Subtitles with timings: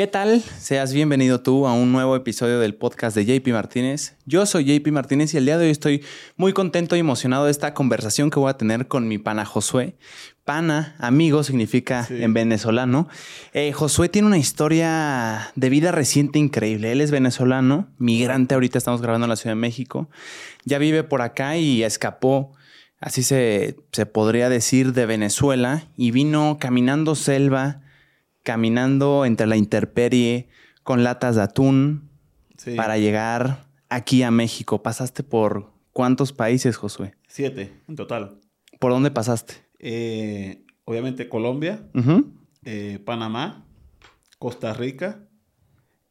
[0.00, 0.40] ¿Qué tal?
[0.40, 4.16] Seas bienvenido tú a un nuevo episodio del podcast de JP Martínez.
[4.24, 6.02] Yo soy JP Martínez y el día de hoy estoy
[6.38, 9.98] muy contento y emocionado de esta conversación que voy a tener con mi pana Josué.
[10.46, 13.08] Pana, amigo, significa en venezolano.
[13.52, 16.92] Eh, Josué tiene una historia de vida reciente increíble.
[16.92, 20.08] Él es venezolano, migrante, ahorita estamos grabando en la Ciudad de México.
[20.64, 22.54] Ya vive por acá y escapó
[23.00, 27.82] así se, se, podría decir, de Venezuela y vino caminando selva,
[28.42, 30.48] caminando entre la interperie
[30.82, 32.10] con latas de atún
[32.76, 34.82] para llegar aquí a México.
[34.82, 37.14] ¿Pasaste por cuántos países, Josué?
[37.28, 38.40] Siete en total.
[38.78, 39.54] ¿Por dónde pasaste?
[39.78, 41.86] Eh, obviamente Colombia,
[42.64, 43.66] eh, Panamá,
[44.38, 45.28] Costa Rica,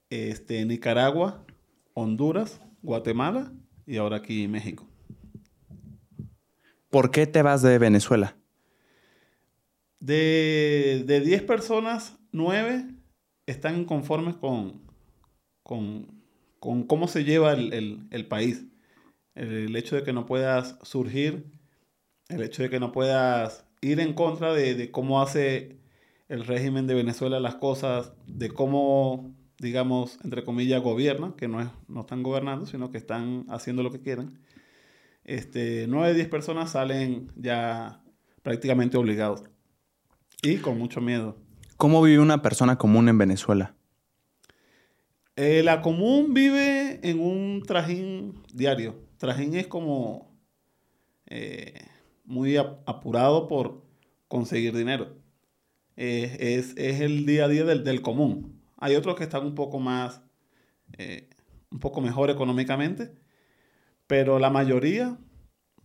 [0.09, 1.46] este, Nicaragua,
[1.94, 3.52] Honduras, Guatemala
[3.86, 4.88] y ahora aquí México.
[6.90, 8.36] ¿Por qué te vas de Venezuela?
[10.00, 12.86] De 10 personas, 9
[13.46, 14.82] están inconformes con,
[15.64, 16.08] con,
[16.60, 18.66] cómo se lleva el, país.
[19.36, 21.45] El, hecho de que no puedas surgir,
[22.30, 25.80] el hecho de que no puedas ir en contra de, cómo hace
[26.28, 31.70] el régimen de Venezuela las cosas, de cómo, digamos, entre comillas, gobierna, que no, es,
[31.88, 34.40] no están gobernando, sino que están haciendo lo que quieren
[35.30, 38.02] este, 9 de 10 personas salen ya
[38.42, 39.44] prácticamente obligados
[40.42, 41.38] y con mucho miedo.
[41.80, 43.73] ¿Cómo vive una persona común en Venezuela?
[45.38, 48.99] Eh, la común vive en un trajín diario.
[49.17, 50.30] Trajín es como
[51.27, 51.80] eh,
[52.25, 53.85] muy apurado por
[54.27, 55.16] conseguir dinero.
[55.95, 58.61] es, el día a día del, común.
[58.75, 60.22] Hay otros que están un poco más,
[60.97, 61.30] eh,
[61.72, 63.16] un poco mejor económicamente,
[64.05, 65.17] pero la mayoría,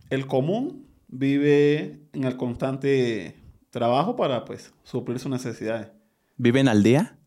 [0.09, 3.44] el común, vive en el constante
[3.75, 5.89] trabajo para pues suplir sus necesidades.
[6.37, 7.17] ¿Viven al día?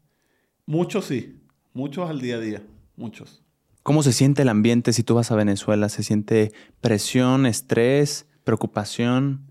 [0.65, 1.43] Muchos sí,
[1.75, 2.63] muchos al día a día,
[2.97, 3.45] muchos.
[3.83, 5.91] ¿Cómo se siente el ambiente si tú vas a Venezuela?
[5.91, 9.47] ¿Se siente presión, estrés, preocupación?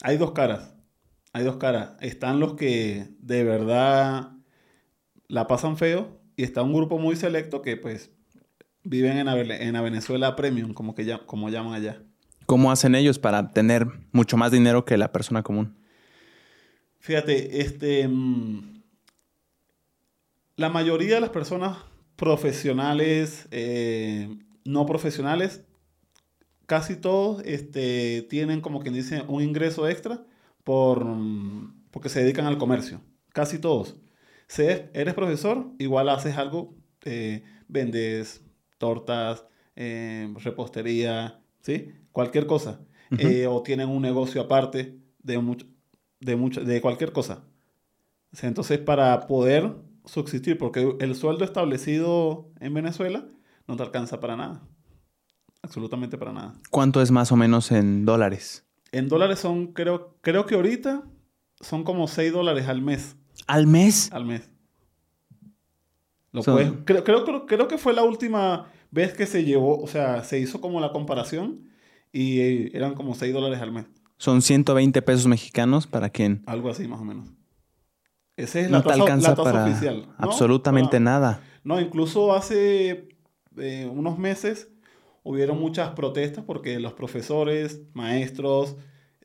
[0.00, 0.72] Hay dos caras,
[1.32, 1.90] hay dos caras.
[2.00, 4.30] Están los que de verdad
[5.26, 8.12] la pasan feo y está un grupo muy selecto que pues
[8.84, 12.00] viven en la, Venezuela Premium, como, que ya, como llaman allá.
[12.46, 15.76] ¿Cómo hacen ellos para tener mucho más dinero que la persona común?
[16.98, 18.82] Fíjate, este, mm,
[20.56, 21.78] la mayoría de las personas
[22.16, 24.28] profesionales, eh,
[24.64, 25.64] no profesionales,
[26.66, 30.26] casi todos este, tienen como quien dice un ingreso extra
[30.64, 33.00] por, mm, porque se dedican al comercio.
[33.32, 33.96] Casi todos.
[34.48, 38.42] Si eres profesor, igual haces algo, eh, vendes
[38.78, 39.44] tortas,
[39.76, 41.92] eh, repostería, ¿sí?
[42.12, 42.80] Cualquier cosa.
[43.48, 45.66] O tienen un negocio aparte de, mucho,
[46.20, 47.44] de, mucho, de cualquier cosa.
[48.42, 49.74] Entonces, para poder
[50.04, 53.26] subsistir, porque el sueldo establecido en Venezuela
[53.66, 54.62] no te alcanza para nada.
[55.62, 56.54] Absolutamente para nada.
[56.70, 58.64] ¿Cuánto es más o menos en dólares?
[58.92, 61.04] En dólares son, creo, creo que ahorita
[61.60, 63.16] son como 6 dólares al mes.
[63.46, 64.10] ¿Al mes?
[64.12, 64.48] Al mes
[66.84, 70.60] creo, creo, creo, que fue la última vez que se llevó, o sea, se hizo
[70.60, 71.68] como la comparación
[72.12, 73.86] y eh, eran como 6 dólares al mes.
[74.18, 76.42] Son 120 pesos mexicanos para quién?
[76.46, 77.28] Algo así más o menos.
[78.36, 80.08] Esa es la, no tasa, te alcanza para oficial.
[80.18, 81.40] Absolutamente nada.
[81.64, 83.08] No, incluso hace
[83.56, 84.68] eh, unos meses
[85.22, 88.76] hubieron muchas protestas porque los profesores, maestros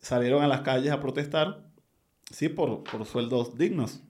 [0.01, 1.63] salieron a las calles a protestar,
[2.31, 4.03] sí, por, por sueldos dignos.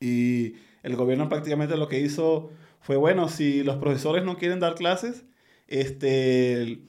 [0.00, 4.74] Y el gobierno prácticamente lo que hizo fue, bueno, si los profesores no quieren dar
[4.74, 5.24] clases,
[5.66, 6.80] este,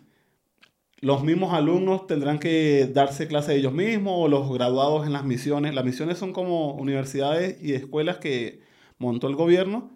[1.00, 5.76] los mismos alumnos tendrán que darse clases ellos mismos o los graduados en las misiones.
[5.76, 8.62] Las misiones son como universidades y escuelas que
[8.98, 9.92] montó el gobierno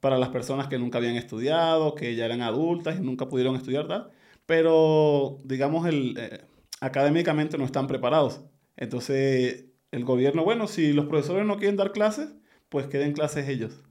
[0.00, 3.88] para las personas que nunca habían estudiado, que ya eran adultas y nunca pudieron estudiar,
[3.88, 4.10] tal.
[4.46, 6.44] Pero, digamos, el, eh,
[6.80, 8.42] académicamente no están preparados.
[8.76, 12.28] Entonces, el gobierno, bueno, si los profesores no quieren dar clases,
[12.68, 13.82] pues queden clases ellos.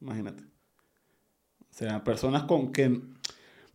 [0.00, 0.44] Imagínate.
[0.44, 3.00] O sea, personas con que...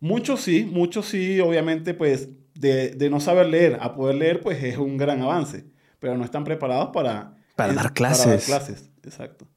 [0.00, 4.78] Muchos sí, muchos sí, obviamente, pues de, no saber leer a poder leer, pues es
[4.78, 5.64] un gran avance.
[5.98, 7.36] Pero no están preparados para...
[7.54, 8.24] Para dar clases.
[8.24, 9.48] Para dar clases, exacto.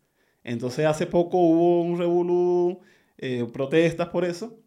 [0.43, 2.79] Entonces hace poco hubo un revolú,
[3.17, 4.59] eh, protestas por eso,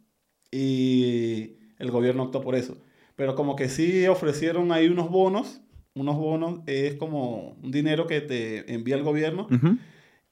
[0.51, 2.77] y el gobierno optó por eso.
[3.17, 5.63] Pero como que sí ofrecieron ahí unos bonos,
[5.95, 9.47] unos bonos es como un dinero que te envía el gobierno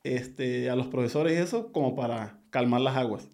[0.03, 3.29] este, a los profesores eso como para calmar las aguas.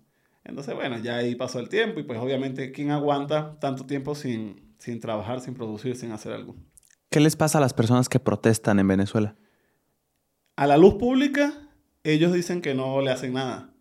[0.48, 4.75] Entonces, bueno, ya ahí pasó el tiempo y pues obviamente, ¿quién aguanta tanto tiempo sin,
[4.78, 6.56] sin trabajar, sin producir, sin hacer algo?
[7.10, 9.37] ¿Qué les pasa a las personas que protestan en Venezuela?
[10.56, 11.52] A la luz pública,
[12.04, 13.75] ellos dicen que no le hacen nada.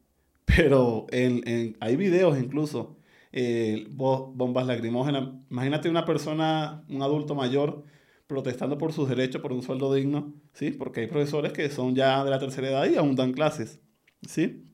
[0.46, 2.98] Pero en, en- hay videos incluso,
[3.32, 5.30] eh, bo- bombas lacrimógenas.
[5.50, 7.84] Imagínate una persona, un adulto mayor,
[8.28, 10.72] protestando por sus derechos, por un sueldo digno, ¿sí?
[10.72, 13.80] Porque hay profesores que son ya de la tercera edad y aún dan clases,
[14.28, 14.66] ¿sí?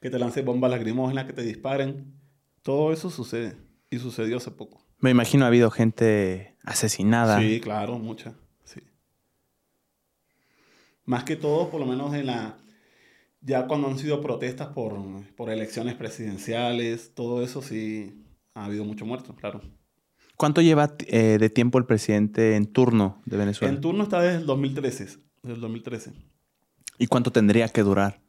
[0.00, 2.14] Que te lancen bombas lacrimógenas, que te disparen.
[2.62, 3.56] Todo eso sucede.
[3.90, 4.80] Y sucedió hace poco.
[5.00, 7.40] Me imagino ha habido gente asesinada.
[7.40, 8.34] Sí, claro, muchas.
[8.64, 8.80] Sí.
[11.04, 12.58] Más que todo, por lo menos en la.
[13.40, 14.98] Ya cuando han sido protestas por,
[15.36, 18.24] por elecciones presidenciales, todo eso sí
[18.54, 19.62] ha habido mucho muerto, claro.
[20.36, 23.74] ¿Cuánto lleva eh, de tiempo el presidente en turno de Venezuela?
[23.74, 25.04] En turno está desde el 2013.
[25.42, 26.12] Desde el 2013.
[26.98, 28.20] ¿Y cuánto tendría que durar?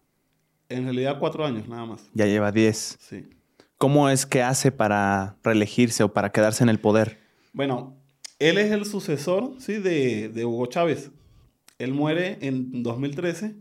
[0.69, 2.09] En realidad, cuatro años nada más.
[2.13, 2.97] Ya lleva 10.
[2.99, 3.25] Sí.
[3.77, 7.17] ¿Cómo es que hace para reelegirse o para quedarse en el poder?
[7.53, 7.97] Bueno,
[8.37, 11.11] él es el sucesor, sí, de, de Hugo Chávez.
[11.79, 13.55] Él muere en 2013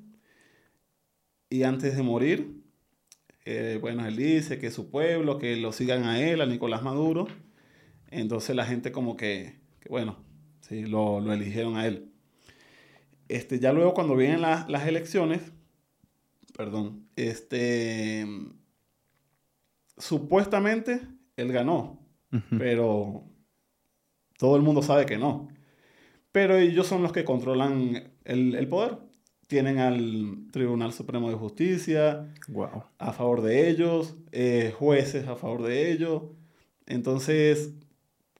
[1.50, 2.60] y antes de morir,
[3.44, 7.26] eh, bueno, él dice que su pueblo, que lo sigan a él, a Nicolás Maduro.
[8.10, 10.18] Entonces la gente como que, que bueno,
[10.60, 12.10] sí, lo, lo eligieron a él.
[13.28, 15.40] Este, ya luego cuando vienen las- las elecciones,
[16.58, 18.26] perdón, este,
[19.96, 21.00] supuestamente
[21.36, 22.00] él ganó,
[22.50, 23.22] pero
[24.38, 25.48] todo el mundo sabe que no.
[26.32, 28.98] Pero ellos son los que controlan el, el poder.
[29.46, 32.82] Tienen al Tribunal Supremo de Justicia Wow.
[32.98, 36.24] a favor de ellos, eh, jueces a favor de ellos.
[36.86, 37.72] Entonces,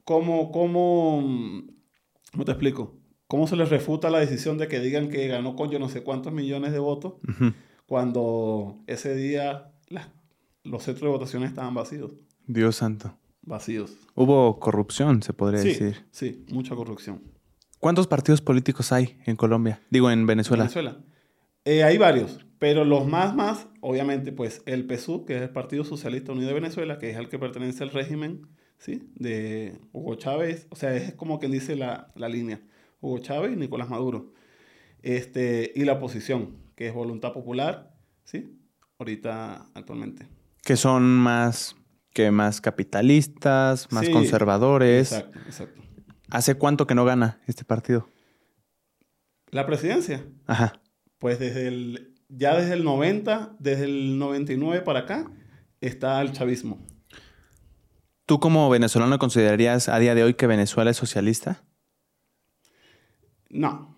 [0.04, 1.22] ¿cómo, cómo,
[2.32, 2.96] ¿cómo te explico?
[3.28, 6.02] ¿Cómo se les refuta la decisión de que digan que ganó con yo no sé
[6.02, 7.14] cuántos millones de votos.
[7.88, 10.08] Cuando ese día las-
[10.62, 12.12] los centros de votación estaban vacíos?
[12.46, 13.16] Dios santo.
[13.40, 13.96] Vacíos.
[14.14, 16.04] Hubo corrupción, se podría Sí, decir.
[16.10, 17.22] sí, mucha corrupción.
[17.80, 19.80] ¿Cuántos partidos políticos hay en Colombia?
[19.88, 20.64] Digo, en Venezuela.
[20.64, 20.98] Venezuela.
[21.64, 25.82] Eh, hay varios, pero los más, más, obviamente, pues el PSUV, que es el Partido
[25.82, 28.42] Socialista Unido de Venezuela, que es el que pertenece al régimen,
[28.76, 29.10] ¿sí?
[29.14, 32.60] De Hugo Chávez, o sea, es como quien dice la, la línea,
[33.00, 34.34] Hugo Chávez y Nicolás Maduro.
[35.02, 37.92] Este, y la oposición, que es Voluntad Popular,
[38.22, 38.56] ¿sí?
[39.00, 40.28] Ahorita, actualmente.
[40.62, 41.74] Que son más
[42.12, 45.10] que más capitalistas, más Sí, conservadores.
[45.10, 45.82] Exacto, exacto.
[46.30, 48.08] ¿Hace cuánto que no gana este partido?
[49.50, 50.80] La presidencia, Ajá.
[51.18, 55.28] pues desde el, ya desde el 90, desde el 99 para acá,
[55.80, 56.86] está el chavismo.
[58.24, 61.64] ¿Tú como venezolano considerarías a día de hoy que Venezuela es socialista?
[63.50, 63.96] No,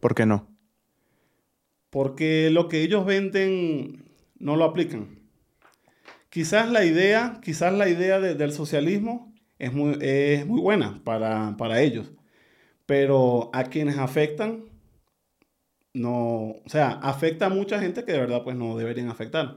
[0.00, 0.49] ¿Por qué no?
[1.90, 4.04] Porque lo que ellos venden
[4.38, 5.18] no lo aplican.
[6.30, 11.56] Quizás la idea, quizás la idea de- del socialismo es muy, es muy buena para,
[11.58, 12.12] para ellos,
[12.86, 14.64] pero a quienes afectan,
[15.92, 19.56] no, o sea, afecta a mucha gente que de verdad pues no deberían afectar.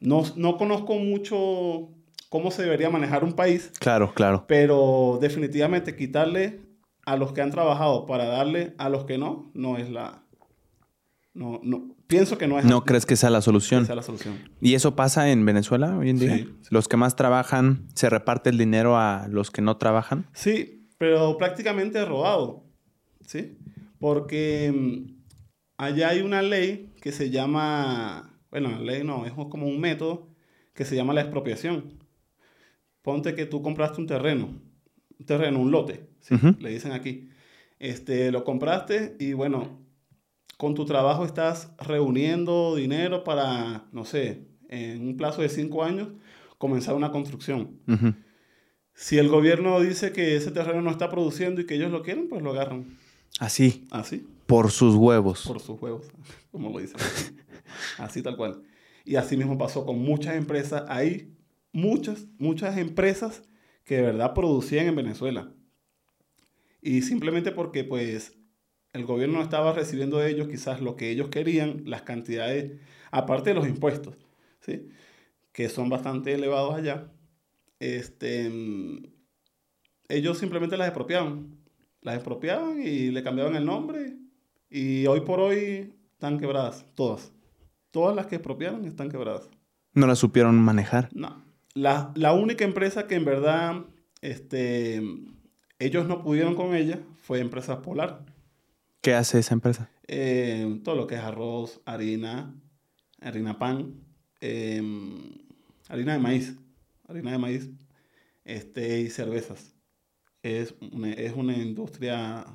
[0.00, 1.90] No, no conozco mucho
[2.30, 4.44] cómo se debería manejar un país, Claro, claro.
[4.48, 6.60] pero definitivamente quitarle
[7.04, 10.22] a los que han trabajado para darle a los que no, no es la...
[11.38, 13.86] No, no, pienso que no es ¿No crees que sea la solución?
[13.88, 14.34] la solución.
[14.60, 16.36] ¿Y eso pasa en Venezuela hoy en día?
[16.36, 16.52] Sí.
[16.70, 20.26] Los que más trabajan, ¿se reparte el dinero a los que no trabajan?
[20.32, 22.64] Sí, pero prácticamente robado,
[23.24, 23.56] ¿sí?
[24.00, 25.14] Porque mm,
[25.76, 30.34] allá hay una ley que se llama, bueno, la ley no, es como un método
[30.74, 32.00] que se llama la expropiación.
[33.00, 34.60] Ponte que tú compraste un terreno,
[35.20, 36.34] un terreno, un lote, ¿sí?
[36.58, 37.30] Le dicen aquí.
[37.78, 39.87] Este, lo compraste y bueno,
[40.58, 46.08] con tu trabajo estás reuniendo dinero para, no sé, en un plazo de cinco años,
[46.58, 47.78] comenzar una construcción.
[48.92, 52.28] Si el gobierno dice que ese terreno no está produciendo y que ellos lo quieren,
[52.28, 52.98] pues lo agarran.
[53.38, 55.44] Así, Así, por sus huevos.
[55.46, 56.08] por sus huevos,
[56.50, 56.96] como lo dicen.
[57.98, 58.62] Así tal cual.
[59.04, 60.82] Y así mismo pasó con muchas empresas.
[60.88, 61.32] Hay
[61.72, 63.44] muchas, muchas empresas
[63.84, 65.52] que de verdad producían en Venezuela.
[66.82, 68.37] Y simplemente porque pues
[68.98, 72.78] el gobierno no estaba recibiendo de ellos quizás lo que ellos querían, las cantidades,
[73.10, 74.16] aparte de los impuestos,
[74.60, 74.88] ¿sí?
[75.52, 77.10] que son bastante elevados allá,
[77.80, 78.50] este,
[80.08, 81.56] ellos simplemente las expropiaban.
[82.00, 84.16] Las expropiaban y le cambiaban el nombre.
[84.70, 87.32] Y hoy por hoy están quebradas, todas.
[87.90, 89.48] Todas las que expropiaron están quebradas.
[89.94, 91.08] No la supieron manejar.
[91.12, 91.44] No.
[91.74, 93.84] La, la única empresa que en verdad
[94.20, 95.00] este,
[95.78, 98.24] ellos no pudieron con ella fue Empresa Polar.
[99.00, 99.90] ¿Qué hace esa empresa?
[100.06, 102.54] Eh, todo lo que es arroz, harina,
[103.20, 103.94] harina pan,
[104.40, 104.82] eh,
[105.88, 106.54] harina de maíz,
[107.08, 107.70] harina de maíz
[108.44, 109.74] este, y cervezas.
[110.42, 112.46] Es una, es una industria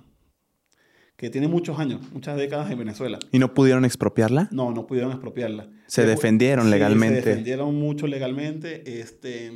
[1.16, 3.20] que tiene muchos años, muchas décadas en Venezuela.
[3.32, 4.50] ¿Y no pudieron expropiarla?
[4.52, 5.70] No, no pudieron expropiarla.
[5.88, 7.22] Se defendieron Sí, legalmente.
[7.22, 9.00] Se defendieron mucho legalmente.
[9.00, 9.52] Este,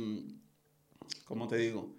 [1.24, 1.94] ¿cómo te digo?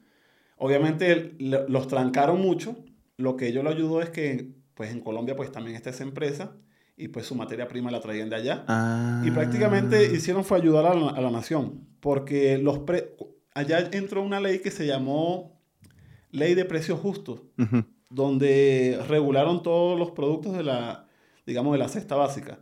[0.58, 2.78] Obviamente los trancaron mucho.
[3.18, 6.56] Lo que ello lo ayudó es que, pues en Colombia, pues también está esa empresa
[6.96, 8.64] y pues su materia prima la traían de allá.
[8.70, 9.22] Ah.
[9.26, 13.18] Y prácticamente hicieron fue ayudar a la, a la nación, porque los pre-
[13.54, 15.60] allá entró una ley que se llamó
[16.32, 17.42] Ley de Precios Justos,
[18.10, 21.10] donde regularon todos los productos de la,
[21.46, 22.60] digamos, de la cesta básica.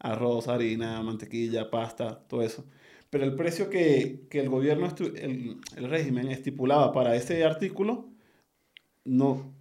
[0.00, 2.64] Arroz, harina, mantequilla, pasta, todo eso.
[3.10, 8.08] Pero el precio que, que el gobierno, el, el régimen estipulaba para ese artículo,
[9.04, 9.54] no,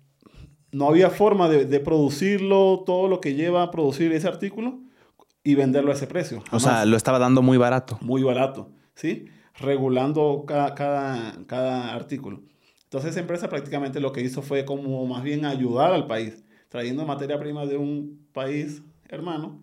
[0.72, 4.80] no había forma de, de producirlo, todo lo que lleva a producir ese artículo
[5.44, 6.44] y venderlo a ese precio.
[6.52, 6.88] O sea, Jamás.
[6.88, 7.98] lo estaba dando muy barato.
[8.02, 9.26] muy barato, ¿sí?
[9.60, 12.42] Regulando cada, cada, cada artículo.
[12.84, 17.06] Entonces esa empresa prácticamente lo que hizo fue como más bien ayudar al país, trayendo
[17.06, 19.62] materia prima de un país hermano,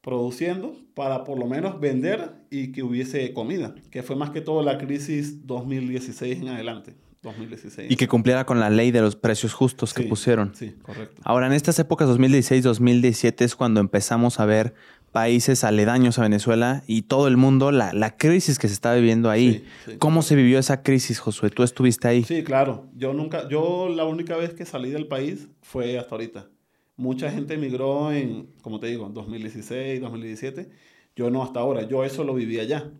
[0.00, 4.62] produciendo para por lo menos vender y que hubiese comida, que fue más que todo
[4.62, 6.96] la crisis 2016 en adelante.
[7.22, 7.90] 2016.
[7.90, 10.54] Y que cumpliera con la ley de los precios justos que pusieron.
[10.54, 11.20] Sí, correcto.
[11.24, 14.74] Ahora, en estas épocas 2016-2017 es cuando empezamos a ver
[15.12, 19.30] países aledaños a Venezuela y todo el mundo, la, la crisis que se está viviendo
[19.30, 19.64] ahí.
[19.84, 19.98] Sí, sí.
[19.98, 21.50] ¿Cómo se vivió esa crisis, Josué?
[21.50, 22.24] Tú estuviste ahí.
[22.24, 22.86] Sí, claro.
[22.94, 26.48] Yo nunca, yo la única vez que salí del país fue hasta ahorita.
[26.96, 30.68] Mucha gente emigró en, como te digo, en 2016, 2017.
[31.16, 31.82] Yo no hasta ahora.
[31.82, 32.90] Yo eso lo viví allá.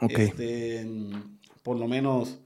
[0.00, 0.18] Ok.
[0.18, 0.86] Este,
[1.62, 2.40] por lo menos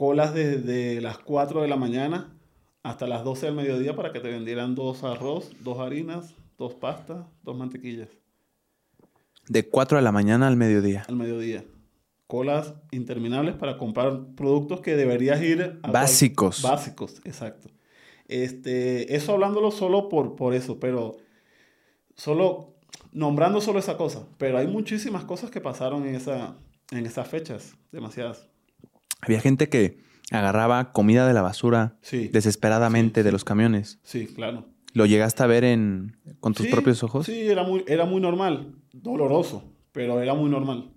[0.00, 2.34] colas desde las 4 de la mañana
[2.82, 7.26] hasta las 12 del mediodía para que te vendieran dos arroz, dos harinas, dos pastas,
[7.42, 8.08] dos mantequillas
[9.46, 11.04] De 4 de la mañana al mediodía.
[11.06, 11.66] al mediodía.
[12.26, 16.62] Colas interminables para comprar productos que deberías ir a cual- Básicos.
[16.62, 17.68] Básicos, exacto.
[18.26, 21.18] Este, eso hablándolo solo por, por eso, pero
[22.16, 22.72] solo
[23.12, 24.26] nombrando solo esa cosa.
[24.38, 26.56] Pero hay muchísimas cosas que pasaron en, esa,
[26.90, 28.49] en esas fechas, demasiadas.
[29.20, 29.98] Había gente que
[30.30, 33.98] agarraba comida de la basura Sí, desesperadamente Sí, de los camiones.
[34.02, 34.66] sí, claro.
[34.92, 37.26] ¿Lo llegaste a ver en, con tus propios ojos?
[37.26, 40.92] Sí, era muy, era muy normal, doloroso, pero era muy normal.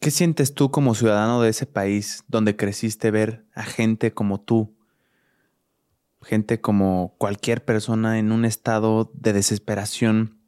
[0.00, 4.74] ¿Qué sientes tú como ciudadano de ese país donde creciste ver a gente como tú?
[6.22, 10.38] Gente como cualquier persona en un estado de desesperación,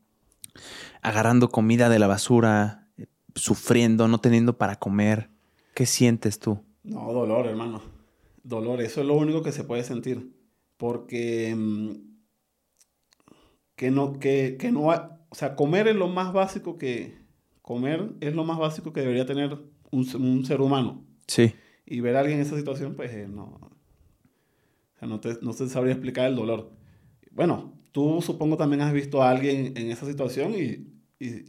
[1.03, 5.29] agarrando comida de la basura, eh, sufriendo, no teniendo para comer.
[5.75, 6.63] ¿Qué sientes tú?
[6.85, 7.83] No, dolor, hermano.
[8.43, 10.33] Dolor, eso es lo único que se puede sentir.
[10.77, 12.13] Porque mm,
[13.77, 17.23] que no, que, que no o sea, comer es lo más básico que,
[17.63, 19.59] comer es lo más básico que debería tener
[19.91, 21.05] un, un ser humano.
[21.27, 21.55] Sí.
[21.87, 23.71] Y ver a alguien en esa situación, pues eh, no, o
[24.99, 26.71] sea, no te, no te sabría explicar el dolor.
[27.31, 30.93] Bueno, tú supongo también has visto a alguien en esa situación y,
[31.25, 31.45] y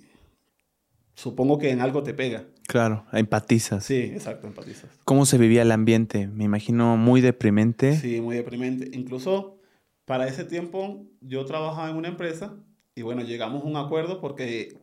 [1.15, 2.47] supongo que en algo te pega.
[2.67, 3.84] Claro, empatizas.
[3.84, 4.89] Sí, exacto, empatizas.
[5.05, 6.27] ¿Cómo se vivía el ambiente?
[6.27, 7.98] Me imagino muy deprimente.
[7.98, 8.89] Sí, muy deprimente.
[8.98, 9.60] Incluso
[10.05, 12.55] para ese tiempo yo trabajaba en una empresa
[12.96, 14.77] y bueno, llegamos a un acuerdo porque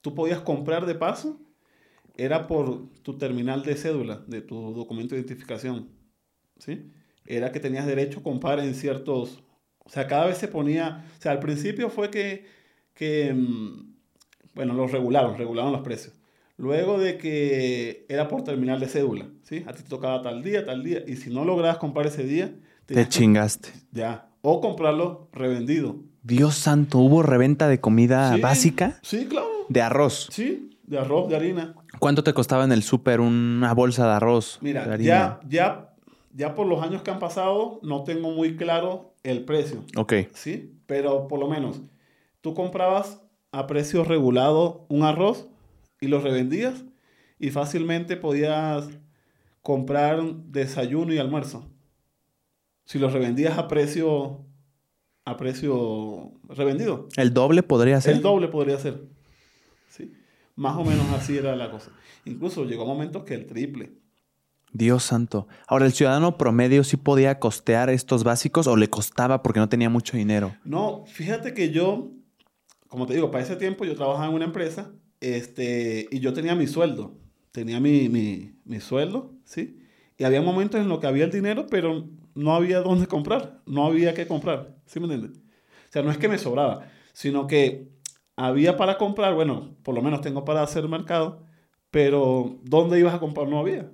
[0.00, 1.40] tú podías comprar de paso,
[2.16, 5.88] era por tu terminal de cédula, de tu documento de identificación.
[6.58, 6.92] ¿Sí?
[7.26, 9.42] Era que tenías derecho a comprar en ciertos...
[9.84, 11.04] O sea, cada vez se ponía...
[11.18, 12.46] O sea, al principio fue que...
[12.94, 13.94] que mm,
[14.54, 16.14] bueno, los regularon, regularon los precios.
[16.56, 19.64] Luego de que era por terminal de cédula, ¿sí?
[19.66, 22.54] A ti te tocaba tal día, tal día, y si no lograbas comprar ese día,
[22.86, 23.70] Te chingaste.
[23.92, 24.28] ya.
[24.42, 25.96] O comprarlo revendido.
[26.22, 28.98] Dios santo, ¿hubo reventa de comida Sí, básica?
[29.02, 29.48] Sí, claro.
[29.70, 30.28] De arroz.
[30.30, 31.74] Sí, de arroz, de harina.
[31.98, 34.58] ¿Cuánto te costaba en el súper una bolsa de arroz?
[34.60, 35.04] de Mira, harina?
[35.06, 35.94] ya, ya,
[36.34, 40.12] ya por los años que han pasado, no tengo muy claro el precio, Ok.
[40.34, 40.74] ¿sí?
[40.86, 41.80] Pero por lo menos,
[42.42, 45.48] tú comprabas a precio regulado un arroz
[46.04, 46.84] y lo revendías
[47.38, 48.88] y fácilmente podías
[49.62, 51.70] comprar desayuno y almuerzo.
[52.84, 54.44] Si los revendías a precio,
[55.24, 57.08] a precio revendido.
[57.16, 58.16] ¿El doble podría ser?
[58.16, 59.08] El doble podría ser.
[59.88, 60.12] ¿Sí?
[60.54, 61.90] Más o menos así era la cosa.
[62.26, 63.92] Incluso llegó momentos que el triple.
[64.72, 65.48] Dios santo.
[65.66, 69.88] Ahora, ¿el ciudadano promedio sí podía costear estos básicos o le costaba porque no tenía
[69.88, 70.54] mucho dinero?
[70.64, 72.10] No, fíjate que yo,
[72.88, 76.54] como te digo, para ese tiempo yo trabajaba en una empresa este, y yo tenía
[76.54, 77.16] mi sueldo.
[77.52, 79.80] Tenía mi, mi, mi sueldo, ¿sí?
[80.18, 83.62] Y había momentos en los que había el dinero, pero no había dónde comprar.
[83.66, 84.76] No había que comprar.
[84.86, 85.40] ¿Sí me entiendes?
[85.88, 87.88] O sea, no es que me sobraba, sino que
[88.36, 91.44] había para comprar, bueno, por lo menos tengo para hacer mercado,
[91.90, 93.48] pero ¿dónde ibas a comprar?
[93.48, 93.90] No había.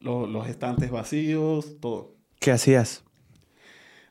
[0.00, 2.16] Los, los estantes vacíos, todo.
[2.40, 3.06] ¿Qué hacías?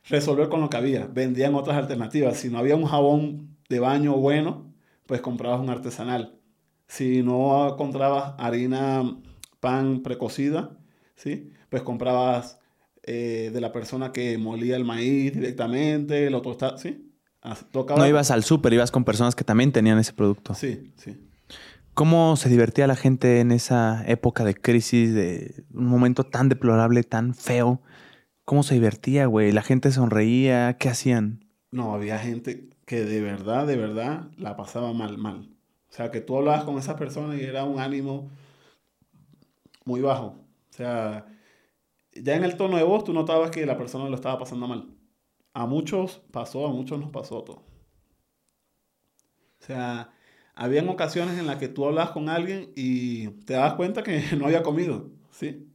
[0.08, 1.06] resolver con lo que había.
[1.06, 2.38] Vendían otras alternativas.
[2.38, 4.72] Si no había un jabón de baño bueno,
[5.06, 6.40] pues comprabas un artesanal.
[6.88, 9.18] Si no encontrabas harina,
[9.60, 10.76] pan precocida,
[11.14, 11.52] ¿sí?
[11.68, 12.58] pues comprabas
[13.02, 17.12] eh, de la persona que molía el maíz directamente, lo tostaba, ¿sí?
[17.70, 18.00] Tocaba...
[18.00, 20.54] No ibas al súper, ibas con personas que también tenían ese producto.
[20.54, 21.16] Sí, sí.
[21.94, 27.04] ¿Cómo se divertía la gente en esa época de crisis, de un momento tan deplorable,
[27.04, 27.80] tan feo?
[28.44, 29.52] ¿Cómo se divertía, güey?
[29.52, 30.76] ¿La gente sonreía?
[30.76, 31.44] ¿Qué hacían?
[31.70, 35.50] No, había gente que de verdad, de verdad la pasaba mal, mal.
[35.90, 38.30] O sea, que tú hablabas con esas personas y era un ánimo
[39.84, 40.36] muy bajo.
[40.70, 41.26] O sea,
[42.14, 44.88] ya en el tono de voz tú notabas que la persona lo estaba pasando mal.
[45.52, 47.62] A muchos pasó, a muchos nos pasó todo.
[49.60, 50.12] O sea,
[50.54, 54.46] habían ocasiones en las que tú hablabas con alguien y te dabas cuenta que no
[54.46, 55.72] había comido, ¿sí?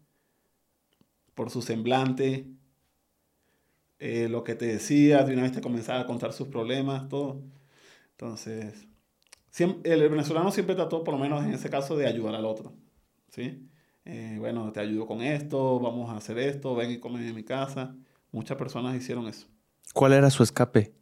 [1.36, 2.48] Por su semblante,
[4.02, 7.44] eh, lo que te decía, de una vez te comenzaba a contar sus problemas, todo.
[8.14, 8.88] Entonces,
[9.84, 12.74] el venezolano siempre trató, por lo menos en ese caso, de ayudar al otro,
[13.30, 13.70] ¿sí?
[14.06, 17.44] Eh, bueno, te ayudo con esto, vamos a hacer esto, ven y come en mi
[17.44, 17.96] casa.
[18.32, 19.46] Muchas personas hicieron eso.
[19.94, 20.94] ¿Cuál era su escape?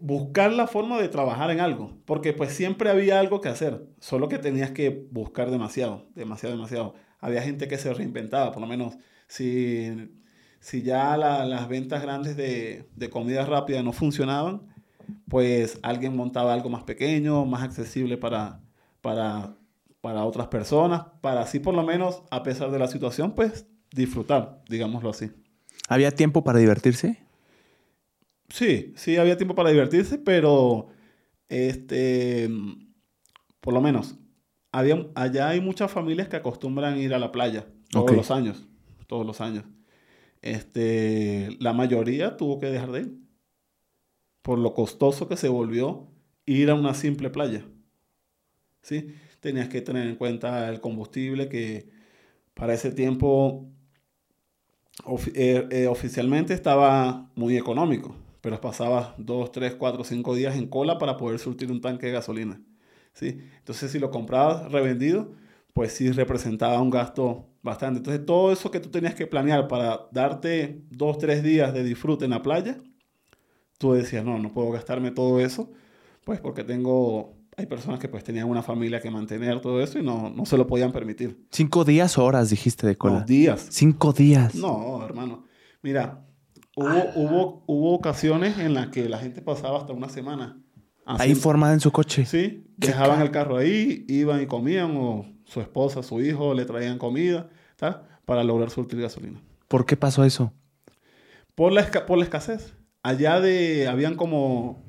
[0.00, 4.28] buscar la forma de trabajar en algo, porque pues siempre había algo que hacer, solo
[4.28, 6.94] que tenías que buscar demasiado, demasiado, demasiado.
[7.20, 8.96] Había gente que se reinventaba, por lo menos
[9.28, 10.10] si,
[10.64, 14.62] si ya las ventas grandes de, de comida rápida no funcionaban,
[15.28, 18.60] pues alguien montaba algo más pequeño, más accesible para,
[19.00, 19.56] para
[20.04, 24.62] para otras personas, para así por lo menos, a pesar de la situación, pues disfrutar,
[24.68, 25.30] digámoslo así.
[25.88, 27.24] ¿Había tiempo para divertirse?
[28.50, 30.88] Sí, sí, había tiempo para divertirse, pero
[31.48, 32.50] este,
[33.62, 34.16] por lo menos,
[34.72, 38.66] había, allá hay muchas familias que acostumbran ir a la playa todos los años,
[39.06, 39.64] todos los años.
[40.44, 43.18] Este, la mayoría tuvo que dejar de ir
[44.42, 46.06] por lo costoso que se volvió
[46.44, 47.64] ir a una simple playa.
[48.82, 49.14] ¿Sí?
[49.40, 51.88] tenías que tener en cuenta el combustible que
[52.52, 53.66] para ese tiempo
[55.34, 60.98] eh, eh, oficialmente estaba muy económico, pero pasaba dos, tres, cuatro, cinco días en cola
[60.98, 62.60] para poder surtir un tanque de gasolina.
[63.14, 63.40] ¿sí?
[63.58, 65.34] Entonces, si lo comprabas revendido,
[65.74, 67.98] pues sí representaba un gasto bastante.
[67.98, 72.24] Entonces, todo eso que tú tenías que planear para darte dos, tres días de disfrute
[72.24, 72.80] en la playa,
[73.76, 75.70] tú decías, no, no puedo gastarme todo eso,
[76.24, 80.02] pues porque tengo hay personas que pues tenían una familia que mantener todo eso y
[80.02, 81.46] no, no se lo podían permitir.
[81.50, 83.20] Cinco días o horas, dijiste de cola.
[83.20, 83.66] días.
[83.70, 84.54] Cinco días.
[84.54, 85.44] No, hermano.
[85.82, 86.24] Mira,
[86.76, 90.60] hubo, hubo, hubo ocasiones en las que la gente pasaba hasta una semana.
[91.04, 92.26] ahí formada en su coche.
[92.26, 96.98] Sí, dejaban el carro ahí, iban y comían, o su esposa, su hijo le traían
[96.98, 98.06] comida, ¿tal?
[98.24, 99.40] Para lograr surtir gasolina.
[99.68, 100.52] ¿Por qué pasó eso?
[101.54, 102.74] Por la, por la escasez.
[103.02, 104.84] Allá de, habían como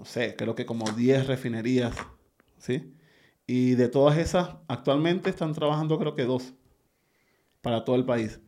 [0.00, 1.94] no sé, creo que como 10 refinerías,
[2.58, 2.94] ¿sí?
[3.46, 6.54] Y de todas esas, actualmente están trabajando creo que dos
[7.60, 8.40] para todo el país.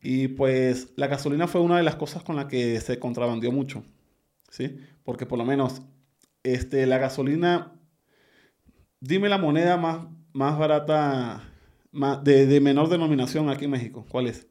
[0.00, 3.84] Y pues la gasolina fue una de las cosas con la que se contrabandió mucho,
[4.48, 4.78] ¿sí?
[5.02, 5.82] Porque por lo menos
[6.42, 7.74] este, la gasolina,
[9.00, 11.42] dime la moneda más, más barata,
[11.92, 14.46] más, de, menor denominación aquí en México, ¿cuál es?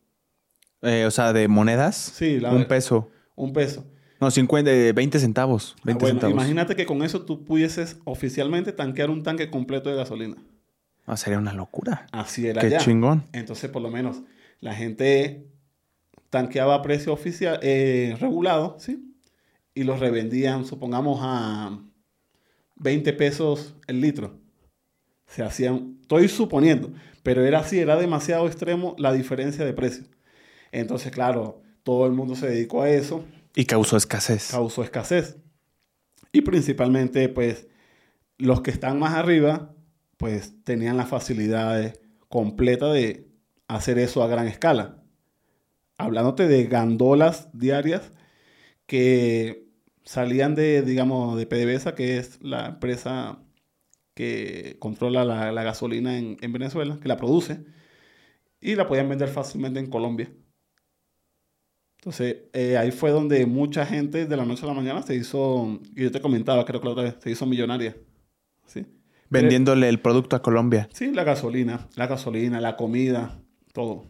[0.82, 1.96] Eh, o sea, de monedas.
[1.96, 3.10] Sí, un peso.
[3.36, 3.86] Un peso.
[4.20, 5.76] No, 50, 20 centavos.
[5.84, 9.96] 20 ah, bueno, imagínate que con eso tú pudieses oficialmente tanquear un tanque completo de
[9.96, 10.36] gasolina.
[11.06, 12.06] Ah, sería una locura.
[12.12, 13.24] Así era Qué chingón.
[13.32, 14.22] Entonces, por lo menos,
[14.60, 15.48] la gente
[16.30, 19.16] tanqueaba a precio oficial, eh, regulado, ¿sí?
[19.74, 21.80] Y los revendían, supongamos, a
[22.76, 24.39] 20 pesos el litro.
[25.30, 26.92] Se hacían, estoy suponiendo,
[27.24, 30.04] pero era así, era demasiado extremo la diferencia de precio.
[30.72, 33.24] Entonces, claro, todo el mundo se dedicó a eso
[33.56, 34.50] y causó escasez.
[34.52, 35.38] Causó escasez.
[36.32, 37.68] Y principalmente, pues,
[38.38, 39.76] los que están más arriba,
[40.18, 41.94] pues, tenían la facilidad
[42.28, 43.28] completa de
[43.68, 45.04] hacer eso a gran escala.
[45.98, 48.12] Hablándote de gandolas diarias
[48.86, 49.68] que
[50.04, 53.40] salían de, digamos, de PDVSA, que es la empresa
[54.20, 57.64] que controla la, gasolina en, en Venezuela, que la produce,
[58.60, 60.30] y la podían vender fácilmente en Colombia.
[62.00, 65.80] Entonces, eh, ahí fue donde mucha gente de la noche a la mañana se hizo,
[65.96, 67.96] y yo te comentaba, creo que la otra vez, se hizo millonaria.
[68.66, 68.86] ¿sí?
[69.30, 70.90] Vendiéndole el producto a Colombia.
[70.92, 74.04] Sí, la gasolina, la gasolina, la comida, todo.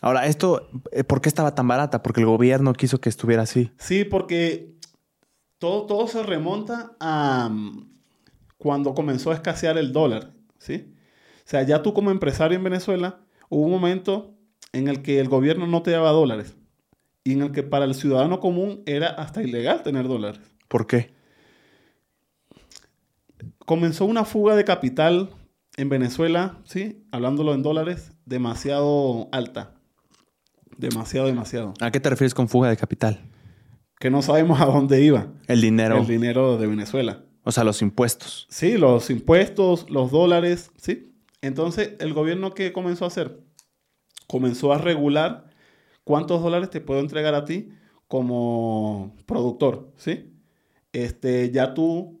[0.00, 2.04] Ahora, esto, eh, ¿por qué estaba tan barata?
[2.04, 3.72] Porque el gobierno quiso que estuviera así.
[3.78, 4.76] Sí, porque
[5.58, 7.50] todo, todo se remonta a
[8.58, 10.94] cuando comenzó a escasear el dólar, ¿sí?
[11.38, 14.34] O sea, ya tú como empresario en Venezuela, hubo un momento
[14.72, 16.56] en el que el gobierno no te daba dólares
[17.22, 20.40] y en el que para el ciudadano común era hasta ilegal tener dólares.
[20.68, 21.12] ¿Por qué?
[23.66, 25.30] Comenzó una fuga de capital
[25.76, 27.04] en Venezuela, ¿sí?
[27.10, 29.74] Hablándolo en dólares, demasiado alta.
[30.76, 31.74] Demasiado, demasiado.
[31.80, 33.20] ¿A qué te refieres con fuga de capital?
[33.98, 35.98] Que no sabemos a dónde iba El dinero.
[35.98, 37.24] el dinero de Venezuela.
[37.44, 38.46] O sea, los impuestos.
[38.48, 41.14] Sí, los impuestos, los dólares, ¿sí?
[41.42, 43.38] Entonces, ¿el gobierno qué comenzó a hacer?
[44.26, 45.50] Comenzó a regular
[46.04, 47.68] cuántos dólares te puedo entregar a ti
[48.08, 50.32] como productor, ¿sí?
[50.92, 52.20] Este, ya tú,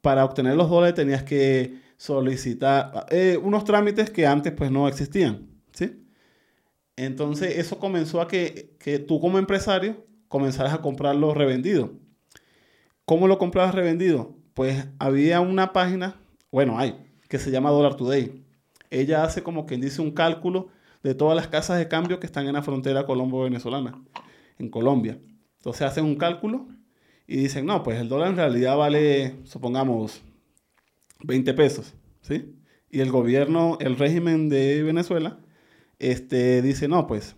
[0.00, 5.48] para obtener los dólares tenías que solicitar eh, unos trámites que antes pues no existían,
[5.72, 6.04] ¿sí?
[6.96, 11.94] Entonces, eso comenzó a que, que tú como empresario comenzaras a comprarlo revendido.
[13.10, 14.36] ¿Cómo lo comprabas revendido?
[14.54, 16.20] Pues había una página,
[16.52, 16.94] bueno, hay,
[17.28, 18.44] que se llama Dollar Today.
[18.88, 20.68] Ella hace como quien dice un cálculo
[21.02, 24.00] de todas las casas de cambio que están en la frontera colombo-venezolana,
[24.60, 25.18] en Colombia.
[25.56, 26.68] Entonces hacen un cálculo
[27.26, 30.22] y dicen, no, pues el dólar en realidad vale, supongamos,
[31.24, 32.54] 20 pesos, ¿sí?
[32.92, 35.40] Y el gobierno, el régimen de Venezuela,
[35.98, 37.34] este, dice, no, pues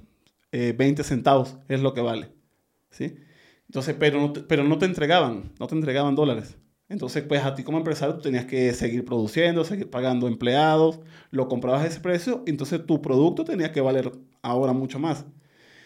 [0.51, 2.29] eh, 20 centavos es lo que vale,
[2.91, 3.17] ¿sí?
[3.73, 6.59] Entonces, pero no, te, pero no te entregaban, no te entregaban dólares.
[6.91, 11.49] Entonces, pues a ti como empresario tú tenías que seguir produciendo, seguir pagando empleados, lo
[11.49, 15.25] comprabas a ese precio, entonces tu producto tenía que valer ahora mucho más.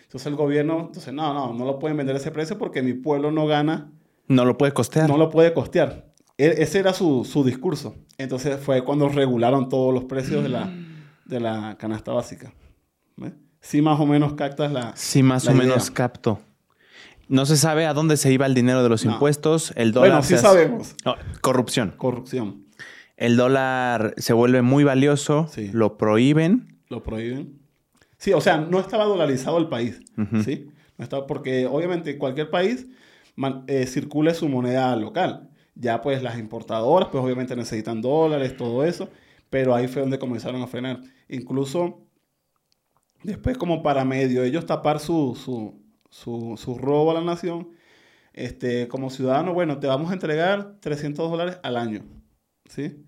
[0.02, 2.92] Entonces el gobierno, entonces, no, no, no lo pueden vender a ese precio porque mi
[2.92, 3.92] pueblo no gana,
[4.26, 5.08] No lo puede costear.
[5.08, 6.12] no lo puede costear.
[6.38, 7.94] E- ese era su, su discurso.
[8.18, 10.74] Entonces fue cuando regularon todos los precios de la,
[11.24, 12.52] de la canasta básica.
[13.16, 13.32] ¿Ves?
[13.60, 14.92] Sí, más o menos captas la...
[14.96, 15.94] Sí, más la o menos idea.
[15.94, 16.40] capto.
[17.28, 19.12] No se sabe a dónde se iba el dinero de los No.
[19.14, 19.72] impuestos.
[19.76, 20.10] El dólar.
[20.10, 20.94] Bueno, sí sabemos.
[21.04, 21.94] No, corrupción.
[21.96, 22.64] Corrupción.
[23.16, 25.48] El dólar se vuelve muy valioso.
[25.50, 25.70] Sí.
[25.72, 26.78] Lo prohíben.
[26.88, 27.58] Lo prohíben.
[28.18, 30.00] Sí, o sea, no estaba dolarizado el país.
[30.44, 30.68] ¿sí?
[30.98, 32.86] No estaba, porque obviamente cualquier país
[33.34, 35.50] man- eh, circula su moneda local.
[35.74, 39.10] Ya pues las importadoras, pues obviamente necesitan dólares, todo eso.
[39.50, 41.00] Pero ahí fue donde comenzaron a frenar.
[41.28, 42.02] Incluso
[43.22, 45.80] después como para medio ellos tapar su, su,
[46.16, 47.68] su, su robo a la nación,
[48.32, 52.02] este, como ciudadano, bueno, te vamos a entregar 300 dólares al año.
[52.68, 53.04] ¿Sí?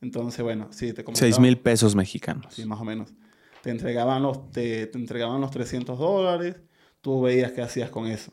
[0.00, 1.26] Entonces, bueno, sí, te comentaba.
[1.26, 2.52] 6 mil pesos mexicanos.
[2.54, 3.14] Sí, más o menos.
[3.62, 6.56] Te entregaban los, te, te entregaban los 300 dólares,
[7.00, 8.32] tú veías qué hacías con eso.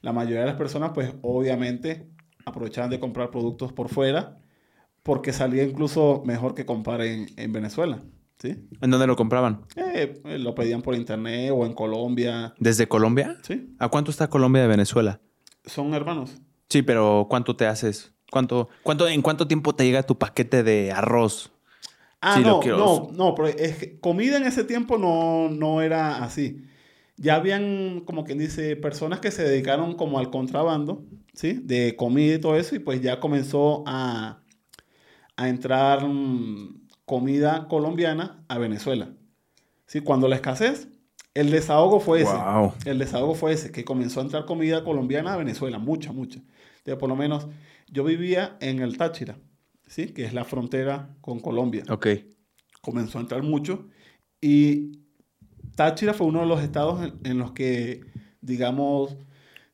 [0.00, 2.08] La mayoría de las personas, pues obviamente,
[2.44, 4.38] aprovechaban de comprar productos por fuera
[5.02, 8.00] porque salía incluso mejor que comprar en, en Venezuela.
[8.38, 8.54] ¿Sí?
[8.80, 9.62] ¿En dónde lo compraban?
[9.76, 12.54] Eh, eh, lo pedían por internet o en Colombia.
[12.58, 13.38] ¿Desde Colombia?
[13.42, 13.74] ¿Sí?
[13.78, 15.20] ¿A cuánto está Colombia de Venezuela?
[15.64, 16.36] Son hermanos.
[16.68, 18.12] Sí, pero ¿cuánto te haces?
[18.30, 21.52] ¿Cuánto, cuánto, ¿En cuánto tiempo te llega tu paquete de arroz?
[22.20, 26.64] Ah, no, no, no, pero es que comida en ese tiempo no, no era así.
[27.16, 31.60] Ya habían, como quien dice, personas que se dedicaron como al contrabando, ¿sí?
[31.62, 34.40] De comida y todo eso, y pues ya comenzó a,
[35.36, 39.08] a entrar mm, comida colombiana a Venezuela.
[39.86, 40.00] ¿Sí?
[40.00, 40.88] Cuando la escasez,
[41.32, 42.32] el desahogo fue ese.
[42.32, 42.74] Wow.
[42.84, 46.40] El desahogo fue ese, que comenzó a entrar comida colombiana a Venezuela, mucha, mucha.
[46.98, 47.48] Por lo menos,
[47.88, 49.38] yo vivía en el Táchira,
[49.86, 50.08] ¿sí?
[50.08, 52.06] Que es la frontera con Colombia Ok.
[52.80, 53.88] comenzó a entrar mucho
[54.40, 54.92] y
[55.74, 58.02] Táchira fue uno de los estados en, en los que,
[58.40, 59.16] digamos,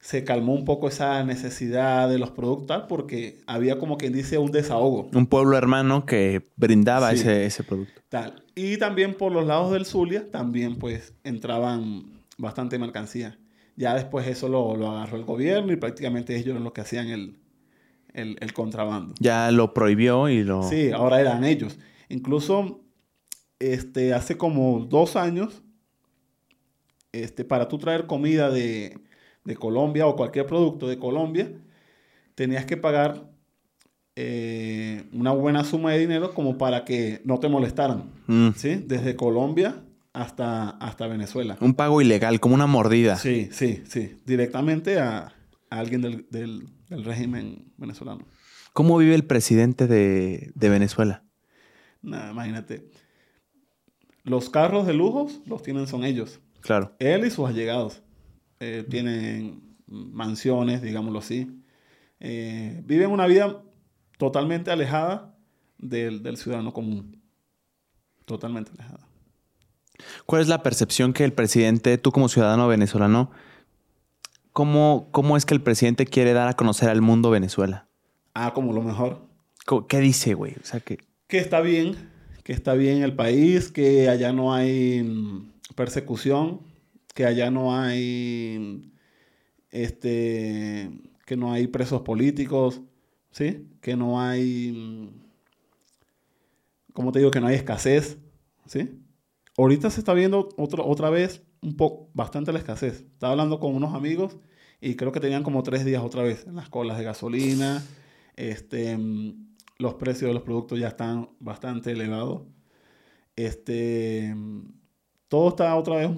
[0.05, 4.51] se calmó un poco esa necesidad de los productos porque había como quien dice un
[4.51, 7.21] desahogo Un pueblo hermano que brindaba Sí.
[7.21, 8.03] ese, ese producto.
[8.09, 8.43] tal.
[8.57, 13.39] Y también por los lados del Zulia también pues entraban bastante mercancía.
[13.77, 17.07] Ya después eso lo, lo agarró el gobierno y prácticamente ellos eran los que hacían
[17.07, 17.37] el,
[18.13, 19.15] el, el contrabando.
[19.21, 20.65] Ya lo prohibió y lo...
[20.65, 21.79] Sí, ahora eran ellos.
[22.09, 22.81] Incluso
[23.61, 25.63] este, hace como dos años,
[27.13, 28.99] este, para tú traer comida de,
[29.45, 31.51] de Colombia o cualquier producto de Colombia,
[32.35, 33.31] tenías que pagar
[34.17, 38.11] eh, una buena suma de dinero como para que no te molestaran.
[38.27, 38.51] Mm.
[38.57, 38.77] ¿sí?
[38.87, 41.57] Desde Colombia hasta, hasta Venezuela.
[41.61, 43.17] Un pago ilegal, como una mordida.
[43.17, 44.17] Sí, sí, sí.
[44.27, 45.33] Directamente a,
[45.71, 48.27] a alguien del, del- del régimen venezolano.
[48.75, 51.25] ¿Cómo vive el presidente de, de Venezuela?
[52.03, 52.87] Nada, imagínate.
[54.25, 56.39] Los carros de lujos los tienen son ellos.
[56.61, 56.95] Claro.
[56.99, 58.03] Él y sus allegados.
[58.65, 61.51] Eh, tienen mansiones, digámoslo así.
[62.21, 63.61] Eh, viven una vida
[64.19, 65.35] totalmente alejada
[65.79, 67.21] del, del ciudadano común.
[68.25, 69.09] Totalmente alejada.
[70.27, 73.33] ¿Cuál es la percepción que el presidente, tú como ciudadano venezolano,
[74.53, 77.89] cómo, cómo es que el presidente quiere dar a conocer al mundo Venezuela?
[78.33, 79.27] Ah, como lo mejor.
[79.89, 80.55] ¿Qué dice, güey?
[80.63, 80.99] O sea, que...
[81.27, 81.97] Que está bien,
[82.45, 86.61] que está bien el país, que allá no hay mm, persecución,
[87.15, 88.93] que allá no hay,
[89.71, 90.91] este,
[91.27, 92.81] que no hay presos políticos,
[93.31, 93.69] ¿sí?
[93.81, 95.11] Que no hay,
[96.93, 98.19] como te digo, que no hay escasez,
[98.67, 98.99] ¿sí?
[99.59, 103.03] Ahorita se está viendo otra otra vez un poco, bastante la escasez.
[103.13, 104.37] Estaba hablando con unos amigos
[104.81, 107.85] y creo que tenían como tres días otra vez en las colas de gasolina,
[108.37, 108.99] este,
[109.79, 112.43] los precios de los productos ya están bastante elevados.
[113.37, 114.35] Este,
[115.29, 116.11] todo está otra vez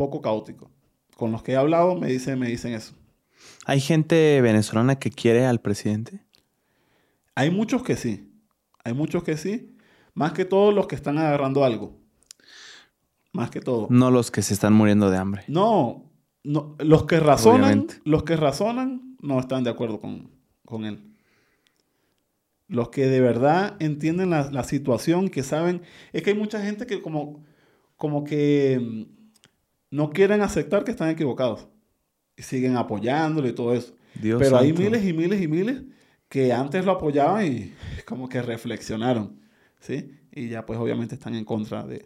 [0.00, 0.70] poco caótico.
[1.14, 2.94] Con los que he hablado me dicen, me dicen eso.
[3.66, 6.24] ¿Hay gente venezolana que quiere al presidente?
[7.34, 8.32] Hay muchos que sí.
[8.82, 9.76] Hay muchos que sí.
[10.14, 11.98] Más que todos los que están agarrando algo.
[13.34, 13.88] Más que todo.
[13.90, 15.44] No los que se están muriendo de hambre.
[15.48, 16.10] No,
[16.44, 17.94] no los que razonan, Obviamente.
[18.04, 20.30] los que razonan no están de acuerdo con,
[20.64, 21.14] con él.
[22.68, 25.82] Los que de verdad entienden la, la situación, que saben,
[26.14, 27.44] es que hay mucha gente que como,
[27.98, 29.19] como que mm,
[29.90, 31.68] no quieren aceptar que están equivocados.
[32.36, 33.94] Y siguen apoyándolo y todo eso.
[34.14, 35.82] Dios Pero hay miles y miles y miles
[36.28, 37.74] que antes lo apoyaban y
[38.04, 39.40] como que reflexionaron,
[39.80, 40.12] ¿sí?
[40.32, 41.96] Y ya pues obviamente están en contra de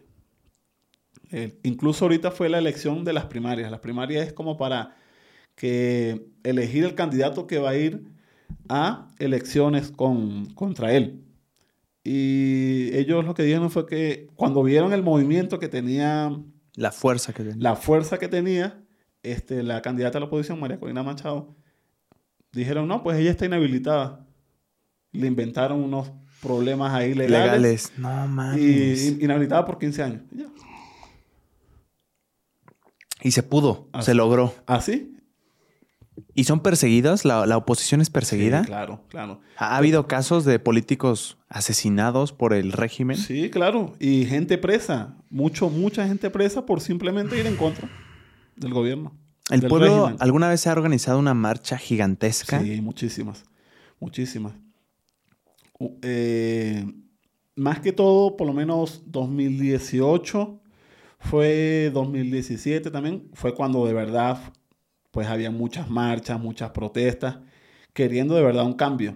[1.31, 1.57] él.
[1.63, 3.69] Incluso ahorita fue la elección de las primarias.
[3.69, 4.95] Las primarias es como para
[5.55, 8.03] que elegir el candidato que va a ir
[8.69, 11.23] a elecciones con, contra él.
[12.03, 16.31] Y ellos lo que dijeron fue que cuando vieron el movimiento que tenía
[16.75, 17.61] La fuerza que tiene.
[17.61, 18.81] la fuerza que tenía
[19.23, 21.55] este, la candidata a la oposición, María Corina Machado,
[22.51, 24.25] dijeron, no, pues ella está inhabilitada.
[25.11, 26.11] Le inventaron unos
[26.41, 27.91] problemas ahí legales.
[27.91, 27.93] Legales.
[27.97, 28.59] No mames.
[28.61, 30.21] Y, Y, y- inhabilitada por 15 años.
[30.31, 30.37] Y
[33.29, 33.31] ya.
[33.31, 33.89] se pudo.
[33.93, 34.05] Así.
[34.07, 34.53] Se logró.
[34.67, 35.14] ¿Así?
[36.33, 37.25] ¿Y son perseguidas?
[37.25, 38.61] ¿La, la oposición es perseguida?
[38.61, 39.41] Sí, claro, claro.
[39.57, 43.17] ¿Ha habido casos de políticos asesinados por el régimen?
[43.17, 43.93] Sí, claro.
[43.99, 45.17] Y gente presa.
[45.29, 47.89] Mucho, mucha gente presa por simplemente ir en contra
[48.55, 49.13] del gobierno.
[49.49, 50.17] ¿El del pueblo régimen.
[50.21, 52.61] alguna vez se ha organizado una marcha gigantesca?
[52.61, 53.43] Sí, muchísimas.
[53.99, 54.53] Muchísimas.
[56.01, 56.85] Eh,
[57.55, 60.59] más que todo, por lo menos 2018,
[61.19, 64.37] fue 2017 también, fue cuando de verdad
[65.15, 67.37] pues había muchas marchas, muchas protestas,
[67.93, 69.15] queriendo de verdad un cambio.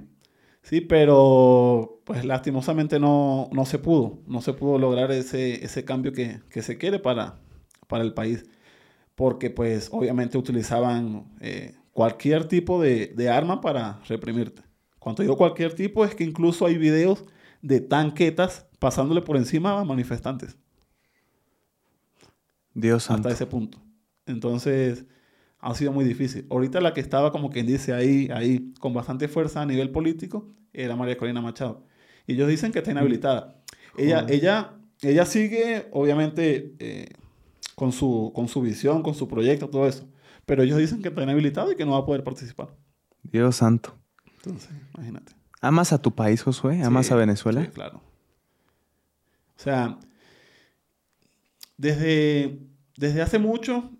[0.61, 6.13] Sí, pero pues lastimosamente no, no se pudo, no se pudo lograr ese, ese cambio
[6.13, 7.41] que, que se quiere para,
[7.89, 8.45] para el país
[9.15, 14.61] porque pues obviamente utilizaban eh, cualquier tipo de, de arma para reprimirte.
[14.99, 17.25] Cuando digo cualquier tipo es que incluso hay videos
[17.61, 20.57] de tanquetas pasándole por encima a manifestantes
[22.73, 23.27] Dios santo.
[23.27, 23.81] hasta ese punto.
[24.25, 25.05] Entonces
[25.59, 26.45] ha sido muy difícil.
[26.49, 30.47] Ahorita la que estaba como quien dice ahí, ahí con bastante fuerza a nivel político
[30.73, 31.85] era María Corina Machado.
[32.27, 33.61] Y ellos dicen que está inhabilitada.
[33.97, 34.35] Ella, Joder.
[34.35, 37.09] ella, ella sigue obviamente eh,
[37.75, 40.07] con, su, con su visión, con su proyecto, todo eso.
[40.45, 42.75] Pero ellos dicen que está inhabilitada y que no va a poder participar.
[43.23, 43.95] Dios santo.
[44.37, 45.33] Entonces, imagínate.
[45.61, 46.81] ¿Amas a tu país, Josué?
[46.83, 47.65] ¿Amas Sí, a Venezuela?
[47.65, 47.97] Sí, claro.
[49.57, 49.99] O sea,
[51.77, 52.59] desde,
[52.97, 53.91] desde hace mucho,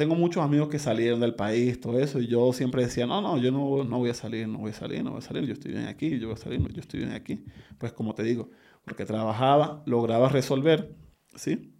[0.00, 3.36] tengo muchos amigos que salieron del país, todo eso, y yo siempre decía, no, no,
[3.36, 5.52] yo no, no voy a salir, no voy a salir, no voy a salir, yo
[5.52, 7.44] estoy bien aquí, yo voy a salir, yo estoy bien aquí.
[7.76, 8.48] Pues como te digo,
[8.82, 10.96] porque trabajaba, lograba resolver,
[11.34, 11.74] ¿sí?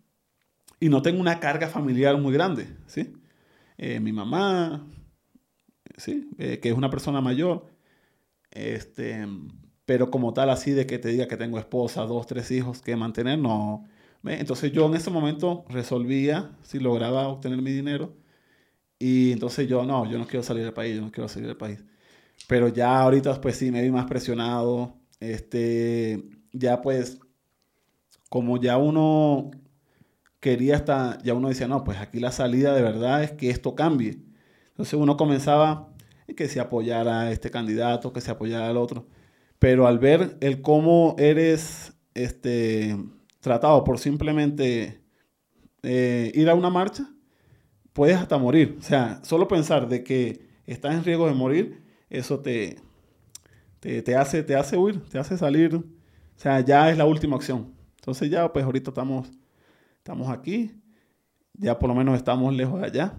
[0.80, 3.14] Y no tengo una carga familiar muy grande, ¿sí?
[3.78, 4.86] Eh, mi mamá,
[5.96, 6.28] ¿sí?
[6.36, 7.68] Eh, que es una persona mayor,
[8.50, 9.26] este,
[9.86, 12.96] pero como tal, así de que te diga que tengo esposa, dos, tres hijos que
[12.96, 13.88] mantener, no.
[14.24, 18.16] Entonces yo en ese momento resolvía si lograba obtener mi dinero.
[18.98, 21.56] Y entonces yo, no, yo no quiero salir del país, yo no quiero salir del
[21.56, 21.82] país.
[22.46, 24.96] Pero ya ahorita, pues sí, me vi más presionado.
[25.20, 27.18] Este, ya pues,
[28.28, 29.50] como ya uno
[30.40, 33.74] quería hasta, ya uno decía, no, pues aquí la salida de verdad es que esto
[33.74, 34.22] cambie.
[34.70, 35.90] Entonces uno comenzaba
[36.34, 39.06] que se apoyara a este candidato, que se apoyara al otro.
[39.58, 42.96] Pero al ver el cómo eres este,
[43.40, 45.00] tratado por simplemente
[45.82, 47.08] eh, ir a una marcha,
[47.92, 48.76] puedes hasta morir.
[48.78, 52.78] O sea, solo pensar de que estás en riesgo de morir, eso te,
[53.80, 55.74] te, te hace, te hace huir, te hace salir.
[55.74, 55.84] O
[56.36, 57.74] sea, ya es la última opción.
[57.96, 59.30] Entonces ya, pues ahorita estamos,
[59.98, 60.72] estamos aquí,
[61.54, 63.14] ya por lo menos estamos lejos de allá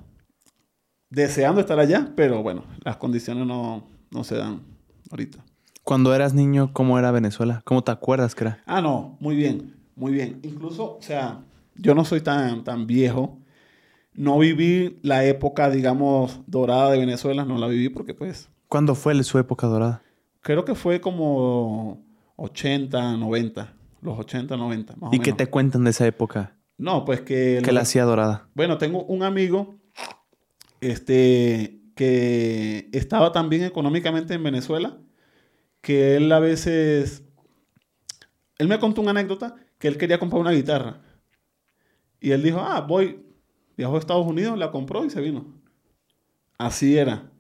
[1.12, 4.62] deseando estar allá, pero bueno, las condiciones no, no se dan
[5.12, 5.46] ahorita.
[5.84, 7.62] Cuando eras niño, ¿cómo era Venezuela?
[7.66, 8.64] ¿Cómo te acuerdas que era?
[8.66, 10.40] Ah, no, muy bien, muy bien.
[10.44, 11.42] Incluso, o sea,
[11.76, 13.38] yo no soy tan, tan viejo.
[14.14, 19.22] No viví la época, digamos, dorada de Venezuela, no la viví porque pues ¿Cuándo fue
[19.24, 20.02] su época dorada?
[20.42, 22.04] creo que fue como
[22.38, 25.38] 80, 90, los 80, 90, más o ¿Y qué menos.
[25.38, 26.58] te cuentan de esa época?
[26.78, 27.62] No, pues que...
[27.64, 28.48] ¿Qué la hacía dorada?
[28.56, 29.76] Bueno, tengo un amigo
[30.80, 34.98] este, que estaba también económicamente en Venezuela,
[35.82, 37.24] que él a veces...
[38.58, 41.02] Él me contó una anécdota que él quería comprar una guitarra.
[42.20, 43.20] Y él dijo, ah, voy,
[43.76, 45.60] viajó a Estados Unidos, la compró y se vino.
[46.60, 47.32] Así era.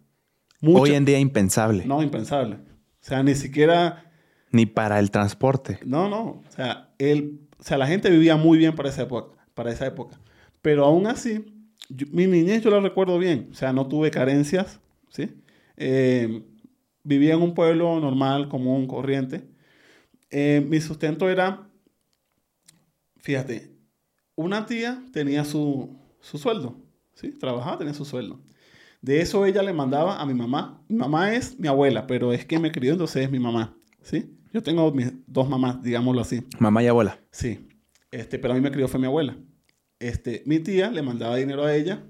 [0.64, 1.86] Hoy en día impensable.
[1.86, 2.56] No, impensable.
[2.56, 4.12] O sea, ni siquiera...
[4.52, 5.80] Ni para el transporte.
[5.86, 6.24] No, no.
[6.24, 9.38] O sea, él, o sea, la gente vivía muy bien para esa época.
[9.54, 10.20] Para esa época.
[10.64, 11.46] Pero aún así,
[12.12, 13.50] mi niñez yo la recuerdo bien.
[13.52, 15.30] O sea, no tuve carencias, ¿sí?
[15.78, 16.44] Eh,
[17.04, 19.44] vivía en un pueblo normal, común, corriente.
[20.32, 21.71] Eh, mi sustento era,
[23.22, 23.72] fíjate,
[24.36, 26.78] una tía tenía su, su sueldo,
[27.14, 27.32] ¿sí?
[27.32, 28.42] Trabajaba, tenía su sueldo.
[29.02, 30.84] De eso ella le mandaba a mi mamá.
[30.88, 34.38] Mi mamá es mi abuela, pero es que me crió, entonces es mi mamá, ¿sí?
[34.54, 36.44] Yo tengo mis dos mamás, digámoslo así.
[36.60, 37.20] Mamá y abuela.
[37.32, 37.68] Sí.
[38.12, 39.38] Este, pero a mí me crió fue mi abuela.
[40.00, 42.04] Este, mi tía le mandaba dinero a ella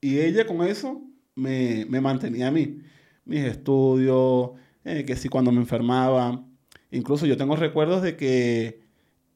[0.00, 1.02] y ella con eso
[1.34, 2.78] me, me mantenía a mí.
[3.24, 4.50] Mis estudios,
[4.84, 6.44] eh, que sí cuando me enfermaba.
[6.90, 8.83] Incluso yo tengo recuerdos de que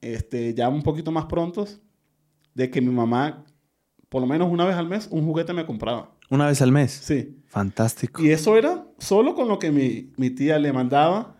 [0.01, 1.79] este, ya un poquito más prontos,
[2.53, 3.45] de que mi mamá,
[4.09, 6.15] por lo menos una vez al mes, un juguete me compraba.
[6.29, 6.91] ¿Una vez al mes?
[6.91, 7.37] Sí.
[7.47, 8.23] Fantástico.
[8.23, 11.35] Y eso era solo con lo que mi, mi tía le mandaba,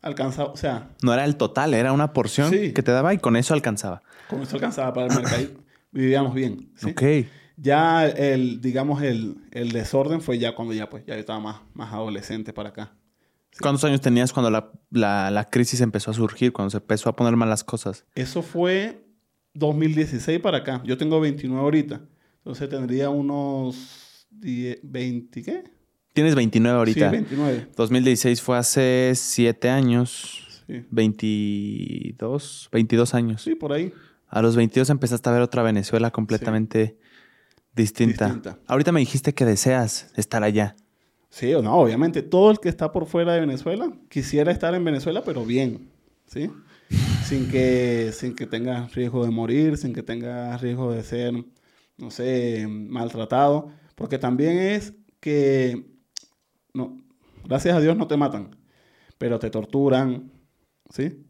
[0.00, 0.90] alcanzaba, o sea...
[1.02, 4.02] No era el total, era una porción que te daba y con eso alcanzaba.
[4.28, 5.42] Con eso alcanzaba para el mercado.
[5.92, 6.70] Vivíamos bien.
[6.74, 6.90] ¿sí?
[6.90, 7.02] Ok.
[7.56, 11.60] Ya el, digamos, el, el, desorden fue ya cuando ya, pues, ya yo estaba más,
[11.74, 12.94] más adolescente para acá.
[13.60, 17.16] ¿Cuántos años tenías cuando la, la, la, crisis empezó a surgir, cuando se empezó a
[17.16, 18.06] poner mal las cosas?
[18.14, 19.04] Eso fue
[19.54, 20.82] 2016 para acá.
[20.84, 22.00] Yo tengo 29 ahorita.
[22.38, 25.64] Entonces tendría unos 20, ¿qué?
[26.12, 27.10] Tienes 29 ahorita.
[27.10, 27.68] Sí, 29.
[27.76, 30.62] 2016 fue hace 7 años.
[30.66, 30.84] Sí.
[30.90, 33.42] 22, 22 años.
[33.42, 33.92] Sí, por ahí.
[34.28, 36.98] A los 22 empezaste a ver otra Venezuela completamente
[37.74, 38.26] distinta.
[38.26, 38.58] distinta.
[38.66, 40.76] Ahorita me dijiste que deseas estar allá.
[41.32, 44.84] Sí, o no, obviamente todo el que está por fuera de Venezuela quisiera estar en
[44.84, 45.90] Venezuela, pero bien,
[46.26, 46.50] ¿sí?
[47.24, 51.32] sin que, sin que tenga riesgo de morir, sin que tenga riesgo de ser,
[51.96, 53.70] no sé, maltratado.
[53.94, 55.86] Porque también es que,
[56.74, 57.02] no,
[57.44, 58.54] gracias a Dios no te matan,
[59.16, 60.30] pero te torturan,
[60.90, 61.24] ¿sí?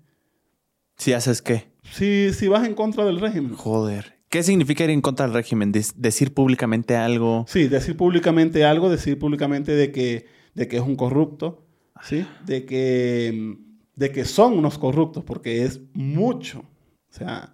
[0.96, 1.70] ¿Si haces qué?
[1.92, 3.54] Si, si vas en contra del régimen.
[3.54, 4.21] Joder.
[4.32, 5.72] ¿Qué significa ir en contra del régimen?
[5.72, 7.44] ¿Decir públicamente algo?
[7.46, 11.66] Sí, decir públicamente algo, decir públicamente de que, de que es un corrupto,
[12.00, 12.26] ¿sí?
[12.46, 13.58] De que,
[13.94, 16.60] de que son unos corruptos, porque es mucho.
[16.60, 17.52] O sea,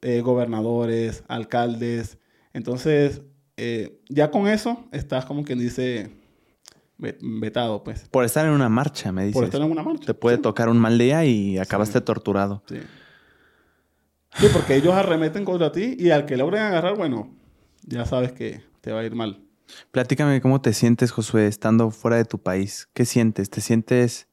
[0.00, 2.18] eh, gobernadores, alcaldes.
[2.52, 3.22] Entonces,
[3.56, 6.12] eh, ya con eso estás como quien dice
[6.96, 8.08] vetado, pues.
[8.08, 9.34] Por estar en una marcha, me dices.
[9.34, 10.06] Por estar en una marcha.
[10.06, 12.62] Te puede tocar un mal día y acabaste torturado.
[12.68, 12.76] Sí.
[14.36, 17.34] Sí, porque ellos arremeten contra ti y al que logren agarrar, bueno,
[17.84, 19.42] ya sabes que te va a ir mal.
[19.90, 22.88] Platícame cómo te sientes, Josué, estando fuera de tu país.
[22.94, 23.50] ¿Qué sientes?
[23.50, 24.28] ¿Te sientes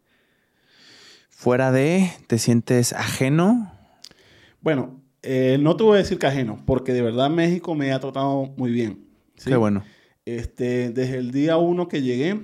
[1.29, 2.11] fuera de?
[2.27, 3.71] ¿Te sientes ajeno?
[4.61, 7.99] Bueno, eh, no te voy a decir que ajeno, porque de verdad México me ha
[7.99, 9.05] tratado muy bien.
[9.43, 9.83] Qué bueno.
[10.25, 12.39] Este, desde el día uno que llegué,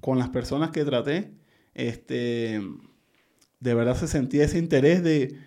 [0.00, 1.32] con las personas que traté,
[1.74, 2.60] este,
[3.60, 5.38] de verdad se sentía ese interés de,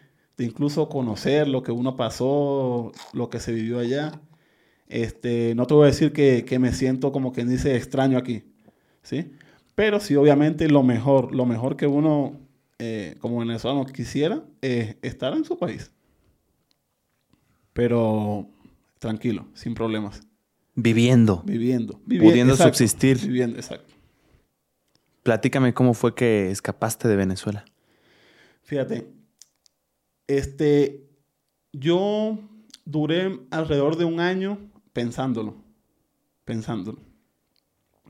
[0.44, 4.20] incluso conocer lo que uno pasó, lo que se vivió allá.
[4.88, 8.44] Este, no te voy a decir que, me siento como quien dice extraño aquí,
[9.04, 9.32] ¿sí?
[9.76, 12.40] Pero sí, obviamente, lo mejor, lo mejor que uno
[12.80, 15.92] eh, como venezolano quisiera es estar en su país.
[17.74, 18.48] Pero
[18.98, 20.22] tranquilo, sin problemas.
[20.76, 21.44] Viviendo.
[21.46, 22.00] Viviendo.
[22.06, 23.20] pudiendo subsistir.
[23.20, 23.94] Viviendo, exacto.
[25.24, 27.66] Platícame cómo fue que escapaste de Venezuela.
[28.64, 29.08] Fíjate,
[30.30, 31.10] este,
[31.74, 32.38] yo
[32.86, 34.60] duré alrededor de un año
[34.94, 35.56] pensándolo,
[36.46, 37.00] pensándolo,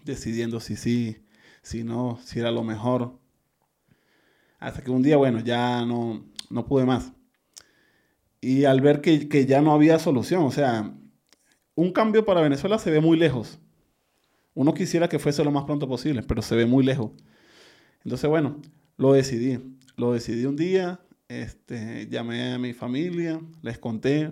[0.04, 1.26] decidiendo si sí,
[1.62, 3.18] si no, si era lo mejor.
[4.60, 7.14] Hasta que un día, bueno, ya no, no pude más.
[8.42, 10.94] Y al ver que, que ya no había solución, o sea,
[11.76, 13.60] un cambio para Venezuela se ve muy lejos.
[14.54, 17.12] Uno quisiera que fuese lo más pronto posible, pero se ve muy lejos.
[18.04, 18.58] Entonces, bueno,
[18.98, 19.78] lo decidí.
[19.96, 21.00] Lo decidí un día,
[21.30, 24.32] este, llamé a mi familia, les conté.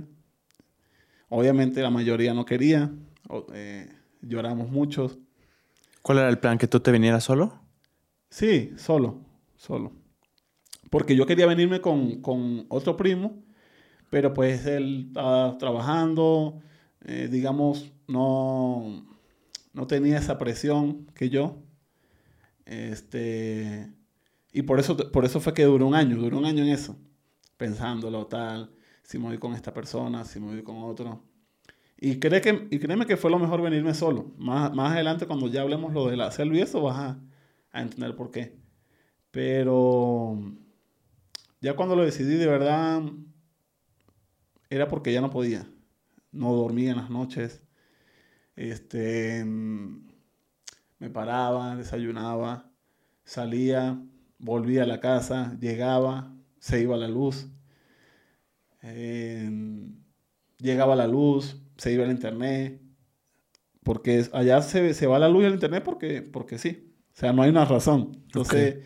[1.29, 2.91] Obviamente la mayoría no quería,
[3.53, 3.87] eh,
[4.21, 5.19] lloramos muchos.
[6.01, 6.57] ¿Cuál era el plan?
[6.57, 7.61] ¿Que tú te vinieras solo?
[8.29, 9.21] Sí, solo,
[9.55, 9.93] solo.
[10.89, 13.43] Porque yo quería venirme con, con otro primo,
[14.09, 16.61] pero pues él estaba trabajando,
[17.05, 19.05] eh, digamos, no,
[19.73, 21.61] no tenía esa presión que yo.
[22.65, 23.91] Este,
[24.57, 26.97] y por eso, por eso fue que duró un año, duró un año en eso,
[27.57, 28.71] pensándolo tal,
[29.03, 31.23] si me voy con esta persona, si me voy con otro.
[31.95, 34.33] Y, cree que, y créeme que fue lo mejor venirme solo.
[34.39, 37.19] Más, más adelante, cuando ya hablemos lo de la selva y eso, vas a,
[37.71, 38.57] a entender por qué.
[39.29, 40.39] Pero
[41.61, 43.03] ya cuando lo decidí, de verdad,
[44.71, 45.67] era porque ya no podía.
[46.31, 47.61] No dormía en las noches.
[48.55, 52.71] Este, me paraba, desayunaba,
[53.23, 54.01] salía,
[54.39, 57.47] volvía a la casa, llegaba, se iba la luz.
[58.81, 59.49] Eh,
[60.59, 62.81] llegaba la luz, se iba el internet.
[63.83, 66.93] Porque allá se, se va la luz y el internet porque, porque sí.
[67.13, 68.11] O sea, no hay una razón.
[68.25, 68.77] Entonces,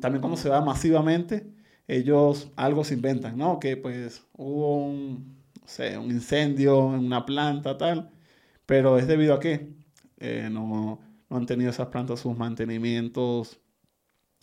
[0.00, 1.46] también cuando se va masivamente,
[1.86, 3.58] ellos algo se inventan, ¿no?
[3.58, 8.10] Que pues hubo un, no sé, un incendio en una planta, tal.
[8.66, 9.72] Pero es debido a que
[10.18, 11.00] eh, no,
[11.30, 13.60] no han tenido esas plantas sus mantenimientos,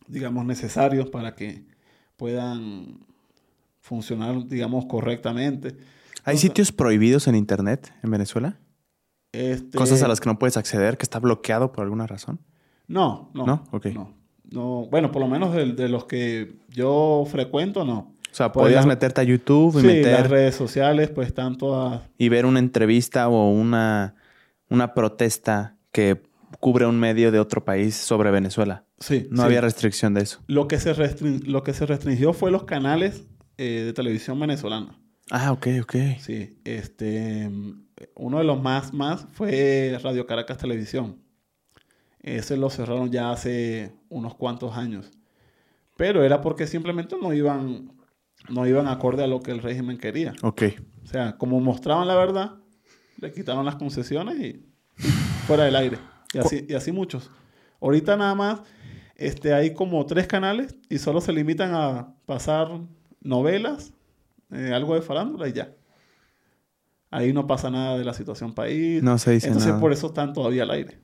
[0.07, 1.65] digamos, necesarios para que
[2.17, 2.99] puedan
[3.79, 5.77] funcionar, digamos, correctamente.
[6.23, 8.57] ¿Hay sitios prohibidos en Internet en Venezuela?
[9.31, 12.39] Este, Cosas a las que no puedes acceder, que está bloqueado por alguna razón.
[12.87, 13.45] No, no.
[13.45, 13.63] ¿No?
[13.71, 13.87] Ok.
[13.87, 14.13] No,
[14.49, 14.87] no.
[14.89, 18.15] Bueno, por lo menos de, de los que yo frecuento, no.
[18.31, 22.01] O sea, podías meterte a YouTube y Sí, las meter redes sociales pues están todas...
[22.17, 24.15] y ver una entrevista o una,
[24.69, 26.21] una protesta que
[26.59, 28.84] cubre un medio de otro país sobre Venezuela.
[28.99, 29.45] Sí, No sí.
[29.45, 30.39] había restricción de eso.
[30.47, 30.93] Lo que se,
[31.45, 33.23] lo que se restringió fue los canales
[33.57, 34.97] eh, de televisión venezolana.
[35.31, 35.95] Ah, ok, ok.
[36.19, 37.49] Sí, este,
[38.15, 41.19] uno de los más, más fue Radio Caracas Televisión.
[42.21, 45.11] Ese lo cerraron ya hace unos cuantos años.
[45.97, 47.91] Pero era porque simplemente no iban,
[48.49, 50.33] no iban acorde a lo que el régimen quería.
[50.41, 50.63] Ok.
[51.03, 52.55] O sea, como mostraban la verdad,
[53.19, 54.65] le quitaron las concesiones y
[55.47, 55.97] fuera del aire.
[56.33, 57.29] Y así, y así muchos.
[57.79, 58.61] Ahorita nada más
[59.15, 62.69] este, hay como tres canales y solo se limitan a pasar
[63.21, 63.93] novelas,
[64.51, 65.71] eh, algo de farándula y ya.
[67.11, 69.01] Ahí no pasa nada de la situación país.
[69.01, 69.81] No se dice Entonces nada.
[69.81, 70.99] por eso están todavía al aire.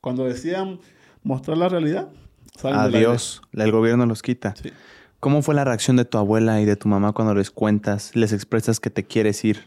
[0.00, 0.80] Cuando decían
[1.22, 2.08] mostrar la realidad,
[2.56, 3.42] salen del Adiós.
[3.52, 4.54] El gobierno los quita.
[4.56, 4.70] aire.
[4.70, 4.76] Sí.
[5.20, 8.32] ¿Cómo fue la reacción de tu abuela y de tu mamá cuando les cuentas, les
[8.32, 9.64] expresas que te quieres ir?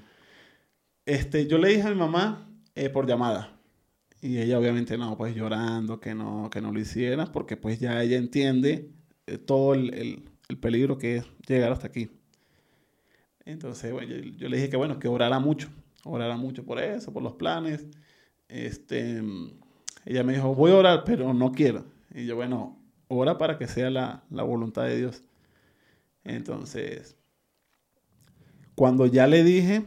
[1.06, 3.57] Este, yo le dije a mi mamá eh, por llamada.
[4.28, 8.02] Y ella obviamente no, pues llorando que no, que no lo hiciera, porque pues ya
[8.04, 8.92] ella entiende
[9.28, 12.10] eh, todo el, el- el peligro que es llegar hasta aquí.
[13.46, 15.70] Entonces, bueno, yo, le dije que bueno, que orara mucho,
[16.04, 17.86] orara mucho por eso, por los planes.
[18.50, 19.22] Este,
[20.06, 21.86] ella me dijo, voy a orar, pero no quiero.
[22.14, 25.24] Y yo, bueno, ora para que sea la, la voluntad de Dios.
[26.24, 27.16] Entonces,
[28.76, 29.84] cuando ya le dije,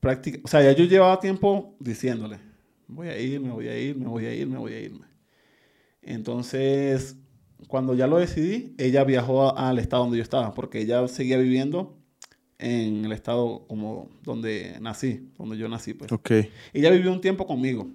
[0.00, 2.38] práctica, o sea, ya yo llevaba tiempo diciéndole,
[2.88, 5.06] voy a ir, me voy a ir, me voy a ir, me voy a irme.
[6.02, 7.16] Entonces,
[7.68, 11.98] cuando ya lo decidí, ella viajó al estado donde yo estaba, porque ella seguía viviendo
[12.58, 16.10] en el estado como donde nací, donde yo nací, pues.
[16.10, 16.30] Ok.
[16.72, 17.88] Ella vivió un tiempo conmigo,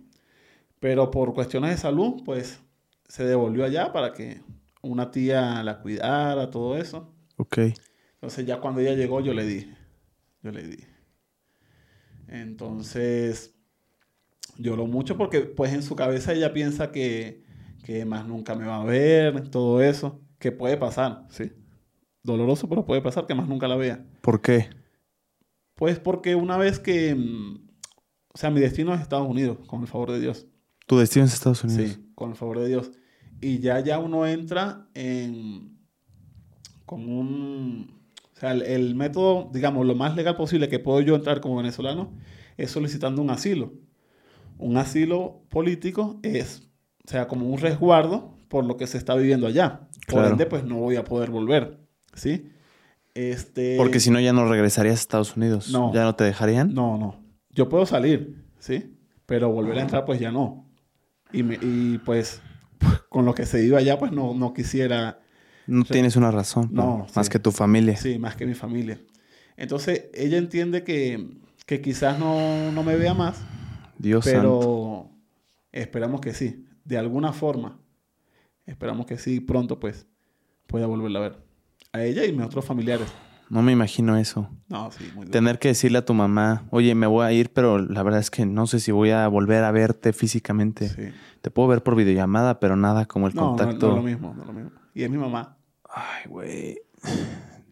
[0.79, 2.59] pero por cuestiones de salud, pues
[3.07, 4.41] se devolvió allá para que
[4.81, 7.13] una tía la cuidara, todo eso.
[7.37, 7.57] Ok.
[8.15, 9.75] Entonces ya cuando ella llegó yo le dije,
[10.41, 10.87] yo le dije.
[12.27, 13.52] Entonces
[14.57, 17.43] lloró mucho porque pues en su cabeza ella piensa que,
[17.83, 21.51] que más nunca me va a ver, todo eso, que puede pasar, sí.
[22.23, 24.05] Doloroso, pero puede pasar que más nunca la vea.
[24.21, 24.69] ¿Por qué?
[25.75, 27.13] Pues porque una vez que,
[28.33, 30.47] o sea, mi destino es Estados Unidos, con el favor de Dios.
[30.87, 31.91] Tu destino es Estados Unidos.
[31.91, 32.91] Sí, con el favor de Dios.
[33.41, 35.73] Y ya, ya uno entra en
[36.85, 38.03] con un
[38.35, 41.57] o sea, el, el método, digamos, lo más legal posible que puedo yo entrar como
[41.57, 42.11] venezolano
[42.57, 43.73] es solicitando un asilo.
[44.57, 46.69] Un asilo político es,
[47.05, 49.81] o sea, como un resguardo por lo que se está viviendo allá.
[50.07, 50.29] Por Claro.
[50.29, 51.79] ende, pues no voy a poder volver,
[52.13, 52.49] ¿sí?
[53.13, 55.69] Este, Porque si no, ya no regresarías a Estados Unidos.
[55.71, 55.93] No.
[55.93, 56.73] ¿Ya no te dejarían?
[56.73, 57.23] No, no.
[57.51, 58.97] Yo puedo salir, ¿sí?
[59.25, 60.67] Pero volver a entrar, pues ya no.
[61.31, 62.41] Y, me- y pues,
[63.09, 65.19] con lo que se iba allá, pues no, no quisiera,
[65.67, 66.69] No tienes una razón.
[66.71, 67.31] No, Más sí.
[67.31, 67.95] que tu familia.
[67.97, 68.99] sí, más que mi familia.
[69.57, 71.29] Entonces, ella entiende que,
[71.65, 73.37] que quizás no, no me vea más,
[73.97, 74.39] Dios santo.
[74.41, 75.09] pero
[75.71, 77.79] esperamos que sí, de alguna forma.
[78.65, 80.07] Esperamos que sí, pronto, pues,
[80.67, 81.37] pueda volverla a ver.
[81.91, 83.07] A ella y a otros familiares.
[83.49, 84.49] No me imagino eso.
[84.69, 85.27] No, sí, muy.
[85.27, 88.31] Tener que decirle a tu mamá, oye, me voy a ir, pero la verdad es
[88.31, 90.89] que no sé si voy a volver a verte físicamente.
[90.89, 91.03] Sí.
[91.41, 93.87] Te puedo ver por videollamada, pero nada como el No, no, contacto.
[93.89, 94.71] no es lo mismo, no es lo mismo.
[94.95, 95.57] Y es mi mamá.
[95.87, 96.79] Ay, güey.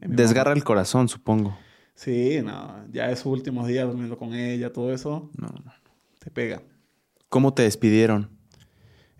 [0.01, 1.57] Desgarra el corazón, supongo.
[1.95, 5.71] Sí, no, ya esos últimos días durmiendo con ella, todo eso, No, no.
[6.21, 6.61] Te pega.
[7.29, 8.29] ¿Cómo te despidieron?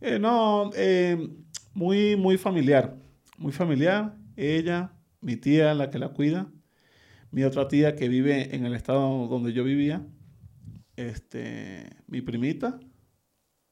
[0.02, 1.30] Eh, no, eh,
[1.74, 2.96] muy, muy familiar,
[3.38, 4.16] muy familiar.
[4.36, 6.52] Ella, mi tía, la que la cuida,
[7.32, 10.06] mi otra tía que vive en el estado donde yo vivía,
[10.96, 12.80] este, mi primita,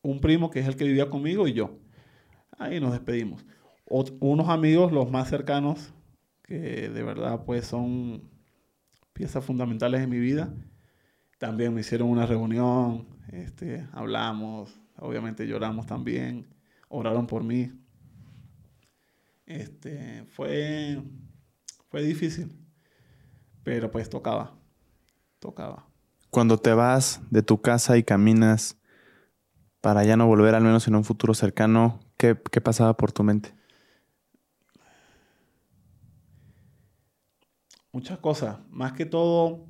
[0.02, 1.78] un primo que es el que vivía conmigo y yo.
[2.58, 3.46] Ahí nos despedimos.
[3.86, 5.94] unos amigos, los más cercanos,
[6.44, 8.24] que de verdad pues son
[9.14, 10.52] piezas fundamentales en mi vida,
[11.38, 16.48] también me hicieron una reunión, este, hablamos, obviamente lloramos también,
[16.88, 17.72] oraron por mí.
[19.46, 21.02] Este, fue,
[21.90, 22.56] fue difícil,
[23.64, 24.56] pero pues tocaba,
[25.40, 25.88] tocaba.
[26.30, 28.78] Cuando te vas de tu casa y caminas
[29.82, 33.24] para ya no volver, al menos en un futuro cercano, ¿qué, qué pasaba por tu
[33.24, 33.54] mente?
[37.92, 39.66] Muchas cosas, más que todo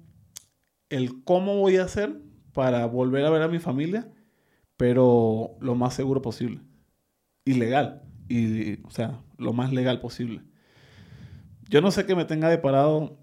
[0.89, 4.12] el cómo voy a hacer para volver a ver a mi familia,
[4.78, 6.62] pero lo más seguro posible.
[7.45, 8.04] Ilegal.
[8.28, 10.41] Y, o sea, lo más legal posible.
[11.70, 13.20] Yo no sé qué me tenga deparado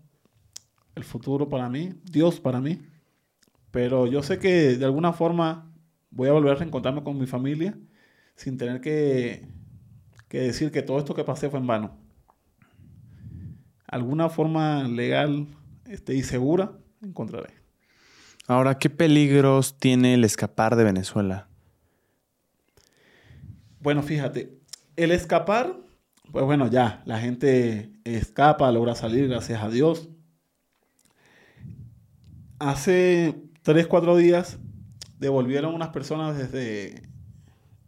[0.95, 2.81] el futuro para mí, Dios para mí,
[3.71, 5.73] pero yo sé que de alguna forma
[6.11, 7.79] voy a volver a reencontrarme con mi familia
[8.35, 9.49] sin tener que,
[10.29, 11.99] que decir que todo esto que pasé fue en vano.
[13.87, 15.47] Alguna forma legal
[15.85, 17.66] este, y segura encontraré.
[18.49, 21.49] Ahora, ¿qué peligros tiene el escapar de Venezuela?
[23.81, 24.59] Bueno, fíjate,
[24.97, 25.77] el escapar,
[26.31, 30.09] pues bueno, ya, la gente escapa, logra salir, gracias a Dios.
[32.59, 34.59] Hace tres, cuatro días
[35.19, 37.03] devolvieron unas personas desde,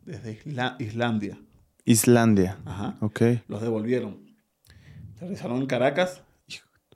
[0.04, 0.40] desde
[0.78, 1.38] Islandia.
[1.84, 2.58] Islandia.
[2.64, 2.96] Ajá.
[3.00, 3.22] Ok.
[3.46, 4.28] Los devolvieron.
[5.20, 6.22] Regresaron en Caracas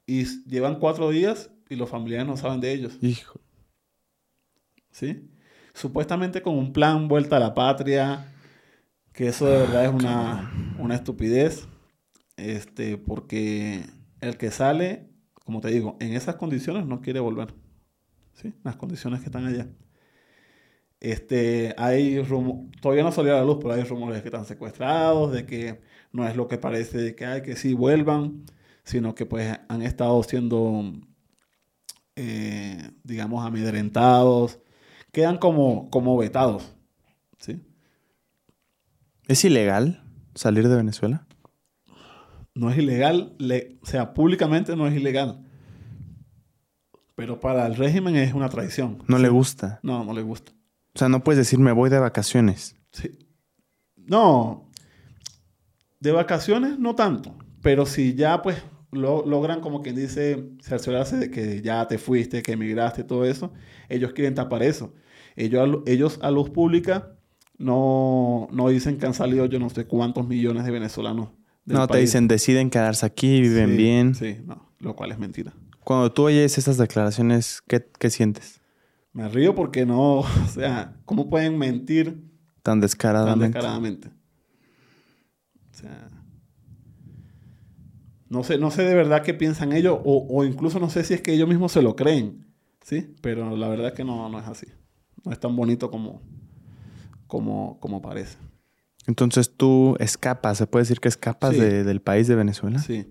[0.07, 2.99] y llevan cuatro días y los familiares no saben de ellos.
[3.01, 3.41] Hijo.
[4.93, 5.28] ¿Sí?
[5.74, 8.32] Supuestamente con un plan vuelta a la patria,
[9.12, 11.66] que eso de verdad es una, una estupidez,
[12.36, 13.84] este, porque
[14.20, 15.09] el que sale,
[15.45, 17.55] como te digo, en esas condiciones no quiere volver.
[18.34, 18.55] ¿Sí?
[18.64, 19.68] Las condiciones que están allá.
[21.01, 22.22] Este, hay
[22.80, 25.80] todavía no salió a la luz, pero hay rumores de que están secuestrados, de que
[26.12, 28.45] no es lo que parece, de que hay que sí vuelvan,
[28.84, 30.93] sino que pues han estado siendo,
[32.14, 34.61] eh, digamos, amedrentados,
[35.13, 36.75] quedan como, como vetados,
[37.39, 37.63] ¿sí?
[39.29, 40.03] ¿Es ilegal
[40.35, 41.27] salir de Venezuela?
[42.55, 43.37] No es ilegal,
[43.81, 45.47] o sea, públicamente no es ilegal.
[47.15, 49.03] Pero para el régimen es una traición.
[49.07, 49.81] No le gusta.
[49.83, 50.53] No, no le gusta.
[50.95, 52.77] O sea, no puedes decir me voy de vacaciones.
[52.91, 53.19] Sí.
[53.97, 54.71] No,
[56.01, 58.61] de vacaciones no tanto, pero si ya pues
[58.93, 63.53] logran como quien dice cerciorarse de que ya te fuiste, que emigraste, todo eso,
[63.88, 64.95] ellos quieren tapar eso.
[65.34, 67.16] Ellos, ellos a luz pública
[67.59, 71.30] no, no dicen que han salido yo no sé cuántos millones de venezolanos.
[71.64, 74.14] no, te dicen deciden quedarse aquí, viven bien.
[74.14, 75.55] Sí, no, lo cual es mentira.
[75.84, 78.61] Cuando tú oyes esas declaraciones, ¿qué, qué sientes?
[79.12, 82.22] Me río porque no, o sea, ¿cómo pueden mentir
[82.62, 83.40] tan descaradamente?
[83.40, 84.09] Tan descaradamente.
[85.70, 86.09] O sea,
[88.33, 91.12] no sé, no sé de verdad qué piensan ellos, o, o, incluso no sé si
[91.12, 92.47] es que ellos mismos se lo creen,
[92.83, 93.14] ¿sí?
[93.20, 94.66] Pero la verdad es que no, no es así.
[95.22, 96.22] No es tan bonito como,
[97.26, 98.39] como, como parece.
[99.07, 102.78] Entonces tú escapas, ¿se puede decir que escapas de, del país de Venezuela?
[102.78, 103.07] Sí.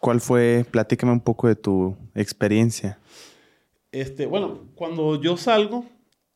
[0.00, 0.66] ¿Cuál fue?
[0.68, 2.98] Platícame un poco de tu experiencia.
[3.92, 5.86] Este, bueno, cuando yo salgo,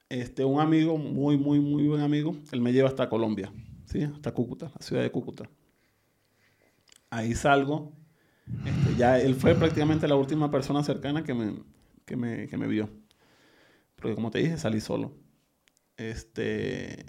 [0.08, 3.52] este, un amigo, muy, muy, muy buen amigo, él me lleva hasta Colombia,
[3.86, 4.04] ¿sí?
[4.04, 5.50] Hasta Cúcuta, la ciudad de Cúcuta.
[7.10, 7.92] Ahí salgo.
[8.64, 11.54] Este, ya él fue prácticamente la última persona cercana que me,
[12.04, 12.88] que me, que me vio.
[13.96, 15.12] Porque como te dije, salí solo.
[15.96, 17.04] Este,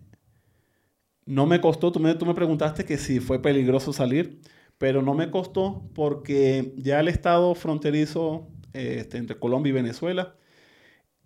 [1.26, 4.42] no me costó, tú me, tú me preguntaste que si fue peligroso salir,
[4.78, 10.36] pero no me costó porque ya el estado fronterizo este, entre Colombia y Venezuela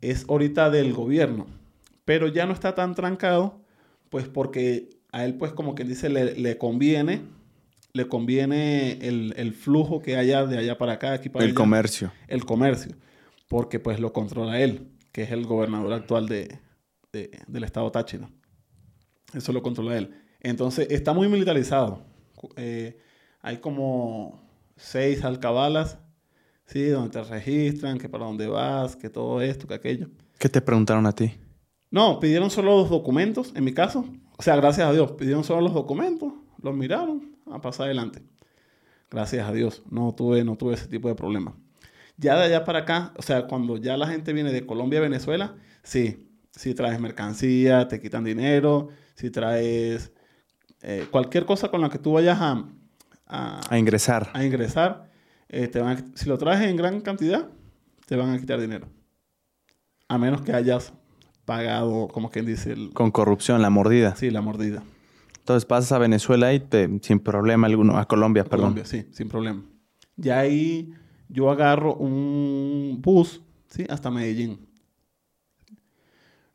[0.01, 1.47] es ahorita del gobierno,
[2.03, 3.61] pero ya no está tan trancado,
[4.09, 7.21] pues porque a él, pues como quien dice, le, conviene,
[7.95, 12.11] le conviene el, flujo que haya de allá para acá, aquí para El comercio.
[12.27, 12.95] El comercio,
[13.47, 16.59] porque pues lo controla él, que es el gobernador actual de,
[17.11, 18.29] del estado Táchira.
[19.33, 20.11] Eso lo controla él.
[20.41, 22.05] Entonces, está muy militarizado.
[22.57, 22.99] Eh,
[23.41, 25.97] hay como seis alcabalas
[26.65, 30.07] Sí, donde te registran, que para dónde vas, que todo esto, que aquello.
[30.39, 31.33] ¿Qué te preguntaron a ti?
[31.91, 34.05] No, pidieron solo los documentos, en mi caso.
[34.37, 38.21] O sea, gracias a Dios, pidieron solo los documentos, los miraron, a pasar adelante.
[39.11, 41.55] Gracias a Dios, no tuve, no tuve ese tipo de problema.
[42.17, 45.03] Ya de allá para acá, o sea, cuando ya la gente viene de Colombia a
[45.03, 50.11] Venezuela, sí, si traes mercancía, te quitan dinero, si traes
[50.81, 52.65] eh, cualquier cosa con la que tú vayas a,
[53.27, 54.29] a, ingresar.
[54.33, 55.09] A ingresar,
[55.49, 57.49] eh, te van a- si lo traes en gran cantidad,
[58.05, 58.87] te van a quitar dinero.
[60.07, 60.93] A menos que hayas
[61.45, 64.15] pagado, como quien dice, el, Con corrupción, la mordida.
[64.15, 64.83] sí, la mordida.
[65.45, 68.73] Entonces pasas a Venezuela y te, sin problema alguno, a Colombia, perdón.
[68.73, 69.63] Colombia, sí, sin problema.
[70.15, 70.91] Ya ahí
[71.29, 73.85] yo agarro un bus, ¿sí?
[73.87, 74.67] Hasta Medellín.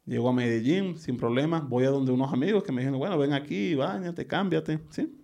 [0.06, 1.60] Llego a Medellín sin problema.
[1.60, 5.16] Voy a donde unos amigos que me dijeron, bueno, ven aquí, bañate, cámbiate, ¿sí?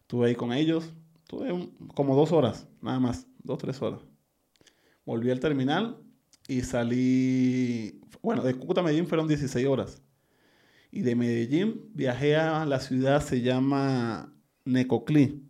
[0.00, 0.90] Estuve ahí con ellos.
[1.18, 3.26] Estuve un- como dos horas, nada más.
[3.44, 4.00] Dos, tres horas.
[5.04, 5.98] Volví al terminal
[6.48, 8.00] y salí...
[8.22, 10.00] Bueno, de Cúcuta a Medellín fueron 16 horas.
[10.90, 14.32] Y de Medellín viajé a la ciudad, se llama
[14.64, 15.42] Necoclí.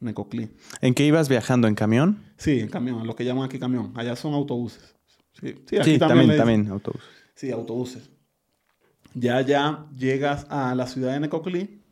[0.00, 0.50] Necoclí.
[0.80, 1.68] ¿En qué ibas viajando?
[1.68, 2.22] ¿En camión?
[2.36, 3.92] Sí, en camión, lo que llaman aquí camión.
[3.96, 4.94] Allá son autobuses.
[5.40, 6.36] Sí, sí, aquí Sí, también.
[6.36, 7.02] también, autobús.
[7.34, 8.10] Sí, autobuses.
[9.14, 11.82] Ya, ya llegas a la ciudad de Necoclí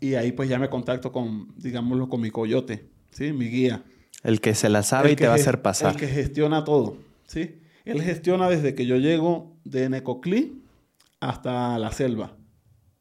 [0.00, 3.32] y ahí pues ya me contacto con, digámoslo, con mi coyote, ¿sí?
[3.32, 3.84] Mi guía.
[4.22, 5.92] El que se la sabe El y te va a hacer pasar.
[5.92, 6.96] El que gestiona todo,
[7.26, 7.60] ¿sí?
[7.84, 10.61] Él gestiona desde que yo llego de Necoclí
[11.22, 12.36] hasta la selva,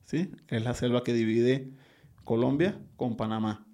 [0.05, 0.31] ¿sí?
[0.47, 1.71] Es la selva que divide
[2.23, 3.65] Colombia con Panamá.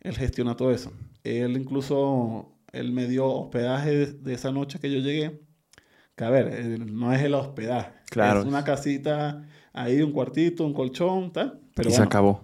[0.00, 0.92] Él gestiona todo eso.
[1.24, 5.40] Él incluso, él me dio hospedaje de, de esa noche que yo llegué.
[6.16, 7.92] Que a ver, no es el hospedaje.
[8.10, 8.40] Claro.
[8.40, 11.60] Es una casita ahí, un cuartito, un colchón, tal.
[11.74, 12.42] Pero y se acabó.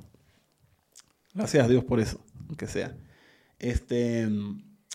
[1.34, 2.96] Gracias a Dios por eso, aunque sea.
[3.58, 4.28] Este,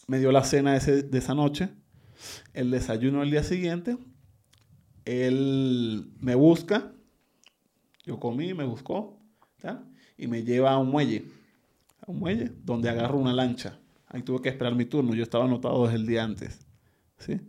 [0.07, 1.69] me dio la cena ese- de esa noche,
[2.53, 3.97] el desayuno el día siguiente.
[5.09, 6.93] Él me busca,
[8.05, 9.17] yo comí, me buscó,
[9.57, 9.83] ¿ya?
[10.19, 11.25] y me lleva a un muelle,
[12.05, 13.79] a un muelle donde agarro una lancha.
[14.05, 16.59] Ahí tuve que esperar mi turno, yo estaba anotado desde el día antes.
[17.17, 17.41] ¿sí?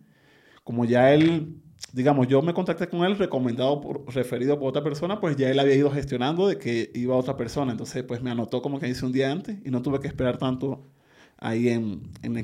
[0.65, 1.61] Como ya él,
[1.93, 5.59] digamos, yo me contacté con él recomendado por, referido por otra persona, pues ya él
[5.59, 7.73] había ido gestionando de que iba otra persona.
[7.73, 10.39] Entonces, pues me anotó como que hice un día antes y no tuve que esperar
[10.39, 10.87] tanto
[11.37, 12.43] ahí en, en.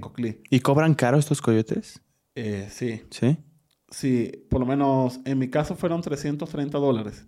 [0.51, 2.03] ¿Y cobran caro estos coyotes?
[2.35, 3.39] Eh, sí, Sí.
[3.91, 7.27] Sí, por lo menos en mi caso fueron 330 dólares.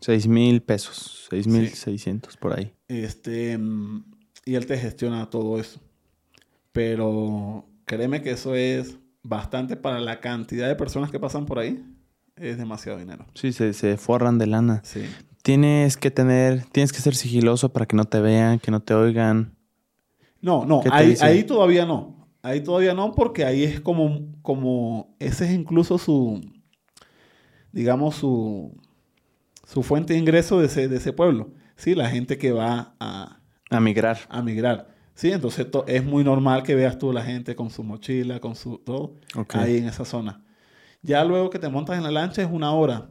[0.00, 1.26] Seis mil pesos.
[1.30, 2.72] Seis mil seiscientos por ahí.
[2.88, 4.04] Este, mm,
[4.44, 5.80] y él te gestiona todo eso.
[6.72, 11.82] Pero créeme que eso es bastante para la cantidad de personas que pasan por ahí.
[12.36, 13.24] Es demasiado dinero.
[13.34, 14.82] Sí, se, se forran de lana.
[14.84, 15.06] Sí.
[15.42, 18.92] Tienes que tener, tienes que ser sigiloso para que no te vean, que no te
[18.92, 19.56] oigan.
[20.42, 22.15] No, no, ahí todavía no.
[22.46, 26.40] Ahí todavía no, porque ahí es como, como, ese es incluso su,
[27.72, 28.76] digamos, su,
[29.64, 31.50] su fuente de ingreso de ese, de ese pueblo.
[31.76, 33.40] Sí, la gente que va a,
[33.70, 34.18] A migrar.
[34.28, 34.94] a migrar.
[35.14, 38.54] Sí, entonces to- es muy normal que veas tú la gente con su mochila, con
[38.54, 39.14] su todo,
[39.60, 40.42] ahí en esa zona.
[41.02, 43.10] Ya luego que te montas en la lancha es una hora,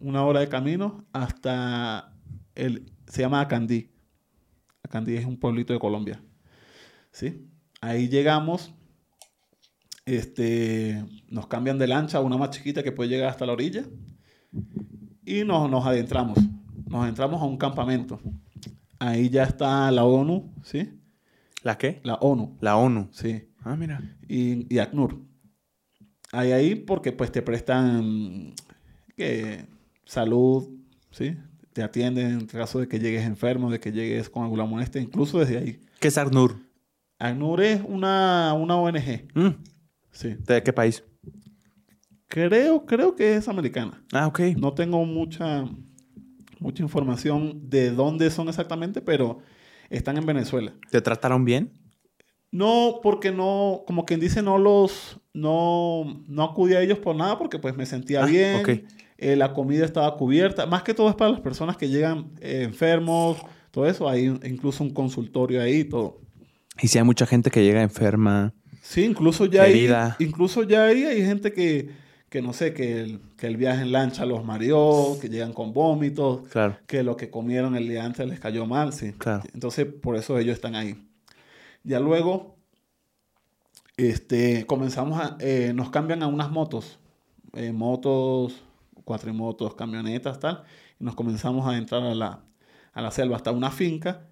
[0.00, 2.12] una hora de camino hasta
[2.54, 3.90] el, se llama Acandí.
[4.82, 6.20] Acandí es un pueblito de Colombia.
[7.12, 7.46] ¿Sí?
[7.80, 8.74] Ahí llegamos,
[10.04, 13.84] este, nos cambian de lancha a una más chiquita que puede llegar hasta la orilla
[15.24, 16.38] y nos, nos adentramos.
[16.88, 18.20] Nos adentramos a un campamento.
[18.98, 20.90] Ahí ya está la ONU, ¿sí?
[21.62, 22.00] ¿La qué?
[22.02, 23.08] La ONU, La ONU.
[23.12, 23.44] sí.
[23.64, 24.00] Ah, mira.
[24.28, 25.20] Y, y ACNUR.
[26.32, 28.54] Hay ahí porque pues te prestan
[29.16, 29.66] que,
[30.04, 30.68] salud,
[31.10, 31.36] ¿sí?
[31.72, 35.38] Te atienden en caso de que llegues enfermo, de que llegues con alguna molestia, incluso
[35.38, 35.80] desde ahí.
[36.00, 36.67] ¿Qué es ACNUR?
[37.18, 39.48] ACNUR es una, una ONG, Mm,
[40.12, 40.36] sí.
[40.46, 41.02] ¿De qué país?
[42.28, 44.04] Creo, creo que es americana.
[44.12, 44.40] Ah, ok.
[44.58, 45.64] No tengo mucha,
[46.60, 49.38] mucha información de dónde son exactamente, pero
[49.88, 50.74] están en Venezuela.
[50.90, 51.72] ¿Te trataron bien?
[52.50, 57.38] No, porque no, como quien dice, no los, no, no acudí a ellos por nada,
[57.38, 58.68] porque pues me sentía Ah, bien, ok.
[59.18, 62.62] eh, la comida estaba cubierta, más que todo es para las personas que llegan eh,
[62.64, 63.38] enfermos,
[63.70, 66.20] todo eso, hay incluso un consultorio ahí, y todo.
[66.80, 68.54] Y si hay mucha gente que llega enferma.
[68.82, 70.16] Sí, incluso ya Herida.
[70.18, 71.90] incluso ya ahí hay gente que,
[72.30, 75.72] que no sé, que el, que el viaje en lancha los mareó, que llegan con
[75.74, 76.76] vómitos, Claro.
[76.86, 79.12] que lo que comieron el día antes les cayó mal, sí.
[79.12, 79.42] Claro.
[79.52, 80.96] Entonces, por eso ellos están ahí.
[81.84, 82.56] Ya luego,
[83.96, 86.98] este, comenzamos a, eh, nos cambian a unas motos,
[87.54, 88.62] eh, motos,
[89.04, 90.64] cuatrimotos, camionetas, tal,
[91.00, 92.40] y nos comenzamos a entrar a la,
[92.92, 94.26] a la selva hasta una finca,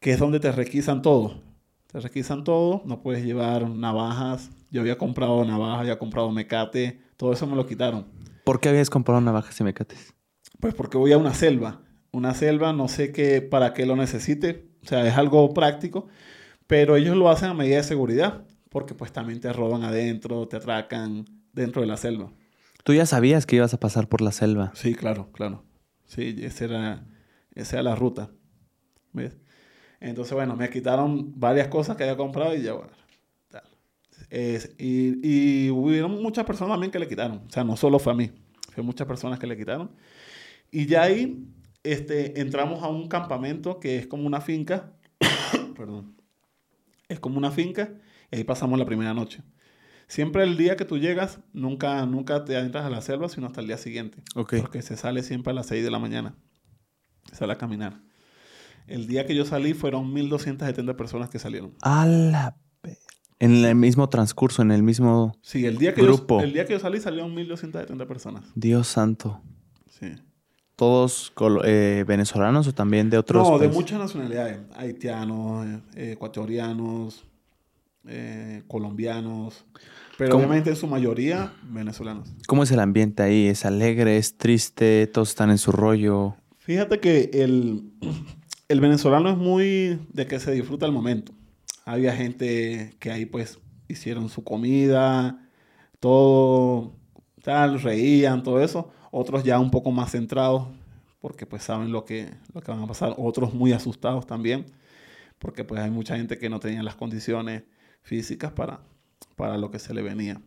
[0.00, 1.42] que es donde te requisan todo.
[1.90, 4.50] Te requisan todo, no puedes llevar navajas.
[4.70, 8.06] Yo había comprado navajas, había comprado mecate, todo eso me lo quitaron.
[8.44, 10.14] ¿Por qué habías comprado navajas y mecates?
[10.60, 11.82] Pues porque voy a una selva.
[12.12, 14.68] Una selva, no sé qué, para qué lo necesite.
[14.84, 16.06] O sea, es algo práctico.
[16.68, 18.44] Pero ellos lo hacen a medida de seguridad.
[18.68, 22.32] Porque pues también te roban adentro, te atracan dentro de la selva.
[22.84, 24.70] Tú ya sabías que ibas a pasar por la selva.
[24.74, 25.64] Sí, claro, claro.
[26.06, 27.06] Sí, esa era,
[27.54, 28.30] esa era la ruta.
[29.12, 29.36] ¿Ves?
[30.00, 32.92] Entonces, bueno, me quitaron varias cosas que había comprado y ya, bueno.
[33.50, 33.62] tal.
[34.30, 37.42] Es- y, y hubieron muchas personas también que le quitaron.
[37.46, 38.30] O sea, no solo fue a mí,
[38.72, 39.90] fue muchas personas que le quitaron.
[40.70, 41.46] Y ya ahí
[41.82, 44.92] este, entramos a un campamento que es como una finca.
[45.76, 46.16] Perdón.
[47.08, 47.94] Es como una finca
[48.30, 49.42] y ahí pasamos la primera noche.
[50.08, 53.60] Siempre el día que tú llegas, nunca, nunca te entras a la selva, sino hasta
[53.60, 54.22] el día siguiente.
[54.60, 56.34] Porque se sale siempre a las 6 de la mañana.
[57.30, 58.00] Se sale a caminar.
[58.90, 61.72] El día que yo salí fueron 1.270 personas que salieron.
[61.80, 62.56] A la
[63.38, 65.32] En el mismo transcurso, en el mismo...
[65.42, 66.40] Sí, el día que, Grupo.
[66.40, 68.44] Yo, el día que yo salí salieron 1.270 personas.
[68.56, 69.40] Dios santo.
[69.88, 70.16] Sí.
[70.74, 71.32] ¿Todos
[71.64, 74.58] eh, venezolanos o también de otros No, de muchas nacionalidades.
[74.74, 77.24] Haitianos, eh, ecuatorianos,
[78.08, 79.66] eh, colombianos.
[80.18, 80.44] Pero ¿Cómo?
[80.44, 82.28] obviamente en su mayoría venezolanos.
[82.48, 83.46] ¿Cómo es el ambiente ahí?
[83.46, 84.16] ¿Es alegre?
[84.16, 85.06] ¿Es triste?
[85.06, 86.34] ¿Todos están en su rollo?
[86.58, 87.92] Fíjate que el,
[88.70, 91.32] el venezolano es muy de que se disfruta el momento.
[91.84, 93.58] Había gente que ahí pues
[93.88, 95.44] hicieron su comida,
[95.98, 96.94] todo
[97.42, 98.92] tal, reían, todo eso.
[99.10, 100.68] Otros ya un poco más centrados
[101.20, 103.12] porque pues saben lo que, lo que van a pasar.
[103.18, 104.66] Otros muy asustados también
[105.40, 107.64] porque pues hay mucha gente que no tenía las condiciones
[108.02, 108.82] físicas para,
[109.34, 110.40] para lo que se le venía.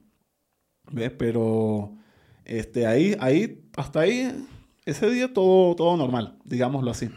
[0.90, 1.12] ¿Ves?
[1.12, 1.98] Pero
[2.46, 4.48] este, ahí, ahí, hasta ahí,
[4.86, 7.10] ese día todo, todo normal, digámoslo así.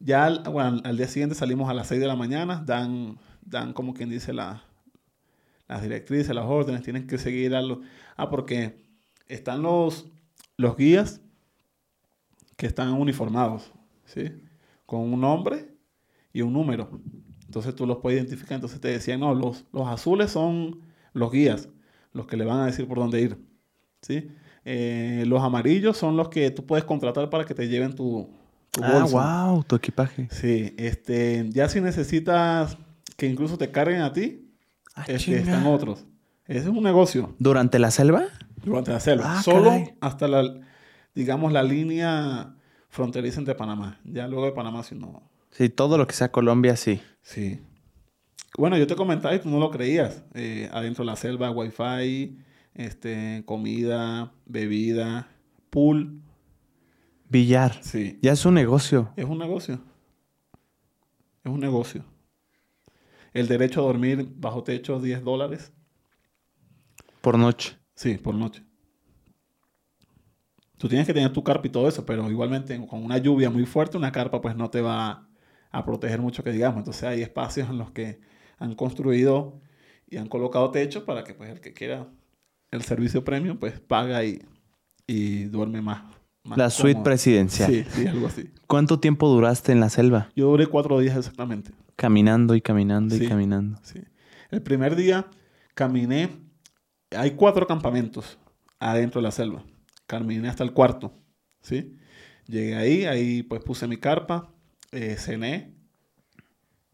[0.00, 3.72] Ya al, bueno, al día siguiente salimos a las 6 de la mañana, dan, dan
[3.72, 4.64] como quien dice la-
[5.68, 7.78] las directrices, las órdenes, tienen que seguir a los...
[8.16, 8.84] Ah, porque
[9.28, 10.06] están los,
[10.56, 11.20] los guías
[12.56, 13.72] que están uniformados,
[14.04, 14.30] ¿sí?
[14.86, 15.74] Con un nombre
[16.32, 17.00] y un número.
[17.46, 18.54] Entonces tú los puedes identificar.
[18.56, 20.80] Entonces te decían, no, los, los azules son
[21.12, 21.68] los guías,
[22.12, 23.38] los que le van a decir por dónde ir,
[24.02, 24.28] ¿sí?
[24.64, 28.30] Eh, los amarillos son los que tú puedes contratar para que te lleven tu,
[28.70, 29.04] tu Ah,
[29.50, 30.28] wow, tu equipaje.
[30.30, 32.76] Sí, este, ya si necesitas
[33.16, 34.46] que incluso te carguen a ti,
[34.94, 36.04] Ah, este, están otros.
[36.46, 38.24] Ese es un negocio ¿Durante la selva?
[38.64, 39.38] durante la selva.
[39.38, 39.94] Ah, Solo caray.
[40.00, 40.60] hasta la,
[41.14, 42.54] digamos, la línea
[42.88, 43.98] fronteriza entre Panamá.
[44.04, 45.22] Ya luego de Panamá, si no.
[45.50, 47.00] Sí, todo lo que sea Colombia, sí.
[47.22, 47.60] Sí.
[48.58, 50.24] Bueno, yo te comentaba y tú no lo creías.
[50.34, 52.38] Eh, adentro de la selva, wifi,
[52.74, 55.28] este, comida, bebida,
[55.70, 56.20] pool.
[57.30, 57.82] Billar.
[57.82, 58.18] Sí.
[58.20, 59.12] Ya es un negocio.
[59.16, 59.80] Es un negocio.
[61.44, 62.04] Es un negocio.
[63.32, 65.72] El derecho a dormir bajo techo, 10 dólares.
[67.20, 67.78] Por noche.
[67.94, 68.64] Sí, por noche.
[70.76, 73.64] Tú tienes que tener tu carpa y todo eso, pero igualmente con una lluvia muy
[73.64, 75.28] fuerte, una carpa pues no te va
[75.70, 76.78] a proteger mucho que digamos.
[76.78, 78.20] Entonces hay espacios en los que
[78.58, 79.60] han construido
[80.08, 82.08] y han colocado techo para que pues el que quiera
[82.72, 84.42] el servicio premium pues paga y,
[85.06, 86.19] y duerme más.
[86.44, 87.70] Más La suite presidencial.
[87.70, 88.50] Sí, sí, algo así.
[88.66, 90.30] ¿Cuánto tiempo duraste en la selva?
[90.36, 91.72] Yo duré cuatro días exactamente.
[91.96, 93.78] Caminando y caminando y caminando.
[93.82, 94.00] Sí.
[94.50, 95.26] El primer día
[95.74, 96.30] caminé,
[97.10, 98.38] hay cuatro campamentos
[98.78, 99.64] adentro de la selva.
[100.06, 101.12] Caminé hasta el cuarto,
[101.60, 101.96] ¿sí?
[102.46, 104.52] Llegué ahí, ahí pues puse mi carpa,
[104.90, 105.72] eh, cené,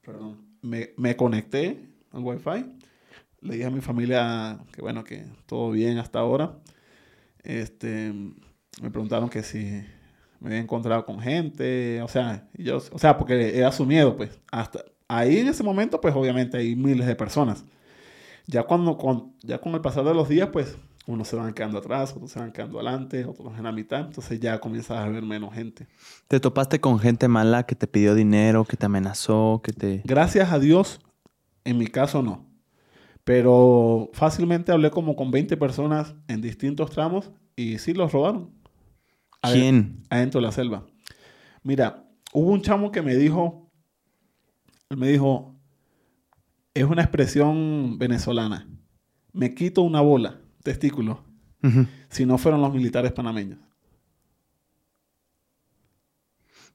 [0.02, 2.66] perdón, me, me conecté al wifi,
[3.40, 6.58] le dije a mi familia que bueno, que todo bien hasta ahora.
[7.42, 8.12] Este,
[8.80, 9.82] me preguntaron que si
[10.40, 14.38] me había encontrado con gente, o sea, yo, o sea, porque era su miedo, pues,
[14.50, 17.64] hasta ahí en ese momento, pues obviamente hay miles de personas.
[18.46, 21.78] Ya cuando, con, ya con el pasar de los días, pues, unos se van quedando
[21.78, 25.22] atrás, otros se van quedando adelante, otros en la mitad, entonces ya comienzas a ver
[25.22, 25.86] menos gente.
[26.28, 30.02] ¿Te topaste con gente mala que te pidió dinero, que te amenazó, que te...
[30.04, 31.00] Gracias a Dios,
[31.64, 32.44] en mi caso no.
[33.22, 38.55] Pero fácilmente hablé como con 20 personas en distintos tramos y sí los robaron.
[40.10, 40.86] Adentro de la selva.
[41.62, 43.70] Mira, hubo un chamo que me dijo,
[44.90, 45.54] él me dijo,
[46.74, 48.68] es una expresión venezolana,
[49.32, 51.24] me quito una bola, testículo,
[52.08, 53.58] si no fueron los militares panameños.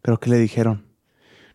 [0.01, 0.85] ¿Pero qué le dijeron?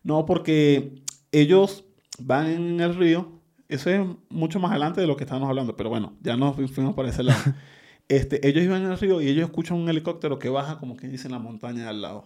[0.03, 1.83] No, porque ellos
[2.19, 5.89] van en el río, eso es mucho más adelante de lo que estábamos hablando, pero
[5.89, 7.39] bueno, ya nos fu- fuimos para ese lado.
[8.09, 11.27] Este, ellos iban el río y ellos escuchan un helicóptero que baja como que dice
[11.27, 12.25] en la montaña de al lado.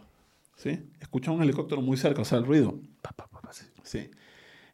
[0.56, 0.80] ¿Sí?
[1.00, 2.80] Escuchan un helicóptero muy cerca, o sea, el ruido.
[3.84, 4.10] Sí.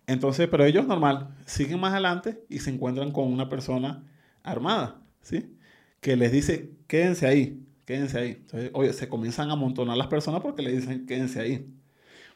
[0.06, 4.04] Entonces, pero ellos normal, siguen más adelante y se encuentran con una persona
[4.44, 5.56] armada, ¿sí?
[6.02, 8.30] Que les dice, quédense ahí, quédense ahí.
[8.32, 11.68] Entonces, oye, se comienzan a amontonar las personas porque le dicen, quédense ahí.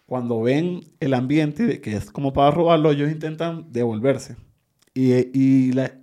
[0.06, 4.36] Cuando ven el ambiente de que es como para robarlo, ellos intentan devolverse.
[4.94, 5.98] Y, y la-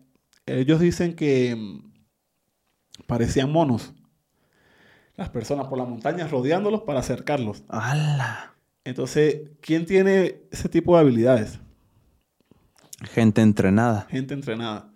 [0.47, 1.88] ellos dicen que mm,
[3.07, 3.92] parecían monos.
[5.16, 7.64] Las personas por la montaña rodeándolos para acercarlos.
[7.68, 8.55] ¡Hala!
[8.84, 11.59] Entonces, ¿quién tiene ese tipo de habilidades?
[13.03, 14.07] Gente entrenada.
[14.09, 14.92] Gente entrenada.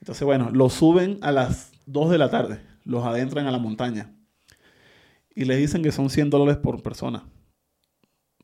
[0.00, 4.14] Entonces, bueno, los suben a las 2 de la tarde, los adentran a la montaña
[5.34, 7.24] y les dicen que son 100 dólares por persona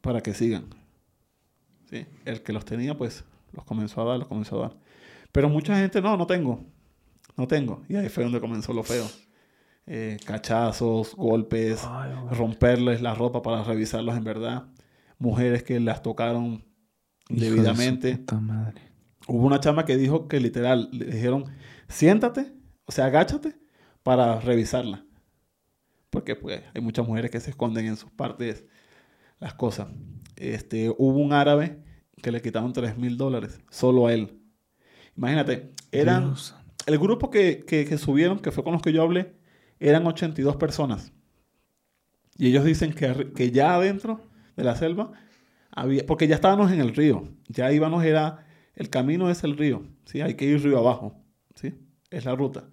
[0.01, 0.66] para que sigan.
[1.91, 2.07] ¿Sí?
[2.24, 4.76] El que los tenía, pues, los comenzó a dar, los comenzó a dar.
[5.33, 6.64] Pero mucha gente, no, no tengo.
[7.41, 7.82] No tengo.
[7.88, 9.07] Y ahí fue donde comenzó lo feo.
[9.86, 11.80] Eh, cachazos, golpes,
[12.32, 14.66] romperles la ropa para revisarlos en verdad.
[15.18, 16.66] Mujeres que las tocaron
[17.30, 18.22] debidamente.
[19.26, 21.47] Hubo una chama que dijo que literal le dijeron,
[21.88, 22.53] siéntate,
[22.84, 23.57] o sea, agáchate
[24.03, 25.07] para revisarla.
[26.11, 28.66] Porque pues hay muchas mujeres que se esconden en sus partes
[29.38, 29.88] las cosas.
[30.36, 31.82] Este, hubo un árabe
[32.22, 34.43] que le quitaron 3 mil dólares, solo a él.
[35.16, 36.34] Imagínate, eran
[36.91, 39.32] el grupo que, que, subieron, que fue con los que yo hablé,
[39.78, 41.12] eran 82 personas.
[42.36, 44.20] Y ellos dicen que, que ya adentro
[44.57, 45.12] de la selva
[45.70, 49.84] había, porque ya estábamos en el río, ya íbamos, era, el camino es el río,
[50.05, 50.20] ¿sí?
[50.20, 51.22] Hay que ir río abajo,
[51.55, 51.74] ¿sí?
[52.11, 52.68] Es la ruta.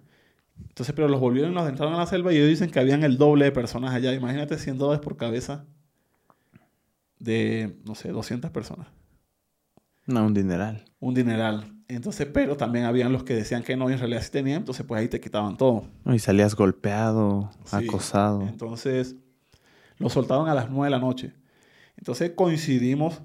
[0.60, 3.04] Entonces, pero los volvieron y los entraron a la selva y ellos dicen que habían
[3.04, 4.12] el doble de personas allá.
[4.12, 5.66] Imagínate 100 dólares por cabeza
[7.18, 8.88] de, no sé, 200 personas.
[10.06, 10.84] No, un dineral.
[11.00, 11.77] Un dineral.
[11.88, 14.84] Entonces, pero también habían los que decían que no y en realidad sí tenían, entonces
[14.86, 15.84] pues ahí te quitaban todo.
[16.04, 18.42] Y salías golpeado, acosado.
[18.42, 19.16] Entonces,
[19.96, 21.32] lo soltaron a las 9 de la noche.
[21.96, 23.22] Entonces coincidimos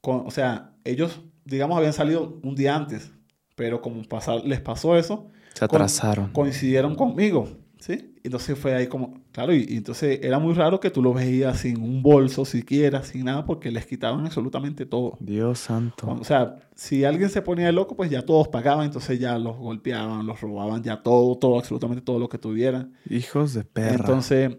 [0.00, 3.12] con, o sea, ellos, digamos, habían salido un día antes,
[3.54, 6.32] pero como pasar, les pasó eso, se atrasaron.
[6.32, 7.48] coincidieron conmigo.
[7.78, 8.13] ¿Sí?
[8.24, 11.78] Entonces fue ahí como, claro, y, entonces era muy raro que tú lo veías sin
[11.82, 15.18] un bolso siquiera, sin nada, porque les quitaban absolutamente todo.
[15.20, 16.10] Dios santo.
[16.10, 19.58] O sea, si alguien se ponía de loco, pues ya todos pagaban, entonces ya los
[19.58, 22.94] golpeaban, los robaban, ya todo, todo, absolutamente todo lo que tuvieran.
[23.10, 23.96] Hijos de perra.
[23.96, 24.56] Entonces,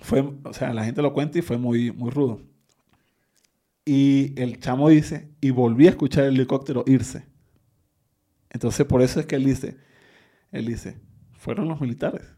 [0.00, 2.40] fue, o sea, la gente lo cuenta y fue muy, muy rudo.
[3.84, 7.26] Y el chamo dice, y volví a escuchar el helicóptero irse.
[8.48, 9.76] Entonces, por eso es que él dice,
[10.52, 11.00] él dice,
[11.32, 12.36] fueron los militares.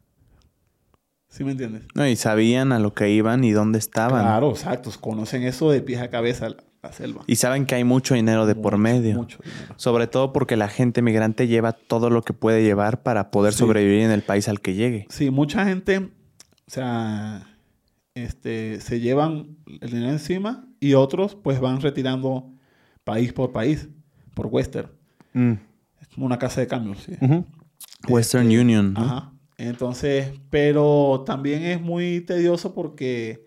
[1.32, 1.84] ¿Sí me entiendes?
[1.94, 4.20] No, y sabían a lo que iban y dónde estaban.
[4.20, 4.90] Claro, exacto.
[5.00, 6.48] Conocen eso de pies a cabeza,
[6.82, 7.22] la selva.
[7.26, 9.16] Y saben que hay mucho dinero de por medio.
[9.16, 9.74] Mucho dinero.
[9.78, 14.00] Sobre todo porque la gente migrante lleva todo lo que puede llevar para poder sobrevivir
[14.00, 15.06] en el país al que llegue.
[15.08, 16.10] Sí, mucha gente, o
[16.70, 17.46] sea,
[18.12, 22.50] este, se llevan el dinero encima y otros pues van retirando
[23.04, 23.88] país por país,
[24.34, 24.90] por Western.
[25.32, 25.52] Mm.
[25.98, 27.16] Es como una casa de cambio, sí.
[28.06, 28.94] Western este, Union.
[28.98, 29.32] Ajá.
[29.62, 33.46] Entonces, pero también es muy tedioso porque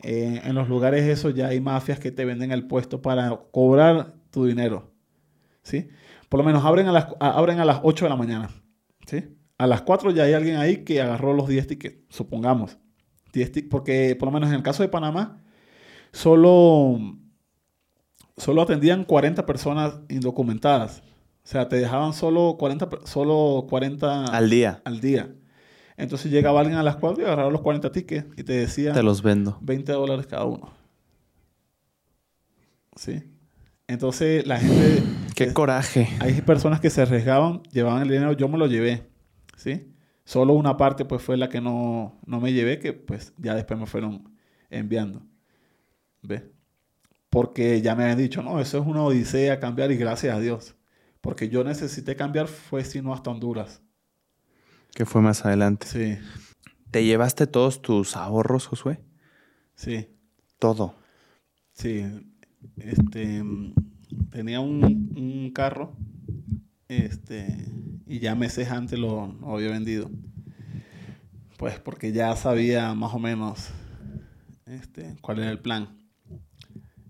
[0.00, 4.14] eh, en los lugares esos ya hay mafias que te venden el puesto para cobrar
[4.30, 4.92] tu dinero.
[5.64, 5.88] ¿Sí?
[6.28, 8.50] Por lo menos abren a las, abren a las 8 de la mañana.
[9.08, 9.24] ¿Sí?
[9.58, 12.78] A las 4 ya hay alguien ahí que agarró los 10 tickets, supongamos.
[13.32, 15.42] 10 porque por lo menos en el caso de Panamá,
[16.12, 16.96] solo,
[18.36, 21.02] solo atendían 40 personas indocumentadas.
[21.46, 24.80] O sea, te dejaban solo 40, solo 40 al día.
[24.84, 25.35] Al día.
[25.96, 28.92] Entonces llegaba alguien a las 4 y agarraba los 40 tickets y te decía...
[28.92, 29.58] Te los vendo.
[29.62, 30.70] 20 dólares cada uno.
[32.96, 33.22] ¿Sí?
[33.86, 35.02] Entonces la gente...
[35.34, 36.08] ¡Qué coraje!
[36.20, 39.06] Hay personas que se arriesgaban, llevaban el dinero, yo me lo llevé.
[39.56, 39.92] ¿Sí?
[40.24, 43.78] Solo una parte pues fue la que no, no me llevé, que pues ya después
[43.78, 44.36] me fueron
[44.70, 45.22] enviando.
[46.22, 46.42] ¿Ves?
[47.30, 50.74] Porque ya me habían dicho, no, eso es una odisea cambiar y gracias a Dios.
[51.20, 53.82] Porque yo necesité cambiar fue sino hasta Honduras.
[54.96, 55.86] Que fue más adelante.
[55.86, 56.16] Sí.
[56.90, 58.98] ¿Te llevaste todos tus ahorros, Josué?
[59.74, 60.08] Sí.
[60.58, 60.94] Todo.
[61.74, 62.02] Sí.
[62.78, 63.44] Este
[64.30, 65.94] tenía un, carro.
[66.88, 67.46] Este.
[68.06, 70.10] Y ya meses antes lo, lo había vendido.
[71.58, 73.68] Pues porque ya sabía más o menos
[74.64, 75.94] este, cuál era el plan.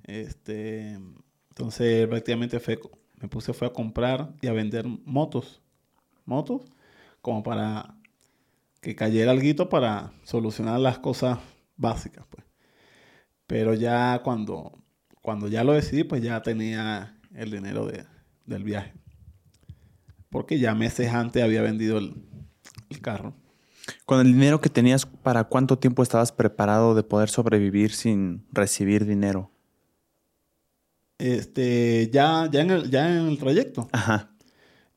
[0.03, 0.99] Este,
[1.51, 2.80] entonces prácticamente fue
[3.20, 5.62] me puse fue a comprar y a vender motos.
[6.24, 6.62] Motos
[7.26, 7.96] como para
[8.80, 11.40] que cayera algo para solucionar las cosas
[11.76, 12.44] básicas, pues.
[13.48, 14.78] Pero ya cuando,
[15.22, 18.04] cuando ya lo decidí, pues ya tenía el dinero de,
[18.44, 18.94] del viaje.
[20.30, 22.14] Porque ya meses antes había vendido el,
[22.90, 23.34] el carro.
[24.04, 29.04] Con el dinero que tenías, ¿para cuánto tiempo estabas preparado de poder sobrevivir sin recibir
[29.04, 29.50] dinero?
[31.18, 33.88] Este, ya, ya, en el, ya en el trayecto.
[33.90, 34.36] Ajá.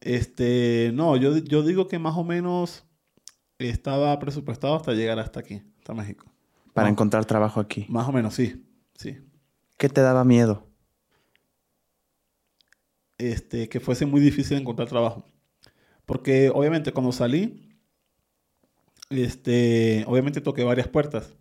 [0.02, 2.86] Este, no, yo, yo digo que más o menos
[3.58, 6.26] estaba presupuestado hasta llegar hasta aquí, hasta México.
[6.74, 7.86] Para encontrar trabajo aquí.
[7.90, 9.18] Más o menos, sí, sí.
[9.78, 10.66] ¿Qué te daba miedo?
[13.18, 15.26] Este, que fuese muy difícil encontrar trabajo.
[16.06, 17.78] Porque obviamente cuando salí,
[19.10, 21.36] este, obviamente toqué varias puertas.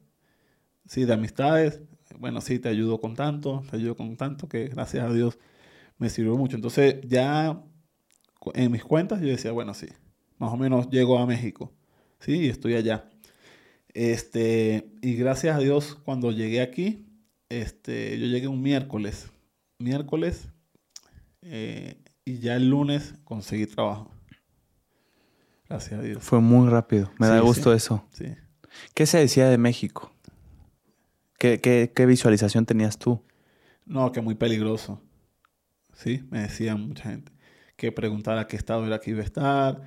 [0.87, 1.83] Sí, de amistades,
[2.19, 5.39] bueno, sí, te ayudo con tanto, te ayudo con tanto, que gracias a Dios
[5.99, 6.57] me sirvió mucho.
[6.57, 7.63] Entonces ya
[8.55, 9.89] en mis cuentas yo decía, bueno, sí,
[10.39, 11.73] más o menos llego a México,
[12.21, 12.37] ¿sí?
[12.43, 13.09] Y estoy allá.
[13.95, 17.07] Este, y gracias a Dios, cuando llegué aquí,
[17.49, 19.31] este, yo llegué un miércoles,
[19.79, 20.49] miércoles,
[21.43, 24.11] eh, y ya el lunes conseguí trabajo.
[25.69, 26.23] Gracias a Dios.
[26.23, 27.11] Fue muy rápido.
[27.19, 27.77] Me da gusto sí.
[27.77, 28.05] eso.
[28.13, 28.27] Sí.
[28.95, 30.13] ¿Qué se decía de México?
[31.39, 33.23] ¿Qué, qué, qué visualización tenías tú?
[33.85, 35.01] No, que muy peligroso.
[35.95, 37.33] Sí, me decían mucha gente.
[37.79, 39.81] Que preguntara qué estado era que iba a estar.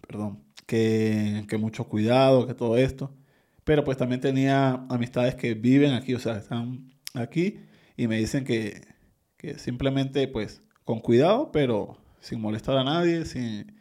[0.00, 0.42] Perdón.
[0.66, 3.14] Que, que mucho cuidado, que todo esto.
[3.64, 7.60] Pero pues también tenía amistades que viven aquí, o sea, están aquí
[7.98, 8.80] y me dicen que,
[9.36, 13.78] que simplemente pues con cuidado, pero sin molestar a nadie, sin,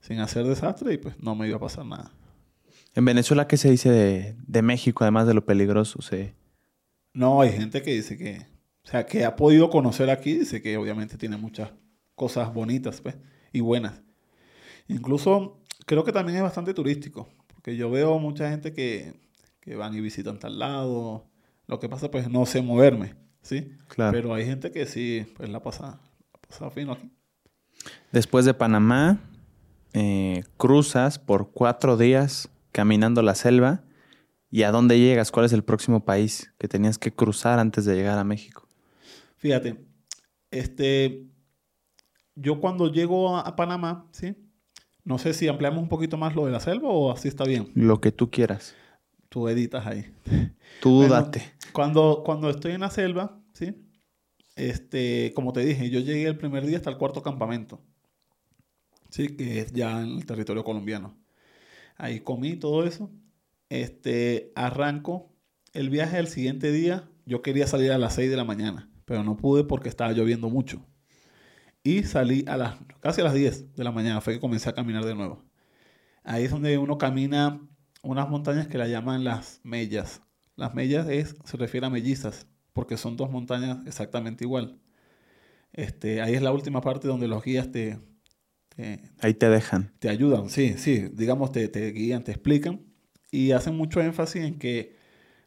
[0.00, 2.12] sin hacer desastre y pues no me iba a pasar nada.
[2.94, 6.02] En Venezuela, ¿qué se dice de, de México, además de lo peligroso?
[6.02, 6.32] Sí.
[7.14, 8.46] No, hay gente que dice que,
[8.84, 11.70] o sea, que ha podido conocer aquí, dice que obviamente tiene muchas
[12.20, 13.16] cosas bonitas, pues,
[13.50, 14.02] y buenas.
[14.88, 19.14] Incluso creo que también es bastante turístico, porque yo veo mucha gente que,
[19.58, 21.24] que van y visitan tal lado.
[21.66, 23.72] Lo que pasa, pues, no sé moverme, ¿sí?
[23.88, 24.12] Claro.
[24.12, 25.98] Pero hay gente que sí, pues, la pasa,
[26.34, 27.10] la pasa fino aquí.
[28.12, 29.18] Después de Panamá,
[29.94, 33.82] eh, cruzas por cuatro días caminando la selva.
[34.50, 35.30] ¿Y a dónde llegas?
[35.30, 38.68] ¿Cuál es el próximo país que tenías que cruzar antes de llegar a México?
[39.38, 39.86] Fíjate,
[40.50, 41.30] este,
[42.34, 44.34] yo cuando llego a, a Panamá, ¿sí?
[45.04, 47.70] No sé si ampliamos un poquito más lo de la selva o así está bien.
[47.74, 48.74] Lo que tú quieras.
[49.28, 50.12] Tú editas ahí.
[50.80, 51.52] Tú Bueno, date.
[51.72, 53.74] Cuando, cuando estoy en la selva, ¿sí?
[54.56, 57.80] Este, como te dije, yo llegué el primer día hasta el cuarto campamento.
[59.08, 61.16] Sí, que es ya en el territorio colombiano.
[61.96, 63.10] Ahí comí todo eso.
[63.68, 65.32] Este, arranco
[65.72, 67.08] el viaje el siguiente día.
[67.24, 70.50] Yo quería salir a las 6 de la mañana, pero no pude porque estaba lloviendo
[70.50, 70.84] mucho.
[71.82, 74.74] Y salí a las, casi a las 10 de la mañana, fue que comencé a
[74.74, 75.42] caminar de nuevo.
[76.22, 77.60] Ahí es donde uno camina
[78.02, 80.22] unas montañas que la llaman las mellas.
[80.56, 84.78] Las mellas es, se refiere a mellizas, porque son dos montañas exactamente igual.
[85.72, 87.98] Este, ahí es la última parte donde los guías te,
[88.68, 89.92] te, Ahí te dejan.
[89.98, 92.80] te ayudan, sí, sí, digamos, te, te guían, te explican
[93.30, 94.96] y hacen mucho énfasis en que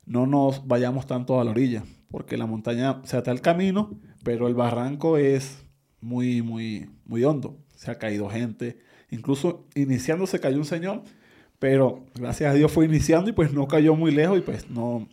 [0.05, 3.99] no nos vayamos tanto a la orilla, porque la montaña, o sea, está el camino,
[4.23, 5.63] pero el barranco es
[6.03, 7.57] muy, muy, muy hondo.
[7.75, 8.77] Se ha caído gente,
[9.09, 11.03] incluso iniciando se cayó un señor,
[11.59, 15.07] pero gracias a Dios fue iniciando y pues no cayó muy lejos y pues no,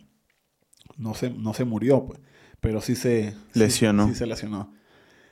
[0.97, 2.19] no, se, no se murió, pues,
[2.59, 4.07] pero sí se sí- Lesionó.
[4.07, 4.73] Sí, se lesionó.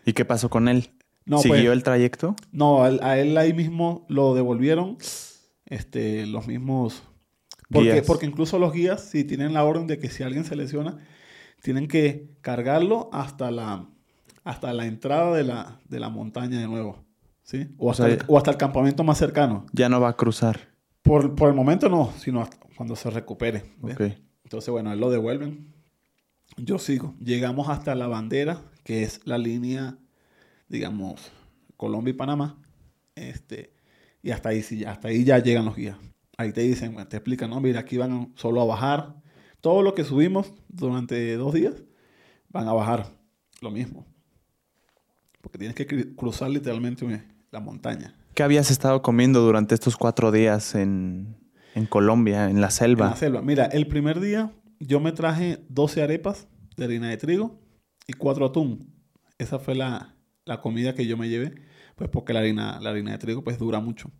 [0.05, 0.89] ¿Y qué pasó con él?
[1.25, 2.35] No, ¿Siguió pues, el trayecto?
[2.51, 4.97] no, a él, a él ahí mismo lo devolvieron
[5.65, 7.03] este, los mismos...
[7.71, 8.07] Porque, Guías.
[8.07, 10.97] porque incluso los guías, si tienen la orden de que si alguien se lesiona,
[11.61, 13.87] tienen que cargarlo hasta la,
[14.43, 17.03] hasta la entrada de la, de la montaña de nuevo.
[17.43, 17.67] ¿sí?
[17.77, 19.65] O, O hasta sea, el, o hasta el campamento más cercano.
[19.73, 20.59] Ya no va a cruzar.
[21.01, 23.63] Por, por el momento no, sino hasta cuando se recupere.
[23.81, 23.95] ¿ves?
[23.95, 24.17] Ok.
[24.43, 25.73] Entonces, bueno, él lo devuelven.
[26.57, 27.13] Yo sigo.
[27.19, 29.97] Llegamos hasta la bandera, que es la línea,
[30.67, 31.31] digamos,
[31.77, 32.61] Colombia y Panamá.
[33.15, 33.73] Este,
[34.21, 35.97] y hasta ahí, sí, hasta ahí ya llegan los guías.
[36.37, 39.15] Ahí te dicen, te explican, no, mira, aquí van solo a bajar.
[39.61, 41.75] Todo lo que subimos durante dos días
[42.49, 43.07] van a bajar
[43.61, 44.05] lo mismo.
[45.41, 47.05] Porque tienes que cruzar literalmente
[47.51, 48.15] la montaña.
[48.33, 51.35] ¿Qué habías estado comiendo durante estos cuatro días en,
[51.75, 53.09] en Colombia, en la En selva?
[53.09, 53.41] la selva.
[53.41, 57.59] Mira, el primer día yo me traje 12 arepas de harina de trigo
[58.07, 58.93] y 4 atún.
[59.37, 60.15] Esa fue la,
[60.45, 61.53] la comida que yo me llevé,
[61.95, 64.11] pues porque la harina, la harina de trigo pues dura mucho.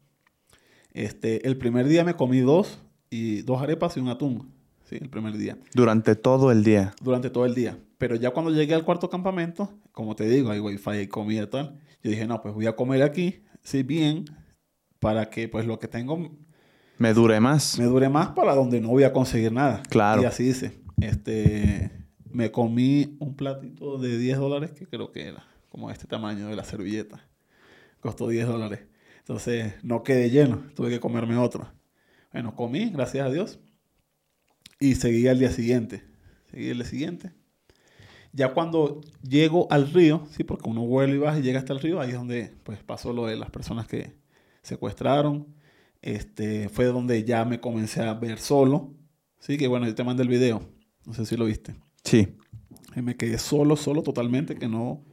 [0.93, 4.51] Este, el primer día me comí dos y dos arepas y un atún.
[4.85, 5.55] Sí, el primer día.
[5.75, 6.93] Durante todo el día.
[7.01, 7.77] Durante todo el día.
[7.99, 11.47] Pero ya cuando llegué al cuarto campamento, como te digo, hay wifi, hay comida y
[11.47, 11.77] tal.
[12.01, 14.23] Yo dije, no, pues voy a comer aquí, sí, bien,
[14.97, 16.37] para que pues lo que tengo
[16.97, 17.77] Me dure más.
[17.77, 19.83] me dure más para donde no voy a conseguir nada.
[19.89, 20.21] Claro.
[20.21, 20.79] Y así hice.
[21.01, 21.91] Este,
[22.31, 26.55] me comí un platito de 10 dólares que creo que era como este tamaño de
[26.55, 27.19] la servilleta.
[27.99, 28.79] Costó 10 dólares.
[29.17, 31.69] Entonces no quedé lleno, tuve que comerme otro.
[32.31, 33.59] Bueno, comí, gracias a Dios.
[34.79, 36.05] Y seguí al día siguiente.
[36.51, 37.33] Seguí el día siguiente.
[38.31, 41.79] Ya cuando llego al río, sí, porque uno vuelve y baja y llega hasta el
[41.79, 44.13] río, ahí es donde pues pasó lo de las personas que
[44.61, 45.47] secuestraron.
[46.01, 48.93] Este, fue donde ya me comencé a ver solo.
[49.39, 50.61] Sí, que bueno, yo te mandé el video.
[51.05, 51.75] No sé si lo viste.
[52.03, 52.37] Sí.
[52.95, 55.03] Y me quedé solo, solo totalmente, que no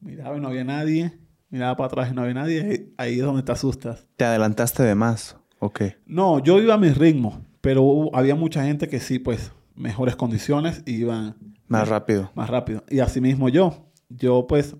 [0.00, 1.18] miraba y no había nadie.
[1.50, 2.92] Miraba para atrás y no había nadie.
[2.96, 4.06] Ahí, es donde te asustas.
[4.16, 5.36] ¿Te adelantaste de más?
[5.60, 5.82] Ok.
[6.06, 10.82] No, yo iba a mi ritmo, pero había mucha gente que sí, pues, mejores condiciones
[10.84, 11.36] y iban
[11.68, 12.30] Más rápido.
[12.34, 12.84] más rápido.
[12.88, 13.90] Y así mismo yo.
[14.08, 14.74] Yo pues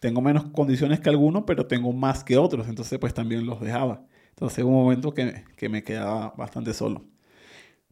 [0.00, 2.68] tengo menos condiciones que algunos, pero tengo más que otros.
[2.68, 4.04] Entonces pues también los dejaba.
[4.30, 7.04] Entonces hubo un momento que, que me quedaba bastante solo.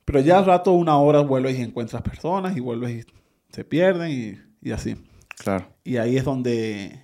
[0.05, 3.13] Pero ya al rato, una hora, vuelves y encuentras personas y vuelves y
[3.53, 4.97] se pierden y, y así.
[5.39, 5.67] Claro.
[5.85, 7.01] Y ahí es donde,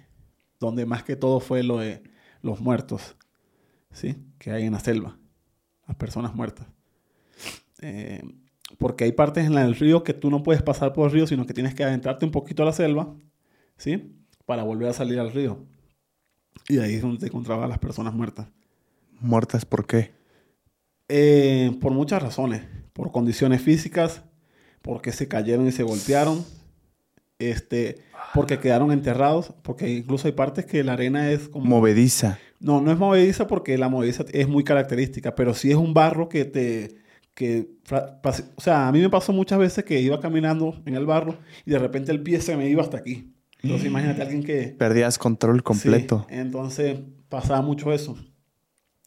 [0.58, 2.02] donde más que todo fue lo de
[2.42, 3.16] los muertos,
[3.92, 4.16] ¿sí?
[4.38, 5.18] Que hay en la selva,
[5.86, 6.66] las personas muertas.
[7.80, 8.22] Eh,
[8.78, 11.44] porque hay partes en el río que tú no puedes pasar por el río, sino
[11.46, 13.14] que tienes que adentrarte un poquito a la selva,
[13.76, 14.16] ¿sí?
[14.46, 15.58] Para volver a salir al río.
[16.68, 18.48] Y ahí es donde te encontrabas las personas muertas.
[19.20, 20.12] ¿Muertas por qué?
[21.08, 22.62] Eh, por muchas razones.
[22.92, 24.22] Por condiciones físicas,
[24.82, 26.44] porque se cayeron y se golpearon,
[27.38, 27.98] este,
[28.34, 31.64] porque quedaron enterrados, porque incluso hay partes que la arena es como...
[31.64, 32.38] Movediza.
[32.60, 36.28] No, no es movediza porque la movediza es muy característica, pero sí es un barro
[36.28, 36.96] que te...
[37.38, 37.68] Que,
[38.56, 41.70] o sea, a mí me pasó muchas veces que iba caminando en el barro y
[41.70, 43.32] de repente el pie se me iba hasta aquí.
[43.62, 44.74] Entonces imagínate a alguien que...
[44.76, 46.26] Perdías control completo.
[46.28, 48.18] Sí, entonces pasaba mucho eso.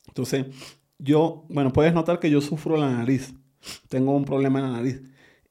[0.08, 0.46] Entonces,
[0.98, 3.34] yo, bueno, puedes notar que yo sufro la nariz.
[3.90, 5.02] Tengo un problema en la nariz.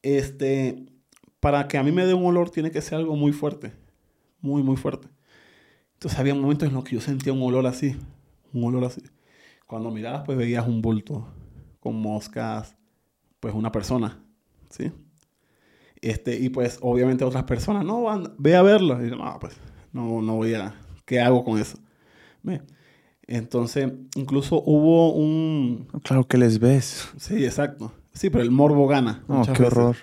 [0.01, 0.87] Este,
[1.39, 3.73] para que a mí me dé un olor tiene que ser algo muy fuerte.
[4.41, 5.09] Muy, muy fuerte.
[5.93, 7.95] Entonces había momentos en los que yo sentía un olor así.
[8.55, 9.03] Un olor así.
[9.67, 11.29] Cuando mirabas, pues veías un bulto
[11.81, 12.77] con moscas,
[13.41, 14.19] pues una persona,
[14.69, 14.93] ¿sí?
[16.01, 19.05] Este, y pues obviamente otras personas, no, anda, ve a verlo.
[19.05, 19.55] Y yo, no, pues
[19.93, 20.75] no, no voy a,
[21.05, 21.79] ¿qué hago con eso?
[22.43, 22.63] Ve.
[23.27, 27.09] Entonces, incluso hubo un, Claro que les ves.
[27.17, 27.93] sí, exacto.
[28.13, 29.23] Sí, pero el morbo gana.
[29.29, 29.67] Oh, qué veces.
[29.67, 29.97] horror.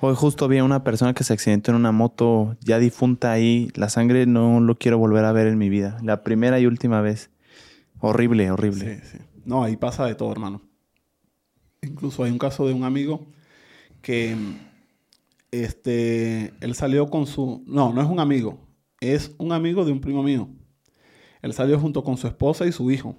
[0.00, 3.70] Hoy justo vi a una persona que se accidentó en una moto ya difunta ahí.
[3.74, 5.98] La sangre no lo quiero volver a ver en mi vida.
[6.02, 7.30] La primera y última vez.
[8.00, 9.00] Horrible, horrible.
[9.00, 9.18] Sí, sí.
[9.44, 10.60] No, ahí pasa de todo, hermano.
[11.86, 13.26] Incluso hay un caso de un amigo
[14.02, 14.36] que
[15.50, 17.62] este, él salió con su...
[17.66, 18.58] No, no es un amigo.
[19.00, 20.48] Es un amigo de un primo mío.
[21.42, 23.16] Él salió junto con su esposa y su hijo.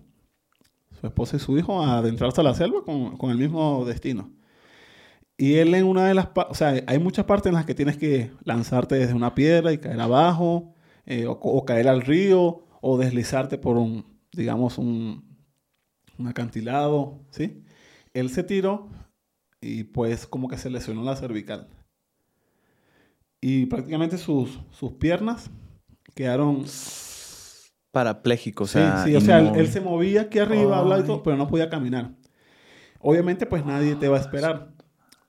[1.00, 4.32] Su esposa y su hijo a adentrarse a la selva con, con el mismo destino.
[5.38, 6.30] Y él en una de las...
[6.50, 9.78] O sea, hay muchas partes en las que tienes que lanzarte desde una piedra y
[9.78, 10.74] caer abajo,
[11.06, 15.28] eh, o, o caer al río, o deslizarte por un, digamos, un,
[16.18, 17.64] un acantilado, ¿sí?
[18.20, 18.90] Él se tiró
[19.62, 21.68] y pues como que se lesionó la cervical.
[23.42, 25.50] Y prácticamente sus, sus piernas
[26.16, 26.66] quedaron...
[27.92, 29.04] Parapléjico, o Sí, sea.
[29.06, 32.12] sí, o sea, él, se movía aquí arriba, hablaba y todo, pero no podía caminar.
[33.00, 34.74] Obviamente, pues nadie te va a esperar.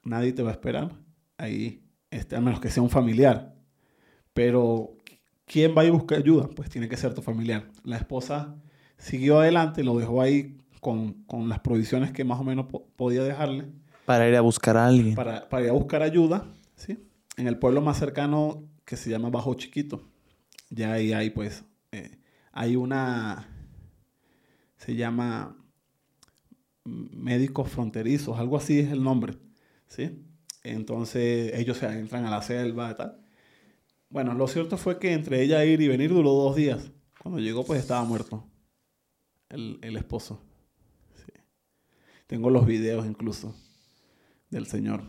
[0.04, 0.90] Nadie te va a esperar
[1.38, 3.54] ahí, este, a menos que sea un familiar.
[4.34, 4.96] Pero,
[5.46, 6.48] ¿quién va a ir a buscar ayuda?
[6.54, 7.68] Pues tiene que ser tu familiar.
[7.84, 8.56] La esposa
[8.96, 10.58] siguió adelante, lo dejó ahí
[10.88, 13.66] con, con las provisiones que más o menos po- podía dejarle
[14.06, 15.14] Para ir a buscar a alguien.
[15.14, 16.96] para, para ir a buscar ayuda, ¿sí?
[17.36, 20.08] En el pueblo más cercano que se llama Bajo Chiquito.
[20.70, 22.16] Ya ahí hay, pues, eh,
[22.52, 23.46] hay una,
[24.78, 25.56] se llama
[26.84, 29.34] Médicos Fronterizos, algo así es el nombre,
[29.88, 30.24] ¿sí?
[30.64, 33.20] Entonces ellos se entran a la selva y tal.
[34.08, 36.90] Bueno, lo cierto fue que entre ella ir y venir duró dos días.
[37.22, 38.42] Cuando llegó, pues estaba muerto
[39.50, 40.40] el, el esposo.
[42.28, 43.56] Tengo los videos incluso
[44.50, 45.02] del Señor.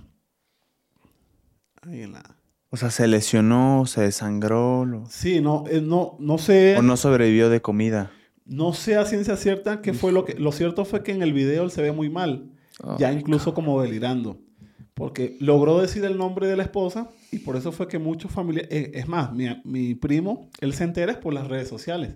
[1.82, 2.36] Ahí en la...
[2.72, 4.86] O sea, se lesionó, se desangró.
[4.86, 8.12] lo- Sí, no, eh, no, no sé, O no sobrevivió de comida.
[8.46, 10.34] no sé a ciencia cierta qué fue lo que...
[10.36, 12.52] Lo cierto fue que en el video él se ve muy mal,
[12.98, 14.40] ya incluso como delirando,
[14.94, 18.70] porque logró decir el nombre de la esposa y por eso fue que muchos familiares...
[18.72, 22.16] eh, es más, mi, mi primo, él se entera por las redes sociales,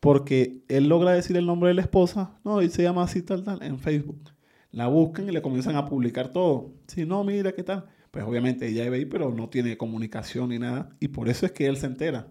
[0.00, 3.42] porque él logra decir el nombre de la esposa, no, él se llama así tal,
[3.42, 4.30] tal, en Facebook.
[4.70, 6.74] La buscan y le comienzan a publicar todo.
[6.86, 7.86] Si no, mira qué tal.
[8.10, 10.90] Pues obviamente ella ve ahí, pero no tiene comunicación ni nada.
[11.00, 12.28] Y por eso es que él se entera,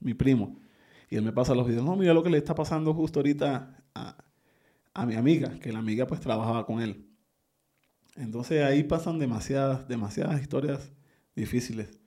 [0.00, 0.58] mi primo.
[1.08, 1.84] Y él me pasa los videos.
[1.84, 4.16] No, mira lo que le está pasando justo ahorita a,
[4.92, 7.06] a mi amiga, que la amiga pues trabajaba con él.
[8.16, 10.92] Entonces ahí pasan demasiadas, demasiadas historias
[11.34, 12.00] difíciles.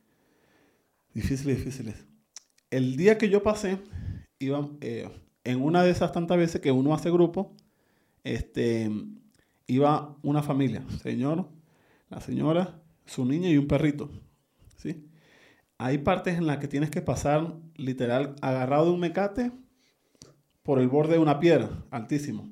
[1.14, 2.06] Difíciles, difíciles.
[2.70, 3.80] El día que yo pasé,
[4.40, 5.10] iba eh,
[5.44, 7.56] en una de esas tantas veces que uno hace grupo,
[8.24, 8.90] este,
[9.68, 11.50] iba una familia, señor,
[12.10, 14.10] la señora, su niña y un perrito.
[14.78, 15.06] ¿sí?
[15.78, 19.52] Hay partes en las que tienes que pasar literal agarrado de un mecate
[20.64, 22.50] por el borde de una piedra, altísimo.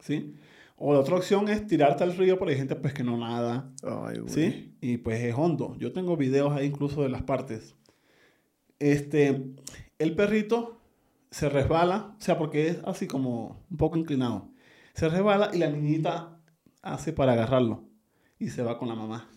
[0.00, 0.34] ¿sí?
[0.76, 3.72] O la otra opción es tirarte al río, pero hay gente pues que no nada.
[3.82, 4.20] Ay.
[4.26, 4.76] ¿Sí?
[4.80, 5.74] Y pues es hondo.
[5.78, 7.74] Yo tengo videos ahí incluso de las partes.
[8.78, 9.54] Este,
[9.98, 10.80] el perrito
[11.30, 14.48] se resbala, o sea, porque es así como un poco inclinado.
[14.94, 16.38] Se resbala y la niñita
[16.82, 17.84] hace para agarrarlo.
[18.38, 19.30] y se va con la mamá.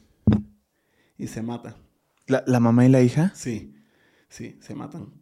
[1.18, 1.76] Y se mata.
[2.28, 3.32] ¿La, la mamá y la hija?
[3.34, 3.74] Sí,
[4.28, 5.14] sí, se matan.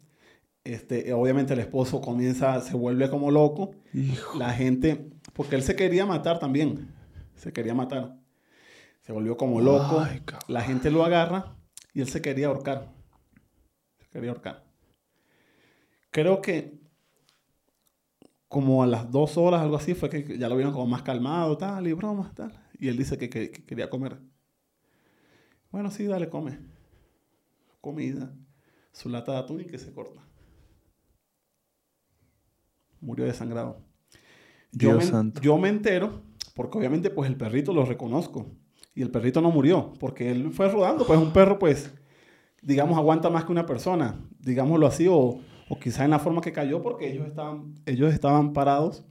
[0.64, 3.72] Este, obviamente el esposo comienza, se vuelve como loco.
[3.94, 4.38] Hijo.
[4.38, 6.94] La gente, porque él se quería matar también.
[7.34, 8.16] Se quería matar.
[9.00, 10.00] Se volvió como loco.
[10.00, 11.56] Ay, la gente lo agarra
[11.94, 12.92] y él se quería ahorcar.
[13.98, 14.67] Se quería ahorcar.
[16.20, 16.76] Creo que
[18.48, 21.56] como a las dos horas, algo así, fue que ya lo vieron como más calmado,
[21.56, 22.52] tal, y bromas, tal.
[22.76, 24.18] Y él dice que, que- que quería comer.
[25.70, 26.58] Bueno, sí, dale, come.
[27.80, 28.34] Comida.
[28.90, 30.20] Su lata de atún y que se corta.
[33.00, 33.84] Murió desangrado.
[34.72, 35.40] Yo Dios me, santo.
[35.40, 36.22] yo me entero,
[36.54, 38.50] porque obviamente pues el perrito lo reconozco.
[38.92, 41.94] Y el perrito no murió, porque él fue rodando, pues un perro pues,
[42.60, 45.38] digamos, aguanta más que una persona, digámoslo así, o,
[45.68, 49.04] o quizá en la forma que cayó, porque ellos estaban, ellos estaban parados.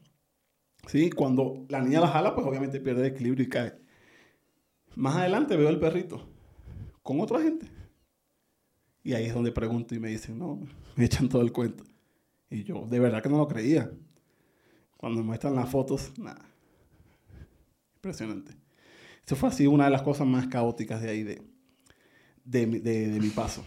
[0.88, 1.10] ¿sí?
[1.10, 3.74] Cuando la niña la jala, pues obviamente pierde el equilibrio y cae.
[4.96, 6.28] Más adelante veo el perrito
[7.04, 7.70] con otra gente.
[9.04, 10.60] Y ahí es donde pregunto y me dicen, no,
[10.96, 11.84] me echan todo el cuento.
[12.50, 13.92] Y yo de verdad que no lo creía.
[14.98, 16.44] Cuando me muestran las fotos, nada.
[17.96, 18.54] Impresionante.
[19.26, 21.44] Eso fue así una de las cosas más caóticas de ahí, de-
[22.46, 22.66] de
[23.20, 23.64] mi paso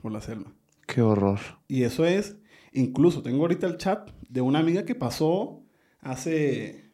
[0.00, 0.50] por la selva.
[0.92, 1.38] Qué horror.
[1.68, 2.36] Y eso es,
[2.74, 5.64] incluso tengo ahorita el chat de una amiga que pasó
[6.00, 6.92] hace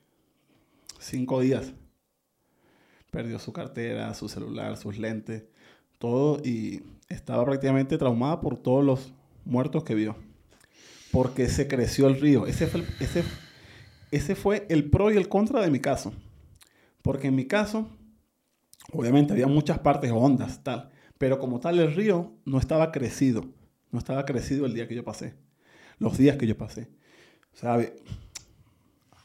[1.00, 1.72] cinco días.
[3.10, 5.46] Perdió su cartera, su celular, sus lentes,
[5.98, 9.12] todo y estaba prácticamente traumada por todos los
[9.44, 10.14] muertos que vio.
[11.10, 12.46] Porque se creció el río.
[12.46, 13.24] Ese fue el, ese,
[14.12, 16.12] ese fue el pro y el contra de mi caso.
[17.02, 17.88] Porque en mi caso,
[18.92, 20.92] obviamente había muchas partes hondas, tal.
[21.18, 23.57] Pero como tal, el río no estaba crecido.
[23.92, 25.34] No estaba crecido el día que yo pasé.
[25.98, 26.88] Los días que yo pasé.
[27.52, 27.78] Sea,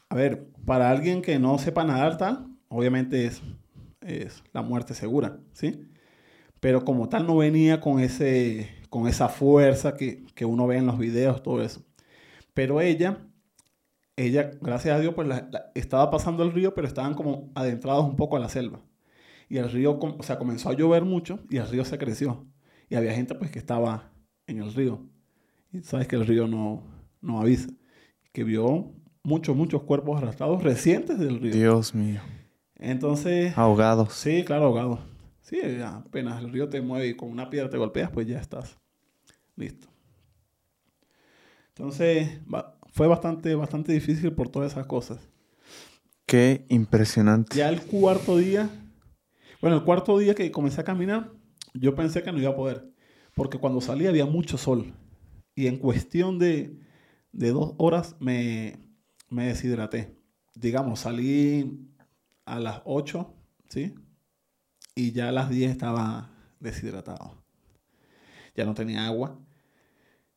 [0.08, 3.42] a ver, para alguien que no sepa nadar tal, obviamente es,
[4.00, 5.88] es la muerte segura, ¿sí?
[6.60, 10.86] Pero como tal no venía con, ese, con esa fuerza que, que uno ve en
[10.86, 11.84] los videos, todo eso.
[12.54, 13.18] Pero ella,
[14.16, 18.16] ella, gracias a Dios, pues la- estaba pasando el río, pero estaban como adentrados un
[18.16, 18.80] poco a la selva.
[19.48, 22.46] Y el río, o sea, comenzó a llover mucho y el río se creció.
[22.90, 24.12] Y había gente pues que estaba
[24.46, 25.00] en el río.
[25.72, 26.82] Y sabes que el río no,
[27.20, 27.68] no avisa.
[28.32, 28.92] Que vio
[29.22, 31.52] muchos, muchos cuerpos arrastrados recientes del río.
[31.52, 32.20] Dios mío.
[32.76, 34.12] Entonces, Ahogados.
[34.12, 35.00] sí, claro, ahogado.
[35.40, 38.78] Sí, apenas el río te mueve y con una piedra te golpeas, pues ya estás
[39.56, 39.88] listo.
[41.68, 42.40] Entonces,
[42.92, 45.18] fue bastante, bastante difícil por todas esas cosas.
[46.26, 47.56] Qué impresionante.
[47.56, 48.70] Ya el cuarto día,
[49.60, 51.30] bueno, el cuarto día que comencé a caminar,
[51.74, 52.90] yo pensé que no iba a poder,
[53.34, 54.94] porque cuando salí había mucho sol
[55.54, 56.78] y en cuestión de,
[57.32, 58.78] de dos horas me,
[59.28, 60.16] me deshidraté.
[60.54, 61.90] Digamos, salí
[62.44, 63.34] a las 8,
[63.68, 63.94] ¿sí?
[64.94, 66.30] Y ya a las 10 estaba
[66.60, 67.42] deshidratado.
[68.54, 69.38] Ya no tenía agua.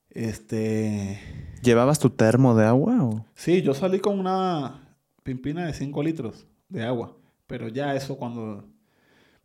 [0.09, 1.19] Este,
[1.61, 3.25] ¿Llevabas tu termo de agua o?
[3.35, 8.67] Sí, yo salí con una pimpina de 5 litros de agua, pero ya eso cuando...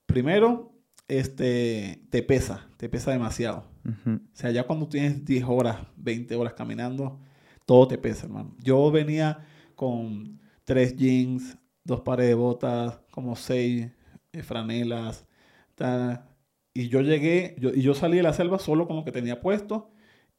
[0.07, 0.72] Primero,
[1.19, 3.65] este, te pesa, te pesa demasiado.
[4.07, 7.21] O sea, ya cuando tienes 10 horas, 20 horas caminando,
[7.67, 8.55] todo te pesa, hermano.
[8.59, 9.45] Yo venía
[9.75, 13.91] con tres jeans, dos pares de botas, como seis
[14.33, 15.27] eh, franelas,
[16.73, 19.41] y yo llegué, yo, y yo salí de la selva solo con lo que tenía
[19.41, 19.91] puesto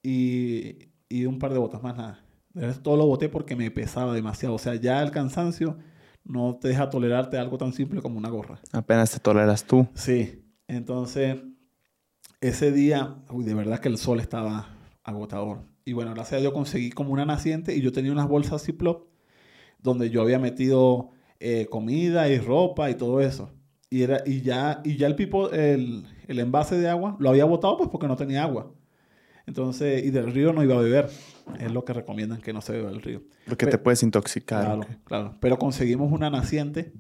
[0.01, 2.25] y, y un par de botas, más nada.
[2.53, 4.55] De resto, todo lo boté porque me pesaba demasiado.
[4.55, 5.77] O sea, ya el cansancio
[6.23, 8.59] no te deja tolerarte algo tan simple como una gorra.
[8.71, 9.87] Apenas te toleras tú.
[9.95, 11.37] Sí, entonces
[12.41, 14.69] ese día, uy, de verdad que el sol estaba
[15.03, 15.61] agotador.
[15.85, 19.07] Y bueno, gracias a Dios conseguí como una naciente y yo tenía unas bolsas Ziploc
[19.79, 23.51] donde yo había metido eh, comida y ropa y todo eso.
[23.89, 27.45] Y, era, y, ya, y ya el, pipo, el, el envase de agua lo había
[27.45, 28.73] botado pues porque no tenía agua.
[29.45, 31.09] Entonces, y del río no iba a beber.
[31.59, 33.23] Es lo que recomiendan que no se beba del río.
[33.45, 34.63] Porque Pe- te puedes intoxicar.
[34.63, 35.37] Claro, claro.
[35.41, 36.93] Pero conseguimos una naciente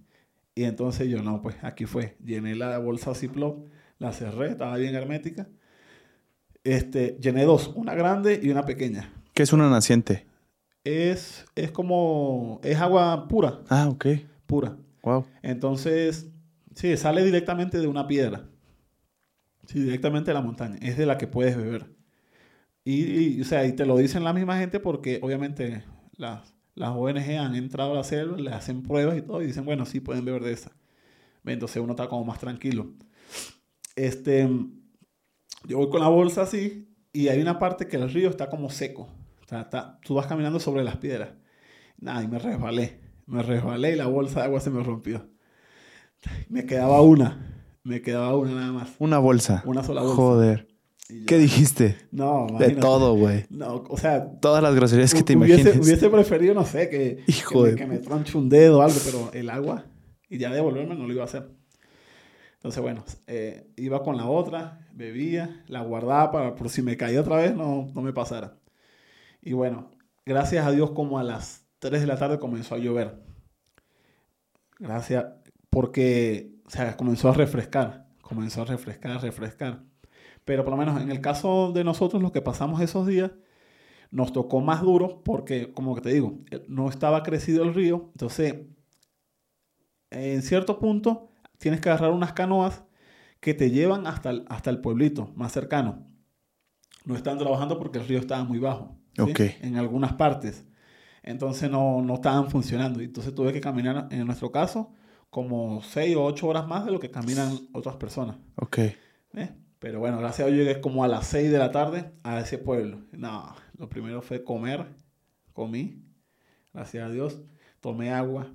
[0.55, 2.15] y entonces yo, no, pues aquí fue.
[2.23, 3.65] Llené la bolsa Ziploc,
[3.99, 5.47] la cerré, estaba bien hermética.
[6.63, 9.11] Este, llené dos, una grande y una pequeña.
[9.33, 10.25] ¿Qué es una naciente?
[10.83, 14.05] Es, es como, es agua pura, Ah, ok.
[14.45, 14.77] pura.
[15.01, 15.25] Wow.
[15.41, 16.29] Entonces,
[16.75, 18.45] sí, sale directamente de una piedra.
[19.65, 20.77] Sí, directamente de la montaña.
[20.81, 21.87] Es de la que puedes beber.
[22.85, 23.03] Y,
[23.37, 25.83] y, o sea, y te lo dicen la misma gente porque obviamente
[26.17, 29.65] las, las ONG han entrado a la selva, le hacen pruebas y todo, y dicen,
[29.65, 30.71] bueno, sí, pueden beber de esa.
[31.45, 32.93] Entonces uno está como más tranquilo.
[33.95, 34.49] Este,
[35.67, 38.69] yo voy con la bolsa así, y hay una parte que el río está como
[38.69, 39.07] seco.
[39.43, 41.29] Está- tú vas caminando sobre las piedras.
[41.99, 42.99] Nada, y me resbalé.
[43.27, 45.29] Me resbalé y la bolsa de agua se me rompió.
[46.49, 47.49] Me quedaba una.
[47.83, 48.95] Me quedaba una nada más.
[48.99, 49.61] Una bolsa.
[49.65, 50.15] Una sola bolsa.
[50.15, 50.67] Joder.
[51.21, 51.25] Ya.
[51.27, 51.97] ¿Qué dijiste?
[52.11, 52.75] No, De imagínate.
[52.81, 53.45] todo, güey.
[53.49, 55.85] No, o sea, Todas las groserías que te hubiese, imagines.
[55.87, 58.81] hubiese preferido, no sé, que, Hijo que, de- me, que me tronche un dedo o
[58.81, 59.85] algo, pero el agua
[60.29, 61.49] y ya devolverme no lo iba a hacer.
[62.55, 67.19] Entonces, bueno, eh, iba con la otra, bebía, la guardaba para por si me caía
[67.21, 68.57] otra vez no, no me pasara.
[69.41, 69.91] Y bueno,
[70.25, 73.21] gracias a Dios como a las 3 de la tarde comenzó a llover.
[74.79, 75.25] Gracias,
[75.69, 79.83] porque, o sea, comenzó a refrescar, comenzó a refrescar, refrescar.
[80.45, 83.31] Pero por lo menos en el caso de nosotros, los que pasamos esos días,
[84.11, 88.09] nos tocó más duro porque, como que te digo, eh, no estaba crecido el río.
[88.13, 88.55] Entonces,
[90.11, 92.83] en cierto punto, tienes que agarrar unas canoas
[93.39, 96.07] que te llevan hasta el, hasta el pueblito más cercano.
[97.05, 98.97] No están trabajando porque el río estaba muy bajo.
[99.15, 99.21] ¿sí?
[99.21, 99.39] Ok.
[99.61, 100.65] En algunas partes.
[101.23, 102.99] Entonces no, no estaban funcionando.
[102.99, 104.93] Entonces tuve que caminar, en nuestro caso,
[105.29, 108.37] como 6 o 8 horas más de lo que caminan otras personas.
[108.55, 108.77] Ok.
[108.77, 109.55] ¿eh?
[109.83, 112.57] Pero bueno, gracias a Dios llegué como a las 6 de la tarde a ese
[112.57, 113.01] pueblo.
[113.11, 114.87] No, lo primero fue comer,
[115.51, 116.01] comí,
[116.73, 117.41] gracias a Dios,
[117.81, 118.47] tomé agua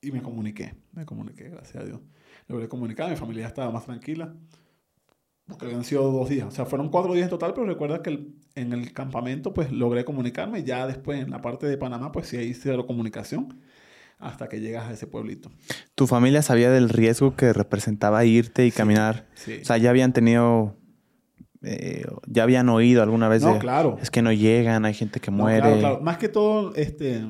[0.00, 2.00] y me comuniqué, me comuniqué, gracias a Dios.
[2.46, 4.32] Logré comunicar, mi familia estaba más tranquila,
[5.48, 8.28] porque habían sido dos días, o sea, fueron cuatro días en total, pero recuerda que
[8.54, 12.36] en el campamento pues logré comunicarme, ya después en la parte de Panamá pues sí
[12.36, 13.60] hay cero comunicación
[14.18, 15.50] hasta que llegas a ese pueblito.
[15.94, 19.26] ¿Tu familia sabía del riesgo que representaba irte y caminar?
[19.34, 19.58] Sí.
[19.60, 20.76] O sea, ya habían tenido...
[21.62, 23.58] eh, ya habían oído alguna vez no, de...
[23.58, 23.98] claro.
[24.00, 25.60] Es que no llegan, hay gente que No, muere.
[25.60, 26.00] claro, claro.
[26.00, 27.22] Más que todo, este,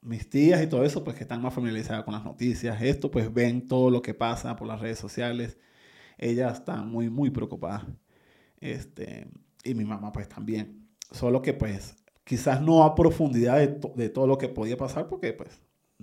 [0.00, 3.32] mis tías y todo eso, pues que están más familiarizadas con las noticias, esto, pues
[3.32, 5.58] ven todo lo que pasa por las redes sociales.
[6.18, 7.84] Ellas están muy, muy preocupadas.
[8.60, 9.28] Este,
[9.64, 10.86] y mi mamá, pues también.
[11.10, 15.06] Solo que, pues, quizás no a profundidad de, to- de todo lo que podía pasar,
[15.08, 15.60] porque, pues,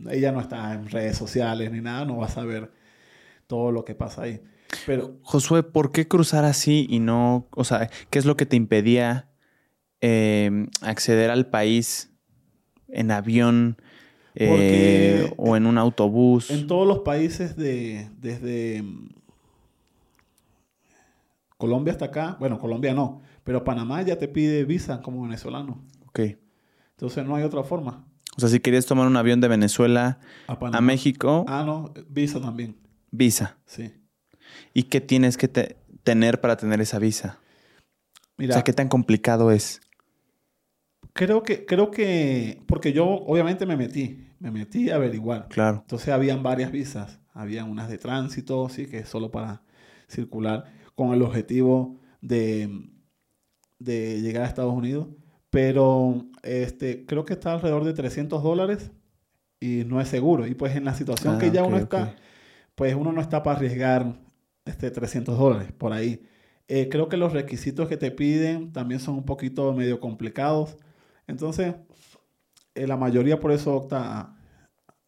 [0.10, 2.72] ella no está en redes sociales ni nada, no va a saber
[3.48, 4.42] todo lo que pasa ahí.
[4.86, 7.48] Pero Josué, ¿por qué cruzar así y no...
[7.56, 9.30] O sea, ¿qué es lo que te impedía
[10.00, 12.14] eh, acceder al país
[12.88, 13.78] en avión
[14.36, 16.50] eh, Porque- o en un autobús?
[16.52, 19.10] En todos los países de desde mm,
[21.58, 25.84] Colombia hasta acá, bueno, Colombia no, pero Panamá ya te pide visa como venezolano.
[26.08, 26.20] Ok.
[26.92, 28.08] Entonces no hay otra forma.
[28.38, 32.78] O sea, si querías tomar un avión de Venezuela A, México, Ah, no, visa también.
[33.12, 33.58] visa.
[33.66, 33.94] Sí.
[34.74, 37.40] ¿Y qué tienes que te- tener para tener esa visa?
[38.38, 39.82] Mira, O sea, ¿qué tan complicado es?
[41.14, 45.48] creo que creo que porque yo obviamente me metí, me metí a averiguar.
[45.50, 45.80] Claro.
[45.82, 49.62] Entonces habían varias visas, habían unas de tránsito, sí, que es solo para
[50.08, 52.90] circular con el objetivo de,
[53.80, 55.08] de llegar a Estados Unidos,
[55.52, 58.90] pero este, creo que está alrededor de 300 dólares
[59.60, 60.48] y no es seguro.
[60.48, 62.16] Y pues en la situación Ah, que ya ok, uno está,
[62.74, 64.16] pues uno no está para arriesgar
[64.66, 66.24] este 300 dólares por ahí.
[66.68, 70.78] Eh, creo que los requisitos que te piden también son un poquito medio complicados.
[71.28, 71.76] Entonces,
[72.74, 74.38] eh, la mayoría por eso opta a,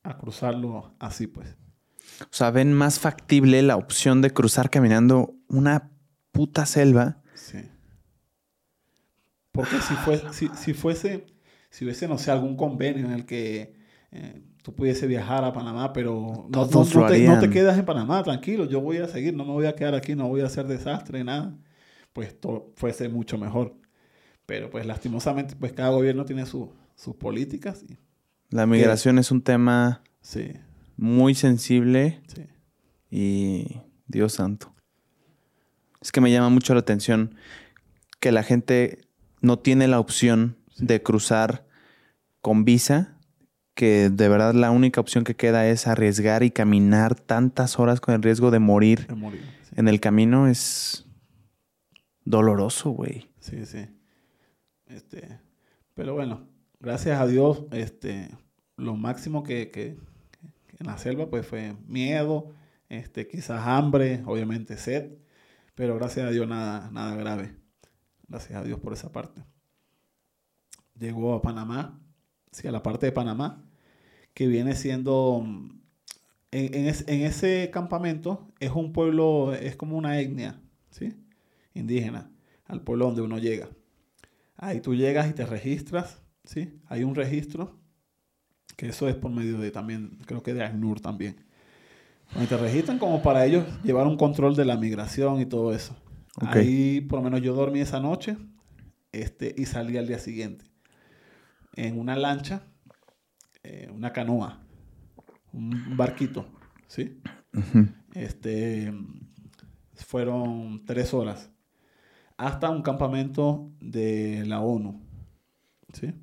[0.04, 1.56] a cruzarlo así, pues.
[2.22, 5.90] O sea, ven más factible la opción de cruzar caminando una
[6.34, 7.23] puta selva.
[9.54, 11.26] Porque si, fue, si, si fuese,
[11.70, 13.76] si hubiese, no sé, algún convenio en el que
[14.12, 17.50] eh, tú pudiese viajar a Panamá, pero no, no- no te, no te harían.
[17.52, 20.28] quedas en Panamá, tranquilo, yo voy a seguir, no me voy a quedar aquí, no
[20.28, 21.56] voy a hacer desastre, nada.
[22.12, 23.76] Pues todo fuese mucho mejor.
[24.46, 27.84] Pero pues lastimosamente, pues cada gobierno tiene su- sus políticas.
[27.88, 27.98] Y,
[28.50, 30.52] La migración es un tema sí,
[30.98, 32.44] muy sensible sí.
[33.10, 33.78] y
[34.08, 34.74] Dios santo.
[36.02, 37.36] Es que me llama mucho la atención
[38.20, 39.00] que la gente
[39.44, 41.68] no tiene la opción de cruzar
[42.42, 43.20] con visa,
[43.76, 48.16] que de verdad la única opción que queda es arriesgar y caminar tantas horas con
[48.16, 49.74] el riesgo de morir sí.
[49.76, 51.06] en el camino es
[52.26, 53.30] doloroso, güey.
[53.40, 53.86] Sí, sí.
[54.88, 55.40] Este,
[55.94, 56.48] pero bueno,
[56.80, 58.30] gracias a Dios, este,
[58.78, 59.98] lo máximo que, que-
[60.68, 62.52] que en la selva pues fue miedo,
[62.90, 65.12] este, quizás hambre, obviamente sed,
[65.76, 67.56] pero gracias a Dios nada, nada grave.
[68.34, 69.44] Gracias a Dios por esa parte.
[70.98, 72.00] Llegó a Panamá,
[72.52, 73.64] sí, a la parte de Panamá,
[74.34, 75.70] que viene siendo, mm,
[76.50, 81.14] en, en es- en ese campamento es un pueblo, es como una etnia, ¿sí?
[81.76, 82.32] Indígena,
[82.66, 83.70] al pueblo donde uno llega.
[84.58, 86.74] Ahí tú llegas y te registras, ¿sí?
[86.88, 87.78] Hay un registro,
[88.76, 91.36] que eso es por medio de también, creo que de ACNUR también.
[92.34, 95.96] Donde te registran como para ellos llevar un control de la migración y todo eso.
[96.42, 96.56] Ok.
[96.56, 98.38] Ahí por lo menos yo dormí esa noche
[99.12, 100.66] este, y salí al día siguiente.
[101.76, 102.64] En una lancha,
[103.64, 104.64] eh, una canoa,
[105.52, 106.48] un barquito.
[106.88, 107.20] ¿sí?
[108.14, 108.94] Este,
[109.96, 111.50] fueron tres horas
[112.38, 115.02] hasta un campamento de la ONU,
[115.94, 116.14] ¿sí?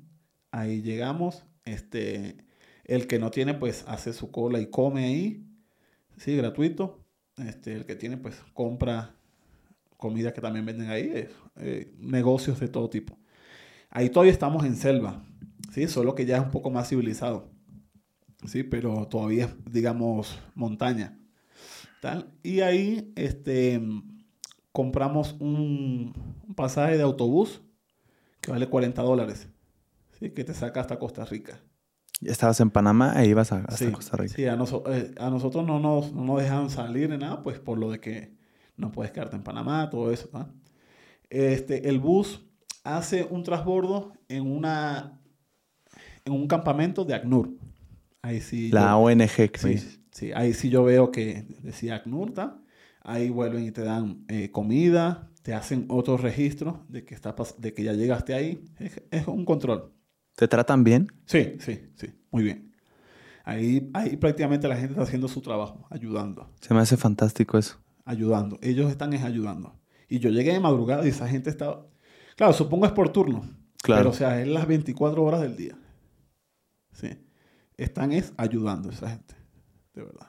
[0.51, 2.45] Ahí llegamos, este,
[2.85, 5.45] el que no tiene, pues, hace su cola y come ahí,
[6.17, 6.35] ¿sí?
[6.35, 7.03] Gratuito.
[7.37, 9.15] Este, el que tiene, pues, compra
[10.01, 13.17] comida que también venden ahí, eh, eh, negocios de todo tipo.
[13.91, 15.23] Ahí todavía estamos en selva,
[15.71, 15.87] ¿sí?
[15.87, 17.51] Solo que ya es un poco más civilizado,
[18.47, 18.63] ¿sí?
[18.63, 21.19] Pero todavía es, digamos, montaña,
[22.01, 22.31] tal.
[22.41, 23.79] Y ahí, este,
[24.71, 26.13] compramos un,
[26.47, 27.61] un pasaje de autobús
[28.41, 29.49] que vale 40 dólares,
[30.19, 30.31] ¿sí?
[30.31, 31.61] Que te saca hasta Costa Rica.
[32.21, 34.33] Estabas en Panamá e ibas a, hasta Sí, Costa Rica.
[34.35, 37.59] Sí, a, noso- eh, a nosotros no nos, no nos dejan salir ni nada, pues
[37.59, 38.40] por lo de que
[38.77, 40.29] no puedes quedarte en Panamá, todo eso.
[41.29, 42.41] Este, el bus
[42.83, 45.19] hace un transbordo en, una,
[46.25, 47.51] en un campamento de ACNUR.
[48.21, 48.69] Ahí sí.
[48.71, 52.33] La yo- ONG sí, sí, ahí sí yo veo que decía ACNUR.
[53.03, 57.73] Ahí vuelven y te dan eh, comida, te hacen otro registro de que, está de
[57.73, 58.63] que ya llegaste ahí.
[58.77, 59.91] Es, es un control.
[60.35, 61.07] ¿Te tratan bien?
[61.25, 62.71] Sí, sí, sí, muy bien.
[63.43, 67.79] Ahí, ahí prácticamente la gente está haciendo su trabajo, ayudando, Se me hace fantástico eso.
[68.11, 68.57] Ayudando.
[68.61, 69.73] Ellos están es ayudando.
[70.07, 71.85] Y yo llegué de madrugada y esa gente estaba...
[72.35, 73.41] Claro, supongo es por turno.
[73.81, 74.01] Claro.
[74.01, 75.77] Pero, o sea, es las 24 horas del día.
[76.93, 77.09] Sí.
[77.77, 79.35] Están es ayudando esa gente.
[79.93, 80.27] De verdad.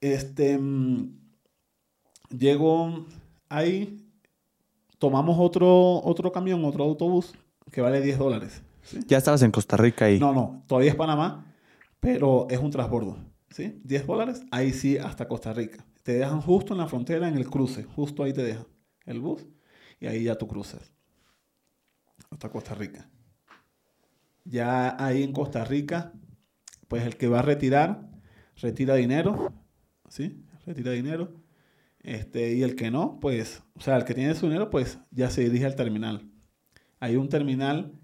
[0.00, 0.58] Este...
[0.58, 1.20] mm,
[2.30, 3.06] llego
[3.48, 4.06] ahí,
[4.98, 7.34] tomamos otro, otro camión, otro autobús,
[7.70, 8.62] que vale 10 dólares.
[8.82, 9.00] ¿sí?
[9.06, 11.52] Ya estabas en Costa Rica y No, no, todavía es Panamá,
[11.98, 13.18] pero es un transbordo.
[13.50, 13.80] ¿Sí?
[13.84, 15.84] 10 dólares, ahí sí hasta Costa Rica.
[16.10, 18.66] Te dejan justo en la frontera, en el cruce, justo ahí te dejan
[19.06, 19.46] el bus
[20.00, 20.92] y ahí ya tú cruzas
[22.32, 23.08] hasta Costa Rica.
[24.44, 26.12] Ya ahí en Costa Rica,
[26.88, 28.10] pues el que va a retirar,
[28.56, 29.52] retira dinero,
[30.08, 30.44] ¿sí?
[30.66, 31.32] Retira dinero.
[32.00, 35.30] Este, y el que no, pues, o sea, el que tiene su dinero, pues ya
[35.30, 36.28] se dirige al terminal.
[36.98, 38.00] Hay un terminal,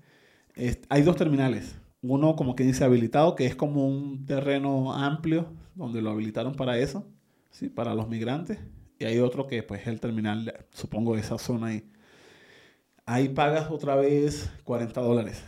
[0.89, 1.75] hay dos terminales.
[2.03, 6.79] Uno como que dice habilitado, que es como un terreno amplio, donde lo habilitaron para
[6.79, 7.13] eso,
[7.57, 7.69] ¿sí?
[7.69, 8.59] Para los migrantes.
[8.99, 11.91] Y hay otro que pues es el terminal, supongo, de esa zona ahí.
[13.05, 15.43] Ahí pagas otra vez 40 dólares.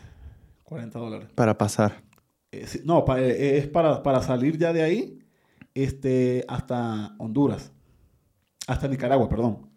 [0.65, 1.29] 40 dólares.
[1.35, 2.03] para pasar.
[2.53, 5.19] Eh, sí, no, pa- eh, es para, para salir ya de ahí
[5.75, 7.73] este, hasta Honduras.
[8.67, 9.69] Hasta Nicaragua, perdón.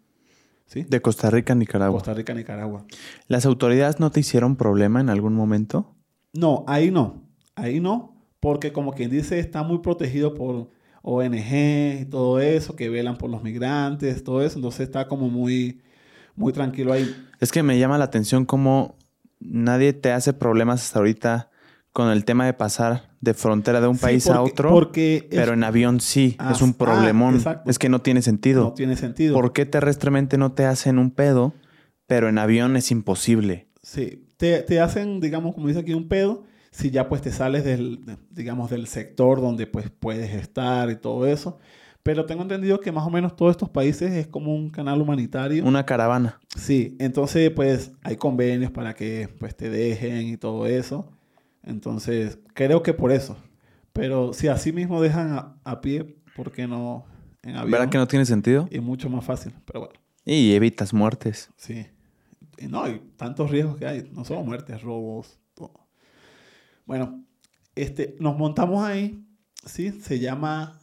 [0.66, 0.84] ¿Sí?
[0.88, 1.98] De Costa Rica a Nicaragua.
[1.98, 2.86] Costa Rica, Nicaragua.
[3.28, 5.94] ¿Las autoridades no te hicieron problema en algún momento?
[6.34, 7.22] No, ahí no.
[7.54, 8.22] Ahí no.
[8.40, 10.70] Porque como quien dice, está muy protegido por
[11.02, 14.56] ONG y todo eso, que velan por los migrantes, todo eso.
[14.58, 15.80] Entonces está como muy,
[16.36, 17.14] muy tranquilo ahí.
[17.40, 18.96] Es que me llama la atención cómo
[19.40, 21.50] nadie te hace problemas hasta ahorita
[21.92, 24.70] con el tema de pasar de frontera de un Sí, país a otro.
[24.70, 27.42] Porque es- pero en avión sí, Ah, es un ah, problemón.
[27.66, 28.62] es que no tiene sentido.
[28.64, 29.34] no tiene sentido.
[29.34, 31.52] ¿Por qué terrestremente no te hacen un pedo,
[32.06, 33.66] pero en avión es imposible?
[33.82, 37.62] Sí, te, te hacen, digamos, como dice aquí, un pedo, si ya pues te sales
[37.64, 41.58] del, de- digamos, del sector donde pues puedes estar y todo eso.
[42.02, 45.64] Pero tengo entendido que más o menos todos estos países es como un canal humanitario.
[45.64, 46.40] Una caravana.
[46.56, 51.08] Sí, entonces pues hay convenios para que pues te dejen y todo eso.
[51.62, 53.36] Entonces, creo que por eso.
[53.92, 57.04] Pero si así mismo dejan a, a pie, ¿por qué no
[57.42, 57.70] en avión?
[57.70, 58.66] ¿Verdad que no tiene sentido?
[58.72, 59.94] Es mucho más fácil, pero bueno.
[60.24, 61.50] Y evitas muertes.
[61.56, 61.86] Sí.
[62.58, 64.10] Y no, hay tantos riesgos que hay.
[64.12, 65.38] No solo muertes, robos.
[66.84, 67.24] Bueno,
[67.74, 69.24] este, nos montamos ahí,
[69.64, 69.92] ¿sí?
[70.00, 70.78] Se llama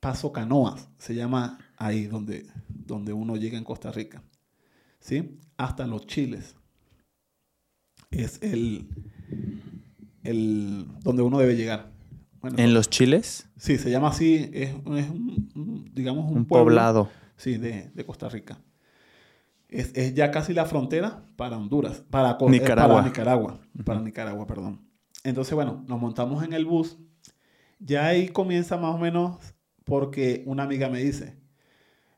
[0.00, 0.88] Paso Canoas.
[0.98, 4.22] Se llama ahí donde, donde uno llega en Costa Rica.
[5.00, 5.38] ¿Sí?
[5.56, 6.56] Hasta los chiles.
[8.10, 8.88] Es el,
[10.22, 11.92] el donde uno debe llegar.
[12.40, 14.76] Bueno, En los chiles, Sí, se llama así, es, es
[15.10, 17.10] un, un, digamos, un, un pueblo, poblado.
[17.36, 18.60] Sí, de, de Costa Rica.
[19.68, 22.94] Es, es ya casi la frontera para Honduras, para, Co- eh, Nicaragua.
[22.96, 24.80] para Nicaragua, para Nicaragua, perdón.
[25.24, 26.98] Entonces, bueno, nos montamos en el bus.
[27.78, 29.38] Ya ahí comienza más o menos
[29.84, 31.36] porque una amiga me dice,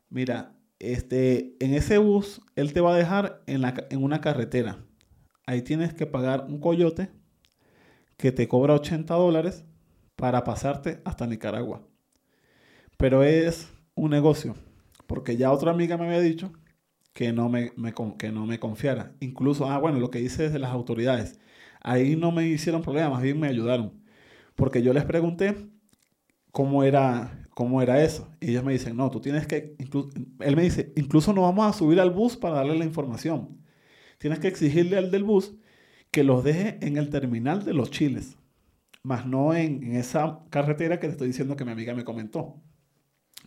[0.09, 4.77] mira, este, en ese bus él te va a dejar en, la, en una carretera.
[5.45, 7.09] Ahí tienes que pagar un coyote
[8.17, 9.65] que te cobra 80 dólares
[10.15, 11.81] para pasarte hasta Nicaragua.
[12.97, 14.55] Pero es un negocio,
[15.07, 16.51] porque ya otra amiga me había dicho
[17.13, 17.71] que no me,
[18.17, 19.15] que no me confiara.
[19.19, 21.39] Incluso, ah, bueno, lo que dice desde las autoridades.
[21.81, 23.93] Ahí no me hicieron problema, más bien me ayudaron.
[24.55, 25.55] Porque yo les pregunté
[26.51, 28.29] cómo era, cómo era eso.
[28.39, 29.75] Y ellos me dicen, no, tú tienes que,
[30.39, 33.59] él me dice, incluso no vamos a subir al bus para darle la información.
[34.17, 35.55] Tienes que exigirle al del bus
[36.11, 38.37] que los deje en el terminal de los chiles.
[39.03, 42.61] más no en, esa carretera que te estoy diciendo que mi amiga me comentó.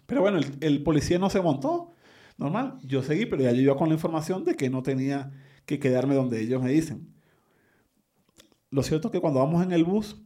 [0.07, 1.93] Pero bueno, el policía no se montó,
[2.43, 2.79] normal.
[2.85, 5.33] Yo seguí, pero ya yo iba con la información de que no tenía
[5.67, 7.15] que quedarme donde ellos me dicen.
[8.71, 10.23] Lo cierto es que cuando vamos en el bus,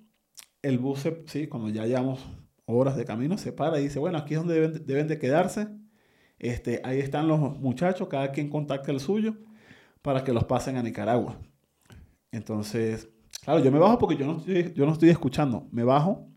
[0.63, 2.21] el bus, se- sí, cuando ya llevamos
[2.67, 5.69] horas de camino, se para y dice, bueno, aquí es donde deben, de quedarse.
[6.39, 9.37] Este, ahí están los muchachos, cada quien contacta el suyo
[10.03, 11.41] para que los pasen a Nicaragua.
[12.33, 13.09] Entonces,
[13.45, 15.69] claro, yo me bajo porque yo no estoy, yo no estoy escuchando.
[15.73, 16.29] Me bajo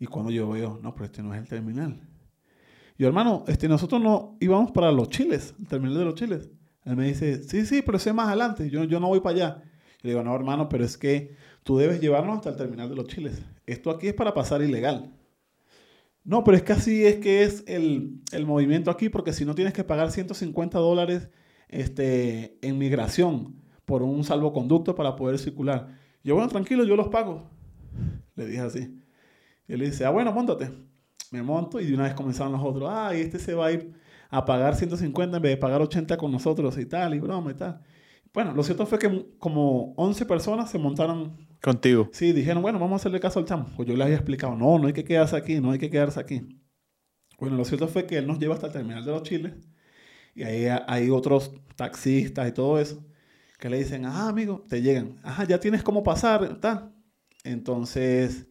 [0.00, 2.00] y cuando yo veo, no, pero este no es el terminal.
[3.00, 6.50] Yo, hermano, este, nosotros no íbamos para los chiles, el terminal de los chiles.
[6.84, 9.62] Él me dice, sí, sí, pero es más adelante, yo, yo no voy para allá.
[9.62, 12.96] Yo le digo, no, hermano, pero es que tú debes llevarnos hasta el terminal de
[12.96, 13.40] los chiles.
[13.64, 15.14] Esto aquí es para pasar ilegal.
[16.24, 19.54] No, pero es que así es que es el, el movimiento aquí, porque si no
[19.54, 21.30] tienes que pagar 150 dólares
[21.68, 25.88] este, en migración por un salvoconducto para poder circular.
[26.22, 27.48] Yo, bueno, tranquilo, yo los pago.
[28.34, 29.00] Le dije así.
[29.66, 30.89] Y él dice, ah, bueno, montate.
[31.30, 33.72] Me monto y de una vez comenzaron los otros, ah, y este se va a
[33.72, 33.92] ir
[34.30, 37.54] a pagar 150 en vez de pagar 80 con nosotros y tal, y broma y
[37.54, 37.80] tal.
[38.32, 42.08] Bueno, lo cierto fue que como 11 personas se montaron Contigo.
[42.12, 43.66] Sí, dijeron, bueno, vamos a hacerle caso al chamo.
[43.76, 46.18] Pues yo les había explicado, no, no hay que quedarse aquí, no hay que quedarse
[46.18, 46.58] aquí.
[47.38, 49.52] Bueno, lo cierto fue que él nos lleva hasta el terminal de los chiles
[50.34, 53.04] y ahí ha- hay otros taxistas y todo eso
[53.58, 56.94] que le dicen, ah, amigo, te llegan, ajá, ya tienes cómo pasar, tal.
[57.44, 58.46] Entonces,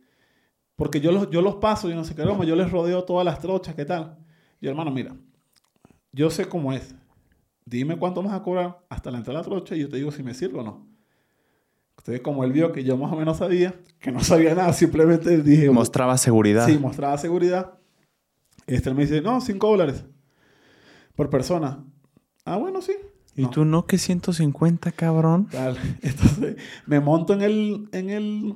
[0.79, 3.25] porque yo los, yo los paso, yo no sé qué broma, yo les rodeo todas
[3.25, 4.17] las trochas, ¿qué tal?
[4.61, 5.13] Yo, hermano, mira,
[6.13, 6.95] yo sé cómo es.
[7.65, 10.09] Dime cuánto vas a cobrar hasta la entrada de la trocha y yo te digo
[10.11, 10.87] si me sirve o no.
[11.97, 15.43] Entonces, como él vio que yo más o menos sabía, que no sabía nada, simplemente
[15.43, 15.69] dije...
[15.69, 16.65] Mostraba seguridad.
[16.65, 17.73] Sí, mostraba seguridad.
[18.65, 20.05] Este él me dice, no, 5 dólares
[21.15, 21.83] por persona.
[22.45, 22.93] Ah, bueno, sí.
[23.35, 23.49] ¿Y No.
[23.49, 25.47] tú no que 150, cabrón?
[25.51, 25.77] Tal.
[26.01, 28.55] Entonces, me monto en el, en el,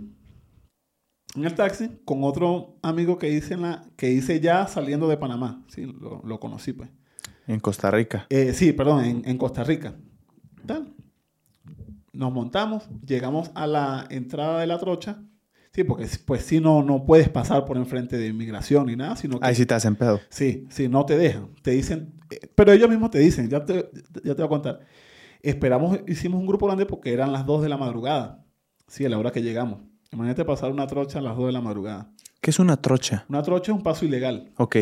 [1.36, 5.18] en el taxi con otro amigo que hice, en la, que hice ya saliendo de
[5.18, 5.64] Panamá.
[5.68, 6.90] Sí, lo, lo conocí, pues.
[7.48, 8.26] En Costa Rica.
[8.30, 9.96] Eh, sí, perdón, en, en Costa Rica.
[10.66, 10.94] Tal.
[12.14, 15.24] Nos montamos, llegamos a la entrada de la trocha.
[15.74, 19.40] Sí, porque pues sí, no, no puedes pasar por enfrente de inmigración ni nada, sino
[19.40, 19.48] que...
[19.48, 20.22] Ahí sí te hacen pedo.
[20.30, 21.50] Sí, sí, no te dejan.
[21.64, 23.90] Te dicen, eh, pero ellos mismos te dicen, ya te,
[24.24, 24.82] ya te voy a contar.
[25.42, 28.46] Esperamos, hicimos un grupo grande porque eran las 2 de la madrugada.
[28.88, 29.82] Sí, a la hora que llegamos.
[30.14, 32.10] Imagínate pasar una trocha a las 2 de la madrugada.
[32.42, 33.26] ¿Qué es una trocha?
[33.30, 34.52] Una trocha es un paso ilegal.
[34.58, 34.78] Ok.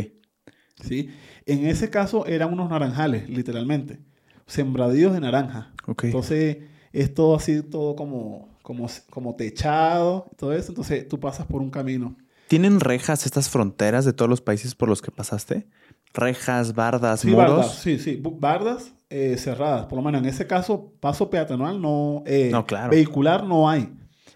[0.84, 1.10] ¿sí?
[1.45, 3.99] En ese caso eran unos naranjales, literalmente.
[4.48, 5.72] Sembradíos de naranja.
[5.88, 6.06] Ok.
[6.06, 6.58] Entonces,
[6.91, 10.72] es todo así, todo como, como, como techado, todo eso.
[10.72, 12.16] Entonces, tú pasas por un camino.
[12.48, 15.68] ¿Tienen rejas estas fronteras de todos los países por los que pasaste?
[16.14, 17.49] Rejas, bardas, Sí, muros.
[17.49, 18.22] bardas, sí, sí.
[18.22, 19.86] Bardas eh, cerradas.
[19.86, 22.24] Por lo menos en ese caso, paso peatonal no...
[22.26, 22.90] eh, No, claro.
[22.91, 23.90] Vehicular no hay.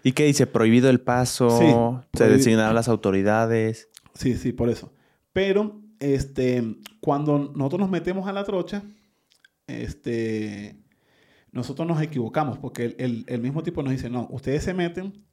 [0.06, 0.46] ¿Y qué dice?
[0.46, 1.50] Prohibido el paso.
[1.58, 1.66] Sí,
[2.16, 3.88] se prohibi- designarán las autoridades.
[4.14, 4.92] Sí, sí, por eso.
[5.32, 8.84] Pero, este, cuando nosotros nos metemos a la trocha,
[9.66, 10.76] este,
[11.50, 15.24] nosotros nos equivocamos porque el, el- el mismo tipo nos dice, no, ustedes se meten,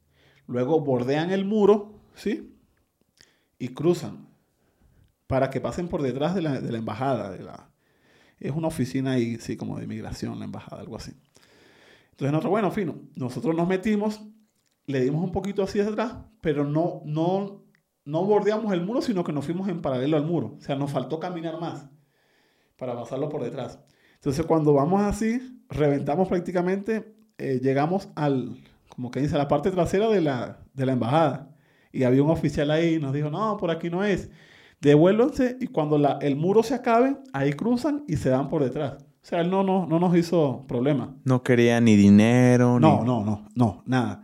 [0.48, 2.58] luego bordean el muro, ¿sí?
[3.60, 4.26] Y cruzan
[5.28, 7.30] para que pasen por detrás de la, de la embajada.
[7.30, 7.70] De la,
[8.40, 11.12] es una oficina ahí, sí, como de inmigración, la embajada, algo así.
[12.10, 14.20] Entonces nosotros, bueno, fino, nosotros nos metimos,
[14.86, 17.62] le dimos un poquito hacia atrás, pero no, no,
[18.04, 20.56] no bordeamos el muro, sino que nos fuimos en paralelo al muro.
[20.58, 21.88] O sea, nos faltó caminar más
[22.76, 23.78] para pasarlo por detrás.
[24.16, 28.56] Entonces, cuando vamos así, reventamos prácticamente, eh, llegamos al,
[28.88, 31.50] como que dice, a la parte trasera de la, de la embajada.
[31.92, 34.30] Y había un oficial ahí y nos dijo, no, por aquí no es.
[34.80, 38.96] Devuélvanse y cuando la- el muro se acabe, ahí cruzan y se dan por detrás.
[39.02, 41.16] O sea, él no, no, no nos hizo problema.
[41.24, 42.78] No quería ni dinero.
[42.80, 43.06] No, ni...
[43.06, 44.23] no, no, no, nada.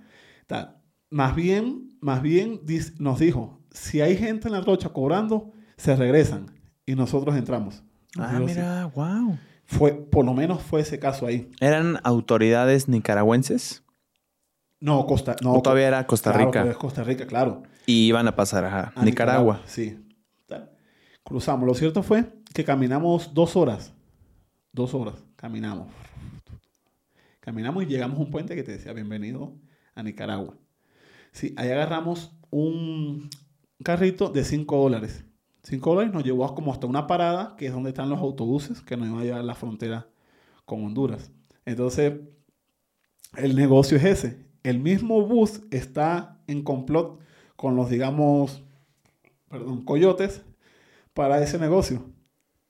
[1.11, 2.61] Más bien, más bien
[2.99, 6.47] nos dijo, si hay gente en la trocha cobrando, se regresan
[6.87, 7.83] y nosotros entramos.
[8.17, 9.37] Ah, mira, wow.
[9.65, 11.51] Fue, por lo menos fue ese caso ahí.
[11.61, 13.85] ¿Eran autoridades nicaragüenses?
[14.81, 16.53] No, Costa, no, ¿O todavía era Costa claro, Rica?
[16.53, 17.63] todavía es Costa Rica, claro.
[17.87, 19.61] Y iban a pasar a, A Nicaragua.
[19.67, 19.99] Sí.
[20.47, 20.71] Tal.
[21.23, 21.67] Cruzamos.
[21.67, 22.25] Lo cierto fue
[22.55, 23.93] que caminamos dos horas.
[24.73, 25.17] Dos horas.
[25.37, 25.89] Caminamos.
[27.41, 29.55] Caminamos y llegamos a un puente que te decía bienvenido
[29.95, 30.55] a Nicaragua.
[31.33, 33.31] Sí, ahí agarramos un
[33.83, 35.25] carrito de 5 dólares.
[35.63, 38.97] 5 dólares nos llevó como hasta una parada, que es donde están los autobuses que
[38.97, 40.09] nos iban a llevar a la frontera
[40.65, 41.31] con Honduras.
[41.65, 42.15] Entonces,
[43.37, 44.47] el negocio es ese.
[44.63, 47.21] El mismo bus está en complot
[47.57, 48.63] con los, digamos,
[49.49, 50.43] perdón, coyotes
[51.15, 52.03] para ese negocio.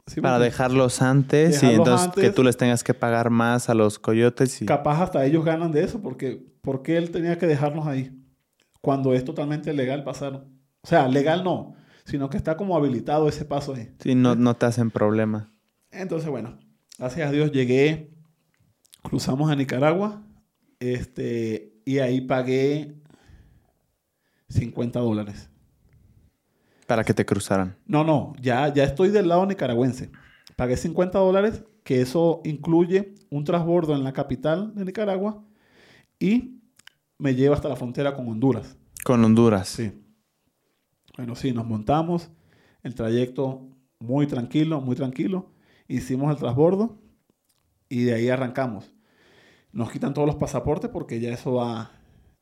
[0.06, 2.24] ¿Sí Para dejarlos antes y entonces antes.
[2.24, 4.60] que tú les tengas que pagar más a los coyotes.
[4.60, 4.66] Y...
[4.66, 8.19] Capaz hasta ellos ganan de eso, porque ¿por qué él tenía que dejarnos ahí?
[8.80, 10.44] Cuando es totalmente legal pasar.
[10.82, 11.74] O sea, legal no,
[12.04, 13.94] sino que está como habilitado ese paso ahí.
[14.00, 15.52] Sí, no, no te hacen problema.
[15.90, 16.58] Entonces, bueno,
[16.98, 18.10] gracias a Dios llegué,
[19.02, 20.22] cruzamos a Nicaragua,
[20.78, 22.94] este, y ahí pagué
[24.48, 25.50] 50 dólares.
[26.86, 27.76] Para que te cruzaran.
[27.86, 30.10] No, no, ya, ya estoy del lado nicaragüense.
[30.56, 35.44] Pagué 50 dólares, que eso incluye un transbordo en la capital de Nicaragua
[36.18, 36.59] y
[37.20, 38.76] me lleva hasta la frontera con Honduras.
[39.04, 39.68] Con Honduras.
[39.68, 39.92] Sí.
[41.16, 42.30] Bueno, sí, nos montamos.
[42.82, 43.68] El trayecto
[43.98, 45.52] muy tranquilo, muy tranquilo.
[45.86, 46.98] Hicimos el transbordo
[47.88, 48.92] y de ahí arrancamos.
[49.72, 51.92] Nos quitan todos los pasaportes porque ya eso va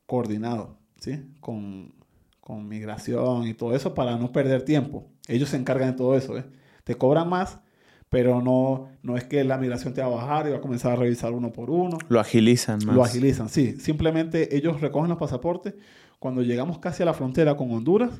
[0.05, 1.25] coordinado, ¿sí?
[1.41, 1.93] Con,
[2.39, 5.11] con migración y todo eso para no perder tiempo.
[5.27, 6.45] Ellos se encargan de todo eso, ¿eh?
[6.85, 7.61] Te cobran más,
[8.09, 10.93] pero no, no es que la migración te va a bajar y va a comenzar
[10.93, 11.97] a revisar uno por uno.
[12.09, 12.95] Lo agilizan más.
[12.95, 13.79] Lo agilizan, sí.
[13.79, 15.75] Simplemente ellos recogen los pasaportes.
[16.19, 18.11] Cuando llegamos casi a la frontera con Honduras,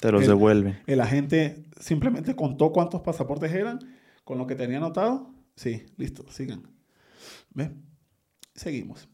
[0.00, 0.78] Te los el- devuelven.
[0.86, 3.78] el agente simplemente contó cuántos pasaportes eran
[4.24, 5.30] con lo que tenía anotado.
[5.54, 6.62] Sí, listo, sigan.
[7.54, 7.70] ¿Ves?
[8.54, 9.08] Seguimos.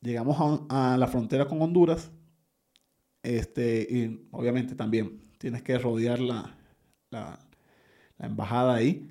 [0.00, 2.10] Llegamos a, a la frontera con Honduras.
[3.22, 6.54] Este, y obviamente también tienes que rodear la,
[7.10, 7.38] la,
[8.18, 9.10] la embajada ahí.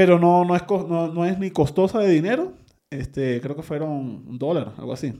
[0.00, 2.54] Pero no, no, es, no, no es ni costosa de dinero.
[2.90, 3.90] Este, creo que fueron
[4.26, 5.12] un dólar, algo así.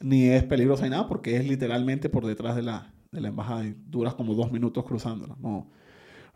[0.00, 3.64] Ni es peligrosa ni nada porque es literalmente por detrás de la, de la embajada
[3.64, 5.34] y duras como dos minutos cruzándola.
[5.40, 5.68] No,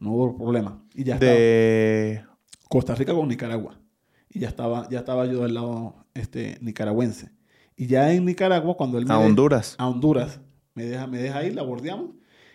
[0.01, 0.83] no hubo problema.
[0.97, 2.25] Y ya estaba De...
[2.69, 3.79] Costa Rica con Nicaragua.
[4.29, 7.31] Y ya estaba, ya estaba yo del lado este, nicaragüense.
[7.77, 9.77] Y ya en Nicaragua, cuando él me A de- Honduras.
[9.79, 10.41] a Honduras,
[10.75, 12.11] me deja, me deja ahí, la bordeamos,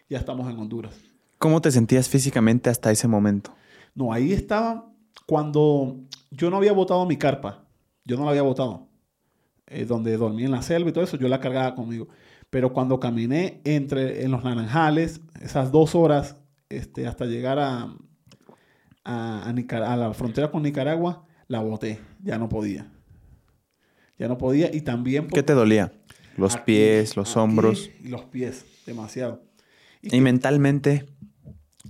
[0.10, 0.94] ya estamos en Honduras.
[1.38, 3.53] ¿Cómo te sentías físicamente hasta ese momento?
[3.95, 4.91] No, ahí estaba
[5.27, 5.99] cuando
[6.31, 7.63] yo no había botado mi carpa.
[8.05, 8.87] Yo no la había botado.
[9.67, 12.07] Eh, donde dormí en la selva y todo eso, yo la cargaba conmigo.
[12.49, 16.37] Pero cuando caminé entre en los naranjales, esas dos horas
[16.69, 17.93] este, hasta llegar a,
[19.03, 21.99] a, a Nicar- a la frontera con Nicaragua, la boté.
[22.23, 22.89] Ya no podía.
[24.17, 24.73] Ya no podía.
[24.73, 25.27] Y también...
[25.27, 25.91] ¿Qué te dolía?
[26.37, 27.89] Los aquí, pies, los aquí hombros.
[28.01, 29.43] Y los pies, demasiado.
[30.01, 31.05] Y Y mentalmente,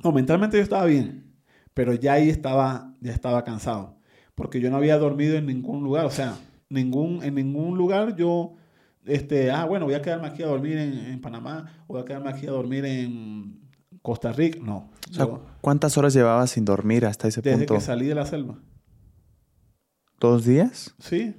[0.04, 1.36] No, mentalmente yo estaba bien,
[1.74, 3.98] pero ya ahí estaba, ya estaba cansado,
[4.36, 6.38] porque yo no había dormido en ningún lugar, o sea,
[6.70, 8.56] ningún, en ningún lugar yo,
[9.06, 12.06] este, ah, bueno, voy a quedarme aquí a dormir en, en Panamá, o voy a
[12.06, 13.62] quedarme aquí a dormir en
[14.02, 14.90] Costa Rica, no.
[15.10, 17.74] o sea, yo- ¿cuántas horas llevabas sin dormir hasta ese desde punto?
[17.76, 18.60] que salí de la selva,
[20.20, 20.96] ¿Dos días?
[21.00, 21.36] sí,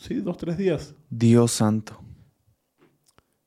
[0.00, 2.00] sí, dos, tres días, Dios santo.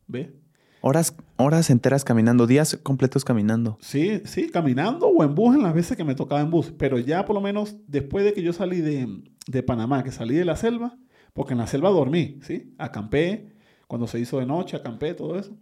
[0.07, 0.35] ¿ve?
[0.81, 3.77] Horas, horas enteras caminando, días completos caminando.
[3.81, 6.73] Sí, sí, caminando o en bus en las veces que me tocaba en bus.
[6.77, 9.07] Pero ya por lo menos después de que yo salí de,
[9.47, 10.97] de Panamá, que salí de la selva,
[11.33, 12.73] porque en la selva dormí, ¿sí?
[12.77, 13.53] Acampé,
[13.87, 15.57] cuando se hizo de noche, acampé, todo eso.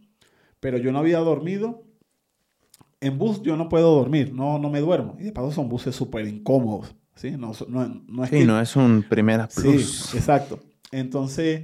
[0.59, 1.83] Pero yo no había dormido.
[3.01, 5.15] En bus yo no puedo dormir, no, no me duermo.
[5.19, 7.31] Y de paso son buses súper incómodos, ¿sí?
[7.31, 10.13] No, no, no es Sí, que- no es un primera Sí, plus.
[10.15, 10.59] exacto.
[10.91, 11.63] Entonces,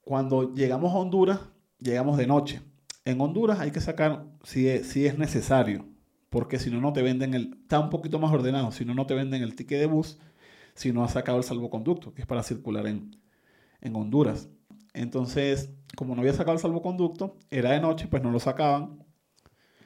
[0.00, 1.38] cuando llegamos a Honduras,
[1.82, 2.62] llegamos de noche.
[3.04, 5.86] En Honduras hay que sacar, si es, si es necesario,
[6.30, 7.58] porque si no, no te venden el...
[7.62, 10.18] Está un poquito más ordenado, si no, no te venden el ticket de bus,
[10.74, 13.16] si no has sacado el salvoconducto, que es para circular en,
[13.80, 14.48] en Honduras.
[14.94, 19.04] Entonces, como no había sacado el salvoconducto, era de noche, pues no lo sacaban.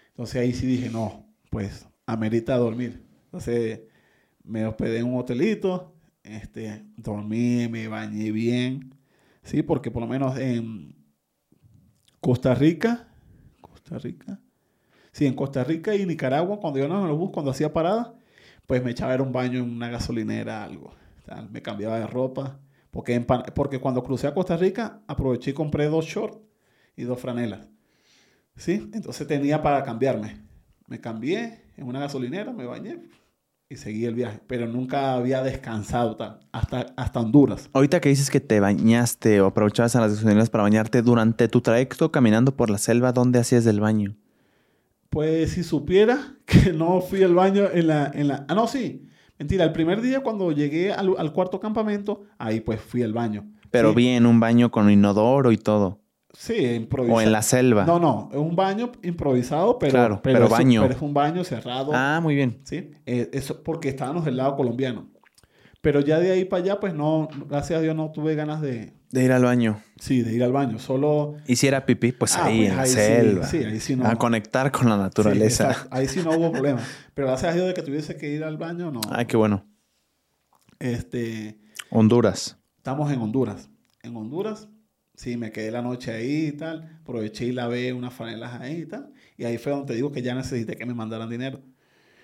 [0.09, 3.05] Entonces ahí sí dije, no, pues amerita dormir.
[3.25, 3.83] Entonces
[4.45, 8.95] me hospedé en un hotelito, este, dormí, me bañé bien,
[9.43, 10.96] sí, porque por lo menos en
[12.27, 13.07] Costa Rica,
[13.61, 14.41] Costa Rica,
[15.13, 18.17] sí, en Costa Rica y Nicaragua, cuando yo no en el bus, cuando hacía parada,
[18.67, 20.93] pues me echaba era un baño en una gasolinera, algo,
[21.25, 22.59] tal, me cambiaba de ropa,
[22.91, 26.39] porque, porque cuando crucé a Costa Rica, aproveché y compré dos shorts
[26.97, 27.69] y dos franelas,
[28.57, 30.43] sí, entonces tenía para cambiarme,
[30.89, 33.05] me cambié en una gasolinera, me bañé,
[33.69, 37.69] y seguí el viaje, pero nunca había descansado tal, hasta, hasta Honduras.
[37.73, 41.61] Ahorita que dices que te bañaste o aprovechabas a las gasolineras para bañarte durante tu
[41.61, 44.17] trayecto caminando por la selva, ¿dónde hacías del baño?
[45.11, 48.45] Pues si supiera que no fui al baño en la, en la...
[48.49, 49.07] Ah, no, sí.
[49.39, 53.51] Mentira, el primer día cuando llegué al, al cuarto campamento, ahí pues fui al baño.
[53.71, 56.01] Pero Sí, bien, un baño con inodoro y todo.
[56.39, 57.19] Sí, improvisado.
[57.19, 57.85] O en la selva.
[57.87, 59.91] No, no, es un baño improvisado, pero...
[59.93, 60.83] Claro, pero es baño.
[60.83, 61.93] pero es un baño cerrado.
[61.95, 62.61] Ah, muy bien.
[62.65, 62.91] ¿sí?
[63.07, 65.09] Eh, eso porque estábamos del lado colombiano.
[65.81, 68.93] Pero ya de ahí para allá, pues no, gracias a Dios no tuve ganas de,
[69.11, 69.81] De ir al baño.
[69.99, 70.79] sí, de ir al baño.
[70.79, 71.35] Solo...
[71.47, 73.47] Y si era pipí, pues Ah, ahí pues en ahí selva.
[73.47, 74.07] sí, ahí sí no.
[74.07, 75.89] A conectar con la naturaleza.
[75.91, 76.81] ahí sí no hubo problema.
[77.15, 79.01] Pero gracias a Dios de que tuviese que ir al baño, no.
[79.11, 79.65] Ay, qué bueno.
[80.79, 81.59] Este,
[81.91, 82.59] Honduras.
[82.77, 83.71] estamos en Honduras.
[84.03, 84.69] En Honduras
[85.17, 86.99] Sí, me quedé la noche ahí y tal.
[87.03, 89.11] Aproveché y lavé unas franelas ahí y tal.
[89.37, 91.61] Y ahí fue donde te digo que ya necesité que me mandaran dinero.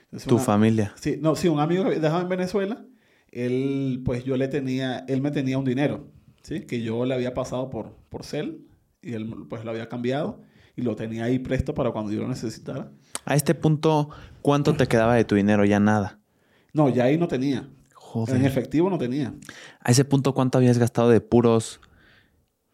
[0.05, 0.93] Entonces, Tu una- familia.
[1.01, 2.85] Sí, no, sí, un amigo que dejado en Venezuela,
[3.31, 6.06] él, pues yo le tenía, él me tenía un dinero,
[6.43, 6.60] ¿sí?
[6.60, 8.66] Que yo le había pasado por, por Cel
[9.01, 10.43] y él pues lo había cambiado
[10.77, 12.90] y lo tenía ahí presto para cuando yo lo necesitara.
[13.24, 14.10] A este punto,
[14.43, 15.64] ¿cuánto te quedaba de tu dinero?
[15.64, 16.19] Ya nada.
[16.74, 17.69] No, ya ahí no tenía.
[17.94, 18.36] Joder.
[18.36, 19.32] En efectivo no tenía.
[19.81, 21.81] A ese punto, ¿cuánto habías gastado de puros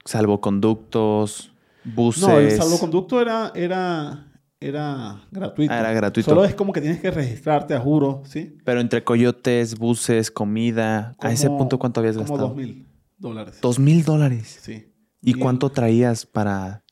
[0.09, 1.53] salvoconductos,
[1.85, 2.23] buses?
[2.23, 5.73] No, el salvoconducto era, era, era gratuito.
[5.73, 6.31] Ah, era gratuito.
[6.31, 8.57] Solo es como que tienes que registrarte, a juro, ¿sí?
[8.65, 11.15] Pero entre coyotes, buses, comida.
[11.21, 12.49] ¿A ese Como- punto cuánto habías Como gastado?
[12.49, 12.87] dos mil
[13.19, 13.59] dólares.
[13.61, 14.59] Dos mil dólares.
[14.63, 14.93] Sí.
[15.23, 16.83] ¿Y cuánto traías para...?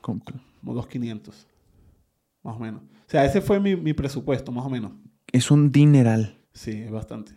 [0.00, 0.22] Como
[0.74, 1.46] dos quinientos.
[2.42, 2.82] Más o menos.
[2.82, 4.92] O sea, ese fue mi, mi presupuesto, más o menos.
[5.32, 6.38] Es un dineral.
[6.52, 7.32] Sí, es bastante.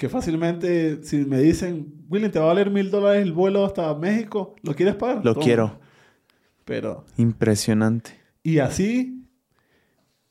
[0.00, 3.94] Que fácilmente, si me dicen, William, te va a valer mil dólares el vuelo hasta
[3.94, 5.22] México, ¿lo quieres pagar?
[5.22, 5.44] Lo Toma.
[5.44, 5.78] quiero.
[6.64, 8.12] Pero, Impresionante.
[8.42, 9.26] y así,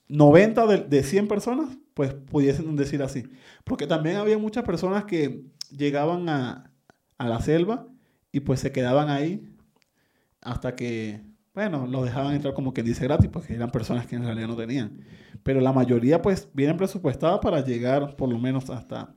[0.07, 3.25] 90 de, de 100 personas, pues pudiesen decir así.
[3.63, 6.71] Porque también había muchas personas que llegaban a,
[7.19, 7.85] a la selva
[8.31, 9.53] y pues se quedaban ahí
[10.41, 11.21] hasta que,
[11.53, 14.55] bueno, los dejaban entrar como quien dice gratis, porque eran personas que en realidad no
[14.55, 15.01] tenían.
[15.43, 19.13] Pero la mayoría pues vienen presupuestadas para llegar por lo menos hasta,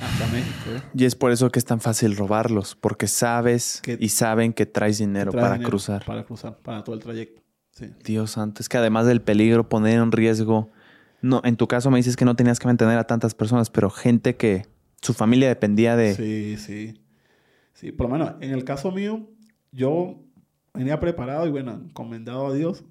[0.00, 0.70] hasta México.
[0.76, 0.82] ¿eh?
[0.94, 2.74] Y es por eso que es tan fácil robarlos.
[2.76, 6.04] Porque sabes Que- y saben que traes dinero para dinero cruzar.
[6.04, 7.42] Para cruzar, para todo el trayecto.
[7.72, 7.86] Sí.
[8.04, 8.60] Dios santo.
[8.62, 10.70] Es que además del peligro, poner en riesgo...
[11.20, 13.90] No, en tu caso me dices que no tenías que mantener a tantas personas, pero
[13.90, 14.66] gente que
[15.02, 16.14] su familia dependía de...
[16.14, 17.02] Sí, sí.
[17.72, 19.28] Sí, por lo menos en el caso mío,
[19.72, 20.20] yo
[20.74, 22.84] venía preparado y bueno, encomendado a Dios,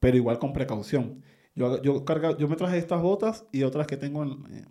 [0.00, 1.22] pero igual con precaución.
[1.54, 4.66] Yo, yo, carga, yo me traje estas botas y otras que tengo en,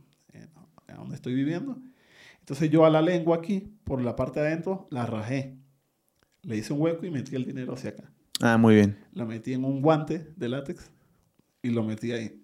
[0.98, 1.78] donde estoy viviendo.
[2.40, 5.58] Entonces yo a la lengua aquí, por la parte de adentro, la rajé.
[6.44, 8.12] Le hice un hueco y metí el dinero hacia acá.
[8.42, 8.98] Ah, muy bien.
[9.14, 10.92] La metí en un guante de látex
[11.64, 12.42] y lo metí ahí.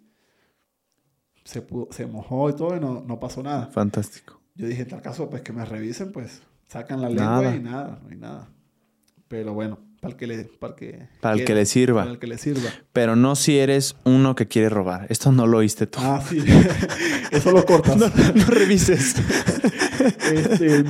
[1.43, 3.67] Se, pudo- se mojó y todo y no, no pasó nada.
[3.67, 4.39] Fantástico.
[4.55, 7.55] Yo dije, en tal caso, pues que me revisen, pues sacan la lengua Nada.
[7.55, 8.49] y nada, no hay nada.
[9.27, 12.01] Pero bueno, para el que le, para el que, Para el que le sirva.
[12.01, 12.69] Para el que le sirva.
[12.91, 15.05] Pero no si eres uno que quiere robar.
[15.09, 15.99] Esto no lo oíste tú.
[16.01, 16.39] Ah, sí.
[17.31, 17.97] Eso lo cortas.
[17.97, 19.15] no revises.
[20.33, 20.83] Este,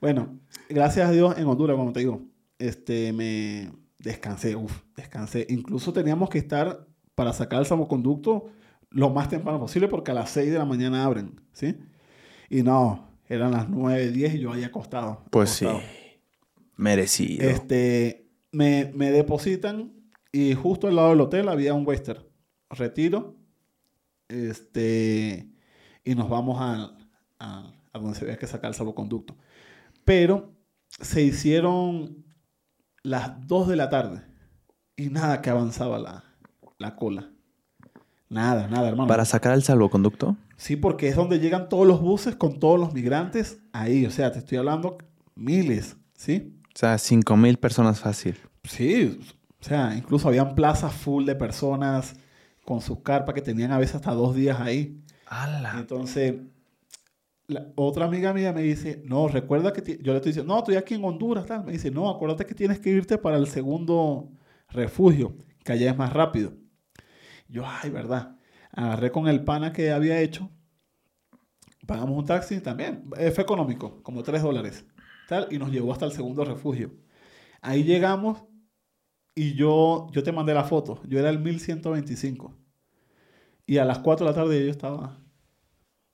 [0.00, 0.36] bueno,
[0.68, 2.22] gracias a Dios en Honduras, como te digo,
[2.58, 3.70] este, me
[4.00, 5.46] descansé, uf, descansé.
[5.48, 8.50] Incluso teníamos que estar para sacar el salvoconducto
[8.90, 11.76] lo más temprano posible porque a las 6 de la mañana abren, ¿sí?
[12.50, 15.22] Y no, eran las 9, 10 y yo ahí acostado.
[15.30, 15.66] Pues sí.
[16.78, 17.46] Merecido.
[17.46, 19.92] Este, me, me depositan
[20.32, 22.22] y justo al lado del hotel había un western.
[22.70, 23.36] Retiro.
[24.28, 25.50] Este,
[26.04, 26.96] y nos vamos a,
[27.38, 29.36] a, a donde se había que sacar el salvoconducto.
[30.04, 30.54] Pero
[30.88, 32.24] se hicieron
[33.02, 34.22] las 2 de la tarde
[34.96, 36.24] y nada que avanzaba la,
[36.78, 37.30] la cola.
[38.28, 39.08] Nada, nada, hermano.
[39.08, 40.36] ¿Para sacar el salvoconducto?
[40.56, 44.04] Sí, porque es donde llegan todos los buses con todos los migrantes ahí.
[44.06, 44.98] O sea, te estoy hablando
[45.34, 46.57] miles, ¿sí?
[46.78, 48.38] O sea, cinco mil personas fácil.
[48.62, 49.18] Sí,
[49.60, 52.14] o sea, incluso habían plazas full de personas
[52.64, 55.02] con sus carpas que tenían a veces hasta dos días ahí.
[55.26, 55.74] ¡Hala!
[55.80, 56.36] Entonces,
[57.48, 59.98] la otra amiga mía me dice, no, recuerda que ti-".
[60.00, 61.64] yo le estoy diciendo, no, estoy aquí en Honduras, tal.
[61.64, 64.30] Me dice, no, acuérdate que tienes que irte para el segundo
[64.68, 66.52] refugio, que allá es más rápido.
[67.48, 68.36] Yo, ay, verdad.
[68.70, 70.48] Agarré con el pana que había hecho,
[71.88, 74.84] pagamos un taxi también, eh, fue económico, como 3 dólares,
[75.28, 76.90] tal, y nos llevó hasta el segundo refugio.
[77.60, 78.42] Ahí llegamos
[79.34, 82.54] y yo, yo te mandé la foto, yo era el 1125.
[83.66, 85.18] Y a las 4 de la tarde yo estaba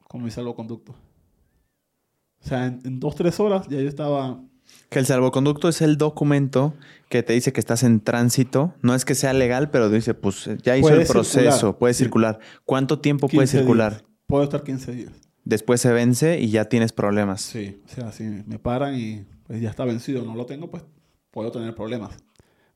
[0.08, 0.92] con mi salvoconducto.
[0.92, 4.42] O sea, en, en dos, tres horas ya yo estaba...
[4.90, 6.74] Que el salvoconducto es el documento
[7.08, 8.74] que te dice que estás en tránsito.
[8.82, 11.94] No es que sea legal, pero dice, pues ya hizo Puede el proceso, circular, puede
[11.94, 12.04] sí.
[12.04, 12.38] circular.
[12.64, 13.92] ¿Cuánto tiempo puede 15 circular?
[13.92, 14.04] días.
[14.26, 15.12] Puedo estar 15 días.
[15.44, 17.42] Después se vence y ya tienes problemas.
[17.42, 20.84] Sí, o sea, si me paran y pues ya está vencido, no lo tengo, pues
[21.30, 22.16] puedo tener problemas.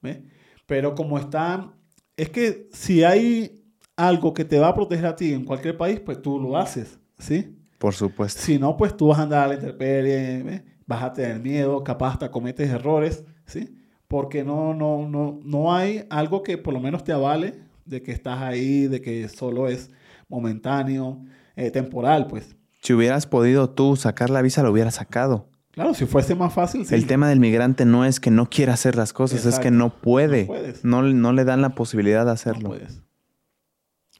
[0.03, 0.19] ¿Ves?
[0.67, 1.73] Pero como está,
[2.17, 3.65] es que si hay
[3.97, 6.99] algo que te va a proteger a ti en cualquier país, pues tú lo haces,
[7.19, 7.57] ¿sí?
[7.79, 8.41] Por supuesto.
[8.43, 10.63] Si no, pues tú vas a andar a la intemperie, ¿ves?
[10.87, 13.77] vas a tener miedo, capaz hasta cometes errores, ¿sí?
[14.09, 18.13] Porque no, no, no, no hay algo que por lo menos te avale de que
[18.13, 19.91] estás ahí, de que solo es
[20.29, 21.25] momentáneo,
[21.57, 22.57] eh, temporal, pues.
[22.83, 25.49] Si hubieras podido tú sacar la visa, lo hubieras sacado.
[25.73, 26.95] Claro, si fuese más fácil, sí.
[26.95, 29.91] El tema del migrante no es que no quiera hacer las cosas, es que no
[29.91, 30.43] puede.
[30.43, 30.85] No puedes.
[30.85, 32.69] No, no le dan la posibilidad de No hacerlo.
[32.71, 33.03] puedes.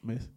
[0.03, 0.31] ¿Ves?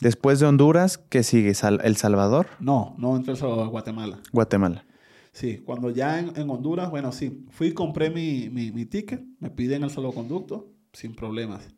[0.00, 1.52] Después de Honduras, ¿qué sigue?
[1.82, 2.46] ¿El Salvador?
[2.60, 4.18] No, no entró El Salvador, Guatemala.
[4.32, 4.84] Guatemala.
[5.32, 9.22] Sí, cuando ya en, en Honduras, bueno, sí, fui y compré mi, mi, mi ticket,
[9.40, 11.68] me piden el salvoconducto, sin problemas.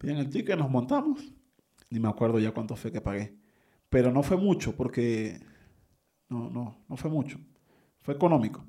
[0.00, 1.20] Piden el ticket, nos montamos,
[1.90, 3.36] ni me acuerdo ya cuánto fue que pagué.
[3.90, 5.40] Pero no fue mucho, porque
[6.28, 7.38] no, no, no fue mucho.
[8.02, 8.64] Fue económico.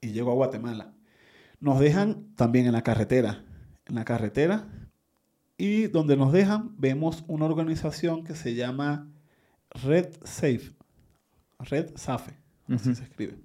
[0.00, 0.94] Y llego a Guatemala.
[1.60, 3.44] Nos dejan también en la carretera.
[3.86, 4.68] En la carretera.
[5.56, 9.08] Y donde nos dejan, vemos una organización que se llama
[9.70, 10.72] Red Safe.
[11.60, 12.34] Red Safe.
[12.68, 13.38] Así se escribe.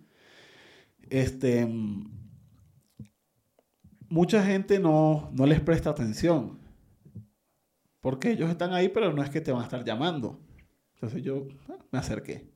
[1.10, 1.66] Este.
[1.66, 2.10] mm,
[4.10, 6.59] Mucha gente no, no les presta atención.
[8.02, 10.40] Porque ellos están ahí, pero no es que te van a estar llamando.
[10.96, 12.50] Entonces yo ah, me acerqué.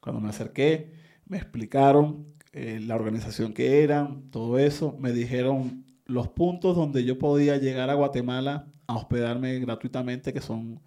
[0.00, 0.92] Cuando me acerqué,
[1.26, 4.96] me explicaron eh, la organización que eran, todo eso.
[4.98, 10.80] Me dijeron los puntos donde yo podía llegar a Guatemala a hospedarme gratuitamente, que son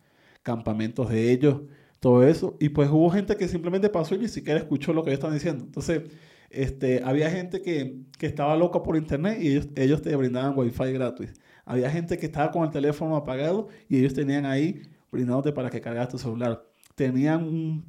[0.44, 1.62] campamentos de ellos,
[2.00, 2.56] todo eso.
[2.60, 5.36] Y pues hubo gente que simplemente pasó y ni siquiera escuchó lo que ellos estaban
[5.36, 5.66] diciendo.
[5.66, 6.04] Entonces,
[6.50, 10.94] este, había gente que, que estaba loca por internet y ellos, ellos te brindaban wifi
[10.94, 11.34] gratis.
[11.70, 14.82] Había gente que estaba con el teléfono apagado y ellos tenían ahí
[15.12, 16.66] brindándote para que cargas tu celular.
[16.96, 17.86] Tenían un-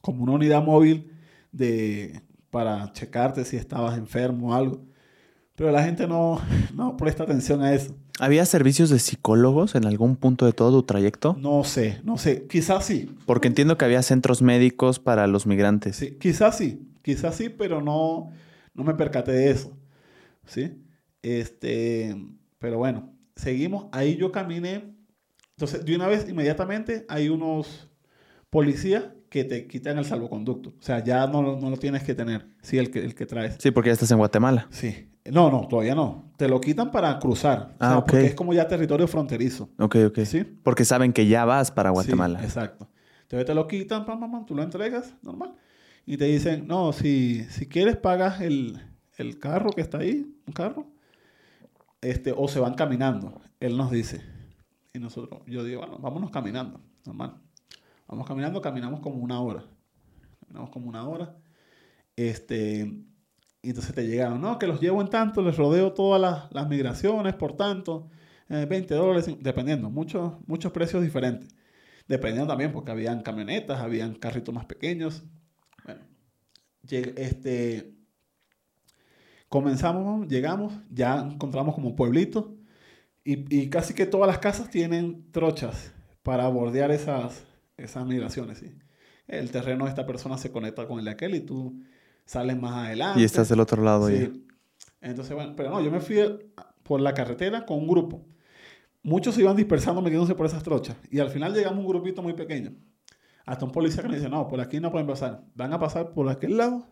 [0.00, 1.12] como una unidad móvil
[1.52, 2.20] de,
[2.50, 4.84] para checarte si estabas enfermo o algo.
[5.54, 6.40] Pero la gente no,
[6.74, 7.94] no presta atención a eso.
[8.18, 11.36] ¿Había servicios de psicólogos en algún punto de todo tu trayecto?
[11.38, 12.46] No sé, no sé.
[12.48, 13.14] Quizás sí.
[13.26, 15.94] Porque entiendo que había centros médicos para los migrantes.
[15.96, 18.30] Sí, quizás sí, quizás sí, pero no,
[18.74, 19.76] no me percaté de eso.
[20.46, 20.72] ¿Sí?
[21.22, 22.16] Este,
[22.64, 23.88] pero bueno, seguimos.
[23.92, 24.94] Ahí yo caminé.
[25.50, 27.90] Entonces, de una vez, inmediatamente, hay unos
[28.48, 30.70] policías que te quitan el salvoconducto.
[30.70, 32.46] O sea, ya no, lo- no lo tienes que tener.
[32.62, 33.56] Sí, el que, el que traes.
[33.58, 34.66] Sí, porque ya estás en Guatemala.
[34.70, 35.10] Sí.
[35.30, 36.32] No, no, todavía no.
[36.38, 37.72] Te lo quitan para cruzar.
[37.72, 38.06] O Ah, sea, ok.
[38.12, 39.68] Porque es como ya territorio fronterizo.
[39.78, 40.20] Ok, ok.
[40.20, 40.42] ¿Sí?
[40.62, 42.42] Porque saben que ya vas para Sí, Guatemala.
[42.42, 42.88] exacto.
[43.24, 45.54] Entonces te lo quitan, pam, pam, pam, tú lo entregas, normal.
[46.06, 48.80] Y te dicen, no, si, si quieres pagas el,
[49.18, 50.86] el carro que está ahí, un carro,
[52.04, 53.40] este, o se van caminando.
[53.60, 54.20] Él nos dice.
[54.92, 57.40] Y nosotros, yo digo, bueno, vámonos caminando, normal.
[58.06, 59.64] Vamos caminando, caminamos como una hora.
[60.40, 61.36] Caminamos como una hora.
[62.16, 63.04] Este,
[63.62, 66.68] y entonces te llegaron, no, que los llevo en tanto, les rodeo todas las, las
[66.68, 68.10] migraciones por tanto,
[68.50, 71.54] eh, 20 dólares, dependiendo, muchos, muchos precios diferentes.
[72.06, 75.24] Dependiendo también, porque habían camionetas, habían carritos más pequeños.
[75.84, 76.02] Bueno,
[76.90, 77.93] este,
[79.54, 82.56] comenzamos, llegamos, ya encontramos como un pueblito
[83.22, 85.92] y, y casi que todas las casas tienen trochas
[86.24, 87.44] para bordear esas,
[87.76, 88.58] esas migraciones.
[88.58, 88.76] ¿sí?
[89.28, 91.80] El terreno de esta persona se conecta con el de aquel y tú
[92.24, 93.20] sales más adelante.
[93.20, 94.22] Y estás del otro lado ya.
[94.22, 94.44] Sí.
[95.00, 96.18] Entonces, bueno, pero no, yo me fui
[96.82, 98.26] por la carretera con un grupo.
[99.04, 100.96] Muchos se iban dispersando metiéndose por esas trochas.
[101.12, 102.72] Y al final llegamos a un grupito muy pequeño.
[103.46, 105.44] Hasta un policía que me dice, no, por aquí no pueden pasar.
[105.54, 106.88] Van a pasar por aquel lado,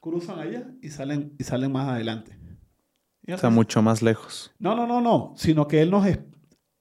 [0.00, 2.38] cruzan allá y salen, y salen más adelante.
[3.26, 4.52] Y Está así- mucho más lejos.
[4.58, 5.34] no, no, no, no.
[5.36, 6.06] Sino que él nos...
[6.06, 6.20] es-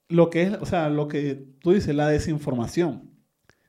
[0.10, 3.11] Lo que es, o sea, lo que tú dices, la desinformación.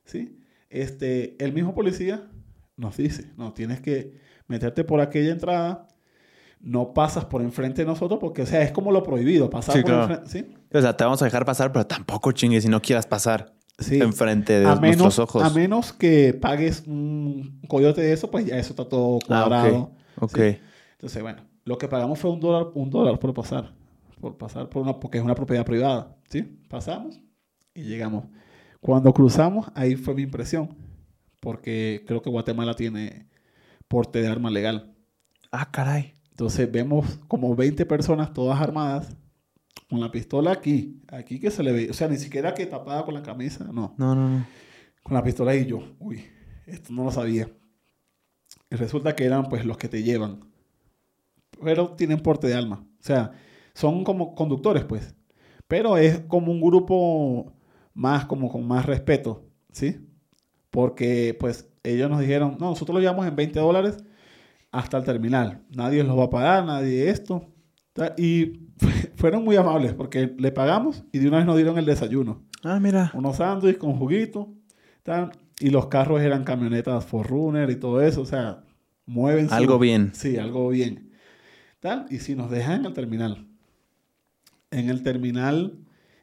[0.04, 0.38] ¿Sí?
[0.70, 2.30] Este, el mismo policía
[2.76, 5.88] nos dice, no, tienes que meterte por aquella entrada,
[6.60, 9.82] no pasas por enfrente de nosotros porque, o sea, es como lo prohibido, pasar Sí,
[9.82, 10.02] por claro.
[10.14, 10.30] enfrente.
[10.30, 10.54] ¿sí?
[10.72, 14.00] O sea, te vamos a dejar pasar, pero tampoco chingues si no quieras pasar Sí.
[14.00, 15.42] enfrente de a nuestros menos, ojos.
[15.42, 19.92] a menos que pagues un coyote de eso, pues ya eso está todo Ah, cuadrado.
[20.20, 20.36] ok.
[20.36, 20.58] Sí.
[20.92, 23.72] Entonces, bueno, lo que pagamos fue un dólar, un dólar por pasar.
[24.20, 26.16] Por pasar por una, porque es una propiedad privada.
[26.28, 26.42] ¿Sí?
[26.68, 27.20] Pasamos
[27.72, 28.24] y llegamos.
[28.80, 30.76] Cuando cruzamos, ahí fue mi impresión.
[31.40, 33.28] Porque creo que Guatemala tiene
[33.86, 34.92] porte de arma legal.
[35.52, 36.14] Ah, caray.
[36.30, 39.16] Entonces vemos como 20 personas todas armadas
[39.88, 41.00] con la pistola aquí.
[41.08, 41.90] Aquí que se le ve.
[41.90, 43.64] O sea, ni siquiera que tapada con la camisa.
[43.64, 44.46] No No, no, no.
[45.02, 46.24] con la pistola y yo, uy,
[46.66, 47.48] esto no lo sabía.
[48.70, 50.40] Y resulta que eran pues los que te llevan.
[51.62, 52.86] Pero tienen porte de alma.
[53.00, 53.32] O sea,
[53.74, 55.14] son como conductores pues.
[55.66, 57.54] Pero es como un grupo
[57.94, 59.96] más, como con más respeto, ¿sí?
[60.70, 63.96] Porque pues ellos nos dijeron, no, nosotros lo llevamos en 20 dólares
[64.70, 65.64] hasta el terminal.
[65.70, 67.46] Nadie los va a pagar, nadie esto.
[68.16, 68.68] Y
[69.18, 72.80] fueron muy amables porque le pagamos y de una vez nos dieron el desayuno Ah,
[72.80, 73.10] mira.
[73.14, 74.48] unos sándwiches con juguito.
[75.02, 78.22] tal, Y los carros eran camionetas Forerunner y todo eso.
[78.22, 78.64] O sea,
[79.06, 80.10] mueven Algo bien.
[80.14, 81.10] Sí, algo bien.
[81.80, 83.46] Tal, y si nos dejan en el terminal.
[84.70, 85.78] En el terminal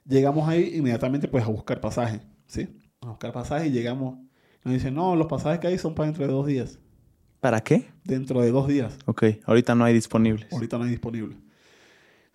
[0.08, 2.22] llegamos ahí inmediatamente pues a buscar pasaje.
[2.48, 2.68] ¿Sí?
[3.02, 4.20] A buscar pasaje y llegamos.
[4.64, 6.80] Nos dicen, no, los pasajes que hay son para dentro de dos días.
[7.40, 7.88] ¿Para qué?
[8.04, 8.98] Dentro de dos días.
[9.06, 10.52] Ok, ahorita no hay disponibles.
[10.52, 11.38] Ahorita no hay disponible.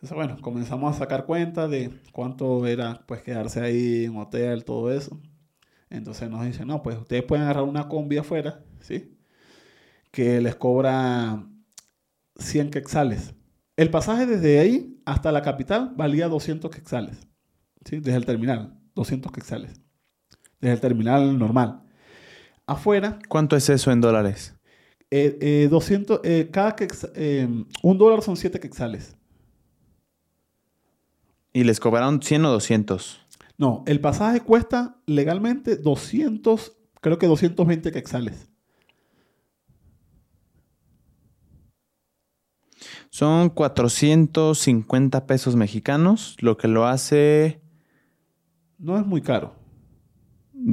[0.01, 4.91] Entonces, bueno, comenzamos a sacar cuenta de cuánto era pues quedarse ahí en hotel, todo
[4.91, 5.21] eso.
[5.91, 9.15] Entonces nos dicen, no, pues ustedes pueden agarrar una combi afuera, ¿sí?
[10.11, 11.47] que les cobra
[12.37, 13.35] 100 quetzales.
[13.77, 17.29] El pasaje desde ahí hasta la capital valía 200 quetzales.
[17.85, 18.01] ¿sí?
[18.01, 19.83] Desde el terminal, 200 quetzales.
[20.61, 21.83] Desde el terminal normal.
[22.67, 24.55] Afuera, ¿Cuánto es eso en dólares?
[25.11, 26.75] eh, eh, 200, eh, cada
[27.17, 27.49] eh,
[27.83, 29.17] un dólar son 7 quetzales.
[31.53, 33.21] ¿Y les cobraron 100 o 200?
[33.59, 38.49] No, el pasaje cuesta legalmente 200, creo que 220 quetzales.
[43.11, 47.61] Son 450 pesos mexicanos, lo que lo hace
[48.79, 49.55] No es muy caro,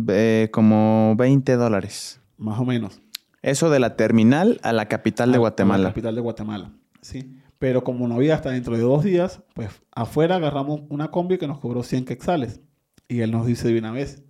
[0.09, 2.21] eh, como 20 dólares.
[2.37, 3.01] más o menos.
[3.41, 5.83] Eso de la terminal a la capital de a- a Guatemala.
[5.85, 6.71] la capital de Guatemala,
[7.01, 7.36] sí.
[7.59, 11.47] Pero como no había hasta dentro de dos días, pues afuera agarramos una combi que
[11.47, 12.61] nos cobró 100 quetzales.
[13.07, 14.23] Y él nos dice de una vez,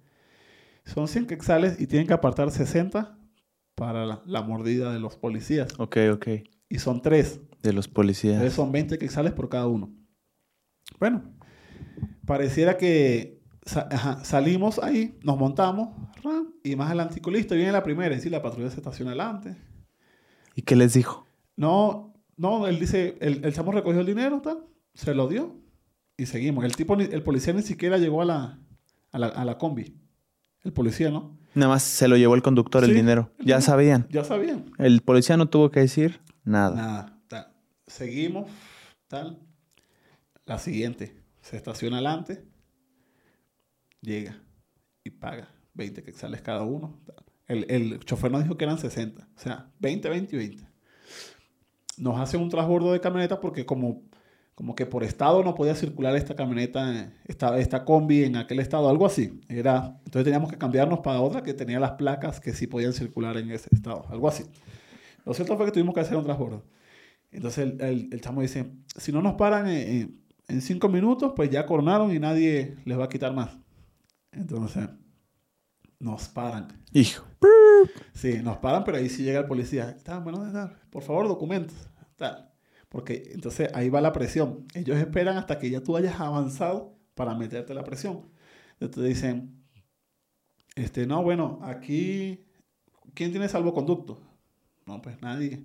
[0.86, 3.18] son 100 quetzales y tienen que apartar 60
[3.76, 5.68] para la, la mordida de los policías.
[5.78, 6.28] Ok, ok.
[6.70, 7.42] Y son tres.
[7.64, 8.36] De los policías.
[8.36, 9.92] Entonces son 20 quetzales por cada uno.
[11.00, 11.24] Bueno,
[12.26, 15.90] pareciera que sa- ajá, salimos ahí, nos montamos,
[16.24, 19.56] ram, y más adelante, listo, viene la primera, y sí, la patrulla se estaciona adelante.
[20.56, 21.26] ¿Y qué les dijo?
[21.56, 22.07] No,
[22.38, 25.56] no, él dice, el, el chamo recogió el dinero, tal, se lo dio,
[26.16, 26.64] y seguimos.
[26.66, 28.60] El tipo, ni- el policía ni siquiera llegó a la,
[29.12, 29.96] a la, a la combi.
[30.64, 31.38] El policía, ¿no?
[31.54, 33.32] Nada más se lo llevó el conductor el dinero.
[33.40, 34.08] el Ya sabían.
[34.10, 34.72] Ya sabían.
[34.78, 36.76] El policía no tuvo que decir nada.
[36.76, 37.48] Nada, tal.
[37.88, 38.50] Seguimos,
[39.08, 39.40] tal.
[40.46, 42.44] La siguiente, se estaciona adelante,
[44.02, 44.42] llega
[45.04, 47.00] y paga 20 quetzales cada uno.
[47.06, 47.16] tal.
[47.48, 50.67] El, el chofer nos dijo que eran 60, o sea, 20, 20 y 20.
[51.98, 54.04] Nos hacen un transbordo de camioneta porque como,
[54.56, 58.90] como que por estado no podía circular esta camioneta, esta, esta combi en aquel estado,
[58.90, 59.40] algo así.
[59.50, 63.38] Era, entonces teníamos que cambiarnos para otra que tenía las placas que sí podían circular
[63.38, 64.44] en ese estado, algo así.
[65.26, 66.64] Lo cierto fue que tuvimos que hacer un transbordo.
[67.32, 71.50] Entonces el, el, el chamo dice, si no nos paran en, en- cinco minutos, pues
[71.50, 73.58] ya coronaron y nadie les va a quitar más.
[74.32, 74.88] Entonces,
[76.00, 76.68] nos paran.
[76.94, 77.26] Hijo.
[78.14, 79.90] Sí, nos paran, pero ahí sí llega el policía.
[79.90, 81.76] Está, bueno, está, por favor, documentos.
[82.16, 82.52] Tal.
[82.90, 84.66] Porque entonces ahí va la presión.
[84.74, 88.30] Ellos esperan hasta que ya tú hayas avanzado para meterte la presión.
[88.80, 89.64] Entonces dicen,
[90.76, 92.46] este, no, bueno, aquí,
[93.14, 94.22] ¿quién tiene salvoconducto?
[94.86, 95.64] No, pues nadie.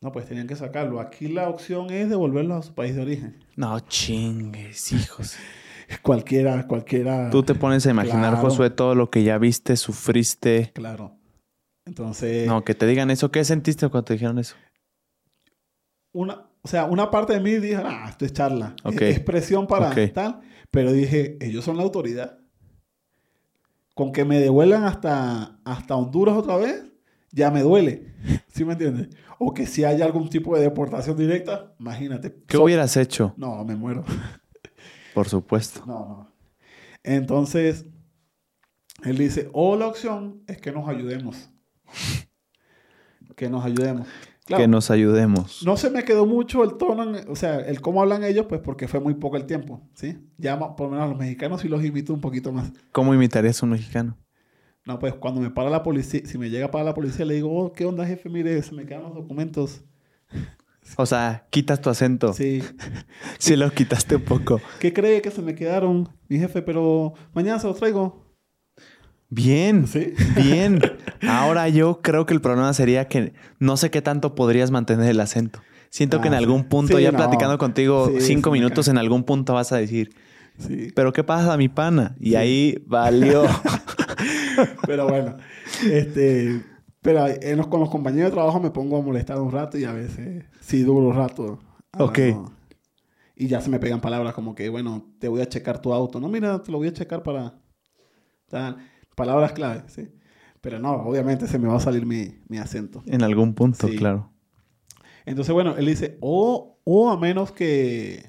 [0.00, 1.00] No, pues tenían que sacarlo.
[1.00, 3.44] Aquí la opción es devolverlos a su país de origen.
[3.56, 5.36] No chingues, hijos.
[6.02, 7.30] Cualquiera, cualquiera.
[7.30, 8.36] Tú te pones a imaginar, Claro.
[8.48, 10.70] Josué, todo lo que ya viste, sufriste.
[10.74, 11.16] Claro.
[11.84, 13.30] Entonces, No, que te digan eso.
[13.30, 14.54] ¿Qué sentiste cuando te dijeron eso?
[16.12, 18.74] una, o sea, una parte de mí dije, ah, esto es charla.
[18.78, 19.00] Es- Ok.
[19.02, 20.12] Es, presión para Ok.
[20.12, 20.40] tal.
[20.70, 22.38] Pero dije, ellos son la autoridad.
[23.94, 26.84] Con que me devuelvan hasta, hasta Honduras otra vez,
[27.32, 28.14] ya me duele.
[28.48, 29.08] ¿Sí me entiendes?
[29.38, 32.34] O que si hay algún tipo de deportación directa, imagínate.
[32.46, 33.34] ¿Qué So- hubieras hecho?
[33.36, 34.04] No, me muero.
[35.14, 35.82] Por supuesto.
[35.86, 36.32] No, no.
[37.02, 37.86] Entonces,
[39.04, 41.48] él dice, o la opción es que nos ayudemos.
[43.36, 44.06] que nos ayudemos.
[44.44, 45.62] Claro, Que nos ayudemos.
[45.64, 48.60] no se me quedó mucho el tono, en- o sea, el cómo hablan ellos, pues
[48.60, 50.18] porque fue muy poco el tiempo, ¿sí?
[50.38, 52.72] Ya por lo menos a los mexicanos sí los imito un poquito más.
[52.92, 54.18] ¿Cómo imitarías a un mexicano?
[54.84, 57.54] No, pues cuando me para la policía, si me llega para la policía, le digo,
[57.56, 58.28] oh, ¿qué onda, jefe?
[58.28, 59.84] Mire, se me quedan los documentos.
[60.96, 62.32] O sea, quitas tu acento.
[62.32, 62.62] Sí,
[63.38, 63.56] Sí.
[63.56, 64.60] lo quitaste un poco.
[64.80, 66.62] ¿Qué cree que se me quedaron, mi jefe?
[66.62, 68.24] Pero mañana se los traigo.
[69.28, 69.86] Bien.
[69.86, 70.12] Sí.
[70.36, 70.80] Bien.
[71.28, 75.20] Ahora yo creo que el problema sería que no sé qué tanto podrías mantener el
[75.20, 75.60] acento.
[75.90, 77.18] Siento que en Ah, algún punto, Sí, ya no.
[77.18, 80.10] platicando contigo Sí, cinco minutos, en algún punto vas a decir,
[80.58, 80.88] Sí.
[80.94, 82.14] ¿pero qué pasa, mi pana?
[82.20, 83.44] Y ahí valió.
[84.86, 85.36] Pero bueno,
[85.90, 86.62] este,
[87.02, 89.84] pero en los- con los compañeros de trabajo me pongo a molestar un rato y
[89.84, 91.58] a veces sí duro un rato.
[91.98, 92.18] Ok.
[92.18, 92.52] hablando.
[93.36, 96.20] Y ya se me pegan palabras como que, bueno, te voy a checar tu auto.
[96.20, 97.58] No, mira, te lo voy a checar para
[98.48, 98.76] tal.
[99.16, 100.08] Palabras clave, sí.
[100.60, 103.02] Pero no, obviamente se me va a salir mi, mi acento.
[103.06, 103.96] en algún punto, Sí.
[103.96, 104.30] claro.
[105.24, 108.28] Entonces, bueno, él dice, o, o a menos que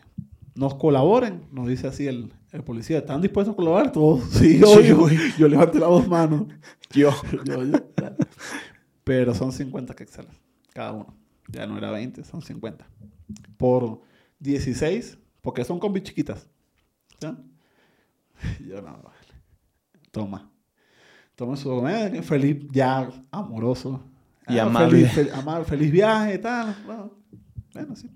[0.56, 4.23] nos colaboren, nos dice así el, el policía, ¿están dispuestos a colaborar todos?
[4.32, 4.98] Sí, Sí, obvio.
[4.99, 5.18] güey.
[5.38, 6.45] Yo levanté las dos manos.
[6.94, 7.11] Yo.
[7.45, 7.78] Yo, yo.
[9.03, 10.34] Pero son 50 quetzales
[10.73, 11.15] cada uno.
[11.48, 12.86] Ya no era 20, son 50.
[13.57, 14.02] Por
[14.40, 16.48] 16, porque son combis chiquitas.
[17.19, 17.38] ¿Ya?
[18.68, 19.18] Yo no, vale.
[20.11, 20.52] Toma.
[21.36, 24.03] Toma su eh, feliz, ya amoroso.
[24.48, 25.07] Y Ah, amable.
[25.07, 26.76] Feliz, fel- amable, feliz viaje, tal.
[26.86, 27.11] Bueno,
[27.73, 28.10] bueno, sí.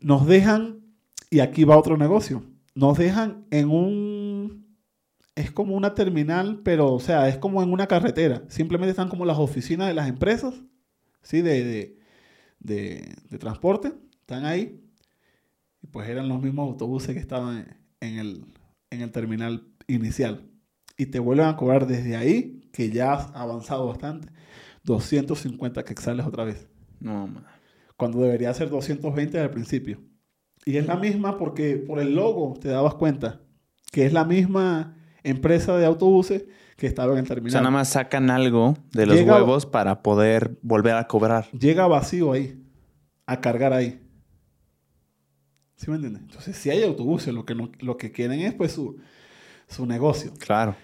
[0.00, 0.80] Nos dejan,
[1.30, 2.42] y aquí va otro negocio,
[2.74, 4.76] nos dejan en un,
[5.34, 8.44] es como una terminal, pero, o sea, es como en una carretera.
[8.48, 10.54] Simplemente están como las oficinas de las empresas,
[11.22, 11.42] ¿sí?
[11.42, 11.64] De,
[12.60, 13.92] de, de, transporte.
[14.20, 14.82] Están ahí.
[15.82, 18.44] Y pues eran los mismos autobuses que estaban en el,
[18.90, 20.50] en el terminal inicial.
[20.96, 24.28] Y te vuelven a cobrar desde ahí, que ya has avanzado bastante,
[24.84, 26.68] 250 quetzales otra vez.
[27.00, 27.44] No, man.
[27.96, 30.00] Cuando debería ser 220 al principio.
[30.64, 33.40] Y es la misma porque por el logo te dabas cuenta
[33.92, 36.44] que es la misma empresa de autobuses
[36.76, 37.62] que estaba en el O sea, terminal.
[37.62, 41.46] nada más sacan algo de los Llega- huevos para poder volver a cobrar.
[41.52, 42.62] Llega vacío ahí,
[43.26, 44.02] a cargar ahí.
[45.76, 46.22] ¿Sí me entiendes?
[46.22, 48.96] Entonces, si hay autobuses, lo que, no- lo que quieren es pues su,
[49.68, 50.32] su negocio.
[50.38, 50.74] Claro.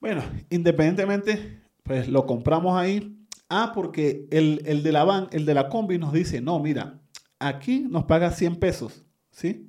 [0.00, 3.16] Bueno, independientemente, pues lo compramos ahí.
[3.50, 7.00] Ah, porque el, el de la van, el de la combi nos dice, no, mira,
[7.40, 9.68] aquí nos paga 100 pesos, ¿sí?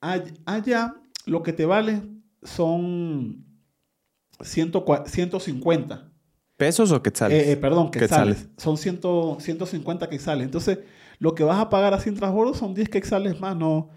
[0.00, 0.94] All- Allá
[1.26, 2.02] lo que te vale
[2.42, 3.44] son
[4.40, 4.72] 100
[5.06, 6.10] 150.
[6.56, 7.42] ¿Pesos o quetzales?
[7.46, 8.36] Eh, eh, perdón, quetzales.
[8.38, 8.62] Quetzales.
[8.62, 9.00] Son 100,
[9.40, 10.44] 150 quetzales.
[10.44, 10.78] Entonces,
[11.18, 13.56] lo que vas a pagar así en transbordo son 10 quetzales más.
[13.56, 13.90] No,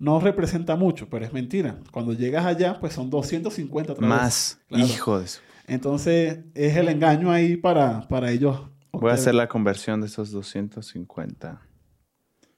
[0.00, 1.78] no representa mucho, pero es mentira.
[1.92, 4.16] Cuando llegas allá, pues son 250 otra vez.
[4.16, 4.58] Más.
[4.68, 4.84] Claro.
[4.86, 5.40] Hijo de eso.
[5.68, 8.60] Entonces, es el engaño ahí para, para ellos.
[8.92, 11.60] Voy a hacer la conversión de esos 250.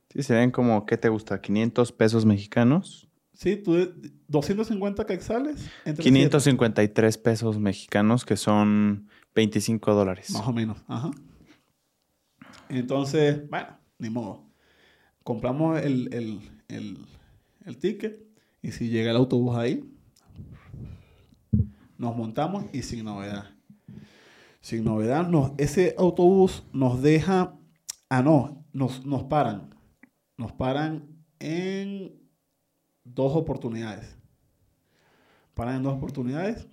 [0.09, 1.41] Sí, serían como, ¿qué te gusta?
[1.41, 3.09] ¿500 pesos mexicanos?
[3.35, 3.93] Sí, tú,
[4.28, 5.69] 250 quetzales.
[5.85, 10.31] entre 553 pesos mexicanos, que son 25 dólares.
[10.31, 10.78] Más o menos.
[10.87, 11.11] Ajá.
[12.69, 13.69] Entonces, bueno,
[13.99, 14.47] ni modo.
[15.24, 16.99] Compramos el, el, el,
[17.65, 18.24] el ticket
[18.62, 19.85] y si llega el autobús ahí,
[22.01, 23.44] nos montamos y sin novedad.
[24.62, 25.28] Sin novedad,
[25.59, 27.59] ese autobús nos deja,
[28.09, 29.74] ah no, nos, nos paran.
[30.39, 31.10] Nos paran
[31.40, 32.18] en
[33.05, 34.16] dos oportunidades.
[35.52, 36.66] Paran en dos oportunidades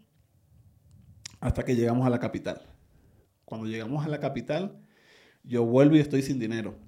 [1.41, 2.61] hasta que llegamos a la capital.
[3.43, 4.79] Cuando llegamos a la capital,
[5.43, 6.79] yo vuelvo y estoy sin dinero.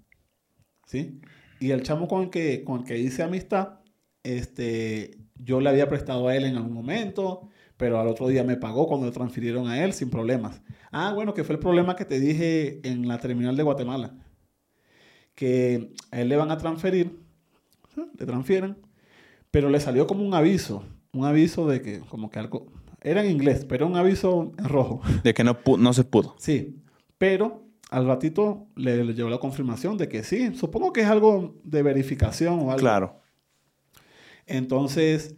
[0.86, 1.20] ¿Sí?
[1.60, 3.80] Y el chamo con el que, con el que hice amistad,
[4.24, 7.50] este, yo le había prestado a él en algún momento,
[7.80, 10.62] pero al otro día me pagó cuando le transfirieron a él sin problemas.
[10.92, 14.18] Ah, bueno, que fue el problema que te dije en la terminal de Guatemala.
[15.34, 17.18] Que a él le van a transferir,
[17.96, 18.76] le transfieren,
[19.50, 20.84] pero le salió como un aviso,
[21.14, 22.68] un aviso de que como que algo,
[23.00, 25.00] era en inglés, pero un aviso en rojo.
[25.24, 26.36] De que no, no se pudo.
[26.38, 26.82] Sí,
[27.18, 31.56] pero al ratito le, le llegó la confirmación de que sí, supongo que es algo
[31.64, 32.80] de verificación o algo.
[32.80, 33.22] Claro.
[34.48, 35.38] Entonces,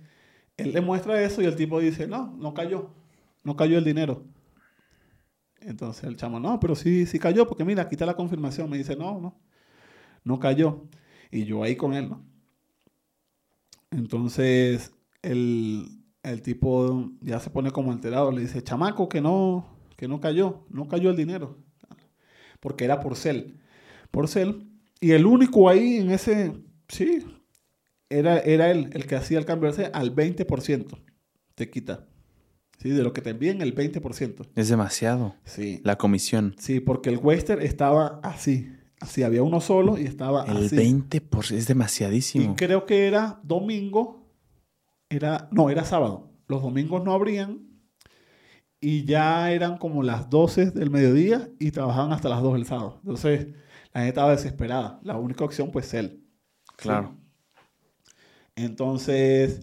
[0.61, 2.91] él le muestra eso y el tipo dice, no, no cayó,
[3.43, 4.23] no cayó el dinero.
[5.61, 8.69] Entonces el chamo, no, pero sí, sí cayó, porque mira, aquí está la confirmación.
[8.69, 9.39] Me dice, no, no,
[10.23, 10.87] no cayó.
[11.31, 12.23] Y yo ahí con él, ¿no?
[13.91, 19.67] Entonces, el, el tipo ya se pone como alterado, le dice, chamaco, que no,
[19.97, 21.57] que no cayó, no cayó el dinero.
[22.59, 23.59] Porque era por cel.
[24.11, 24.67] Por cel.
[24.99, 26.53] Y el único ahí en ese,
[26.87, 27.25] sí,
[28.11, 30.97] era, era él el que hacía el cambio de al 20%.
[31.55, 32.07] Te quita.
[32.79, 34.47] Sí, de lo que te envían, el 20%.
[34.55, 35.35] Es demasiado.
[35.45, 35.81] Sí.
[35.83, 36.55] La comisión.
[36.57, 38.71] Sí, porque el Western estaba así.
[38.99, 40.75] Así, había uno solo y estaba El así.
[40.75, 42.55] 20% es Y demasiadísimo.
[42.55, 44.27] creo que era domingo.
[45.09, 46.31] Era, no, era sábado.
[46.47, 47.67] Los domingos no abrían.
[48.79, 52.99] Y ya eran como las 12 del mediodía y trabajaban hasta las 2 del sábado.
[53.03, 53.47] Entonces,
[53.93, 54.99] la gente estaba desesperada.
[55.03, 56.23] La única opción, pues, él.
[56.77, 57.15] Claro.
[58.55, 59.61] Entonces,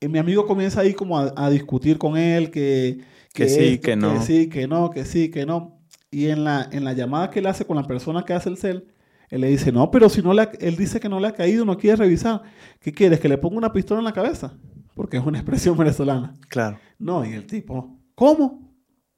[0.00, 3.00] eh, mi amigo comienza ahí como a, a discutir con él que,
[3.34, 4.14] Que sí, que no.
[4.14, 5.80] Que sí, que no, que sí, que no.
[6.10, 8.56] Y en la, en la llamada que él hace con la persona que hace el
[8.56, 8.86] cel,
[9.28, 11.32] él le dice, no, pero si no le ha- él dice que no le ha
[11.34, 12.42] caído, no quiere revisar.
[12.80, 13.18] ¿Qué quieres?
[13.20, 14.56] ¿Que le ponga una pistola en la cabeza?
[14.94, 16.34] Porque es una expresión venezolana.
[16.48, 16.78] Claro.
[16.98, 18.72] No, y el tipo, ¿cómo?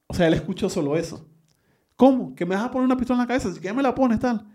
[0.07, 1.29] O sea, él escuchó solo eso.
[1.97, 2.35] ¿Cómo?
[2.35, 3.53] ¿Que me vas a poner una pistola en la cabeza?
[3.53, 4.47] Si que me la pones, tal.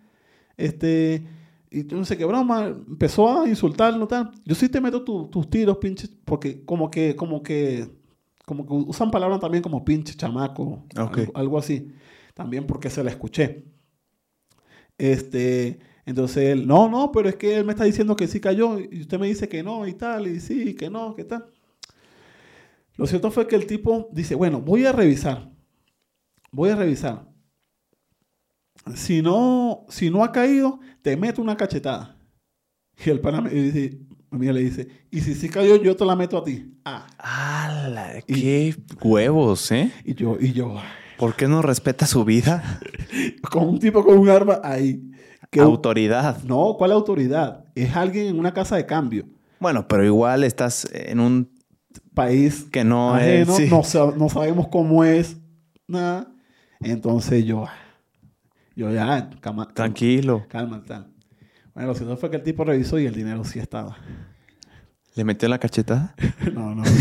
[0.57, 1.25] Este,
[1.73, 4.31] y no sé qué broma, empezó a insultarlo, tal.
[4.45, 7.89] Yo sí te meto tu- tus tiros, pinche, porque como que, como que,
[8.45, 10.85] como que usan palabras también como pinche, chamaco,
[11.35, 11.93] algo así.
[12.33, 13.65] También porque se la escuché.
[14.97, 18.79] Este, entonces él, no, no, pero es que él me está diciendo que sí cayó
[18.79, 21.45] y usted me dice que no y tal, y sí, que no, que tal.
[22.95, 25.51] Lo cierto fue que el tipo dice, bueno, voy a revisar.
[26.51, 27.32] Voy a revisar.
[28.95, 32.17] Si no, si no ha caído, te meto una cachetada.
[33.05, 33.99] Y el pana me dice,
[34.31, 36.73] le dice, y si sí cayó, yo te la meto a ti.
[36.85, 38.21] Ah, ¡Hala!
[38.27, 39.91] ¡Qué huevos, eh!
[40.03, 40.75] y yo, y yo,
[41.17, 42.79] ¿Por qué no respeta su vida?
[43.51, 45.11] con un tipo con un arma ahí.
[45.49, 46.43] Que, Autoridad.
[46.43, 47.65] no, ¿cuál autoridad?
[47.75, 49.25] Es alguien en una casa de cambio.
[49.59, 51.51] Bueno, pero igual estás en un
[52.13, 53.57] país Que no ajeno, es.
[53.57, 53.67] sí.
[53.69, 55.37] no, no sabemos cómo es,
[55.87, 56.27] nada.
[56.81, 57.65] Entonces yo,
[58.75, 60.45] yo ya, cama- Tranquilo.
[60.49, 61.07] calma, tal.
[61.73, 63.97] Bueno, lo cierto fue que el tipo revisó y el dinero sí estaba.
[65.15, 66.15] ¿Le metió la cachetada?
[66.53, 66.91] No, no, no.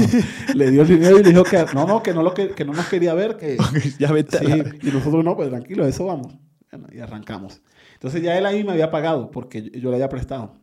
[0.55, 2.65] le dio el dinero y le dijo que no, no, que no, lo que, que
[2.65, 3.57] no nos quería ver, que
[3.99, 4.39] ya vete.
[4.39, 4.63] sí.
[4.89, 6.35] Y nosotros no, pues tranquilo, eso vamos.
[6.71, 7.61] Bueno, y arrancamos.
[7.95, 10.55] Entonces ya él ahí me había pagado porque yo, yo le había prestado.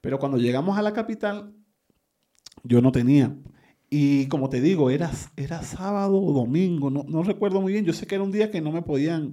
[0.00, 1.54] Pero cuando llegamos a la capital,
[2.62, 3.34] yo no tenía.
[3.88, 7.84] Y como te digo, era, era sábado o domingo, no, no recuerdo muy bien.
[7.84, 9.30] Yo sé que era un día que no me podían,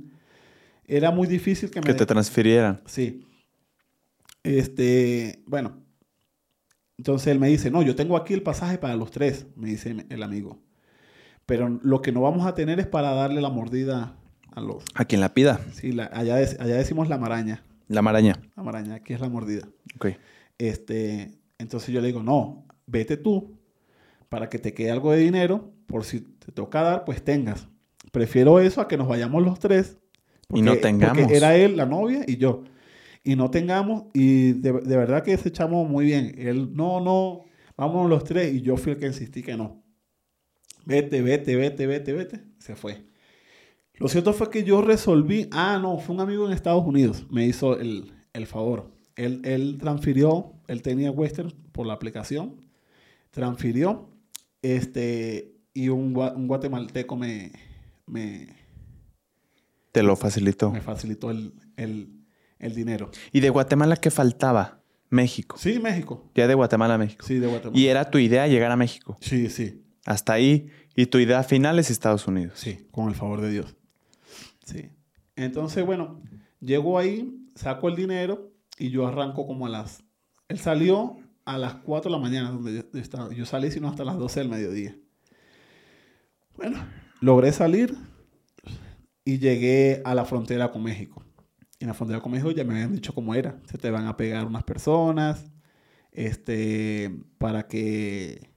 [0.88, 1.86] era muy difícil que me...
[1.88, 2.82] Que te transfirieran.
[2.86, 3.26] Sí.
[4.44, 5.84] Este, bueno.
[6.98, 10.06] Entonces él me dice, no, yo tengo aquí el pasaje para los tres, me dice
[10.10, 10.60] el amigo.
[11.46, 14.16] Pero lo que no vamos a tener es para darle la mordida
[14.56, 14.84] a los...
[14.96, 15.60] A quien la pida.
[15.74, 17.64] Sí, la- allá, allá decimos la maraña.
[17.88, 18.42] La maraña.
[18.56, 19.68] La maraña, aquí es la mordida.
[19.96, 20.08] Ok.
[20.58, 23.60] Este, entonces yo le digo, no, vete tú
[24.30, 27.68] para que te quede algo de dinero, por si te toca dar, pues tengas.
[28.12, 29.98] Prefiero eso a que nos vayamos los tres.
[30.54, 31.18] Y no tengamos.
[31.18, 32.64] Porque era él, la novia y yo.
[33.24, 36.36] Y no tengamos, y de, de verdad que ese chamo muy bien.
[36.38, 37.44] Él, no, no,
[37.76, 38.54] vámonos los tres.
[38.54, 39.84] Y yo fui el que insistí que no.
[40.86, 42.44] Vete, vete, vete, vete, vete.
[42.60, 43.06] Se fue.
[44.00, 47.46] Lo cierto fue que yo resolví, ah, no, fue un amigo en Estados Unidos, me
[47.46, 48.92] hizo el, el favor.
[49.16, 52.62] Él, él transfirió, él tenía Western por la aplicación,
[53.32, 54.12] transfirió,
[54.62, 57.52] este, y un, un guatemalteco me,
[58.06, 58.48] me,
[59.98, 60.72] Te lo facilitó.
[60.72, 62.10] me facilitó el, el,
[62.60, 63.10] el dinero.
[63.32, 64.80] ¿Y de Guatemala qué faltaba?
[65.10, 65.56] México.
[65.58, 66.30] Sí, México.
[66.36, 67.26] Ya de Guatemala a México.
[67.26, 67.80] Sí, de Guatemala.
[67.80, 69.18] Y era tu idea llegar a México.
[69.22, 70.70] Sí, sí, Hasta ahí.
[70.96, 72.60] Y tu idea final es Estados Unidos.
[72.60, 73.76] sí, con el favor de Dios.
[74.66, 74.90] Sí.
[75.36, 76.22] Entonces, bueno,
[76.60, 80.04] llego ahí, saco el dinero y yo arranco como a las...
[80.48, 83.34] Él salió a las 4 de la mañana, donde yo, yo estaba.
[83.34, 84.96] Yo salí sino hasta las 12 del mediodía.
[86.56, 86.78] Bueno,
[87.22, 87.96] logré salir
[89.28, 91.22] y llegué a la frontera con México.
[91.78, 93.60] Y en la frontera con México ya me habían dicho cómo era.
[93.70, 95.52] Se te van a pegar unas personas,
[96.14, 98.54] este, para que,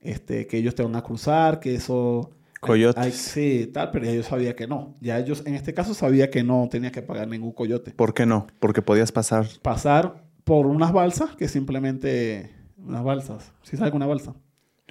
[0.00, 2.32] este, que ellos te van a cruzar, que eso...
[2.60, 3.02] Coyotes.
[3.02, 4.94] Ay, sí, tal, pero ya yo sabía que no.
[5.00, 7.92] Ya ellos, en este caso, sabía que no tenía que pagar ningún coyote.
[7.92, 8.46] ¿Por qué no?
[8.60, 9.46] Porque podías pasar.
[9.62, 12.54] Pasar por unas balsas que simplemente...
[12.76, 13.52] Unas balsas.
[13.62, 14.34] ¿Sí sabes una balsa?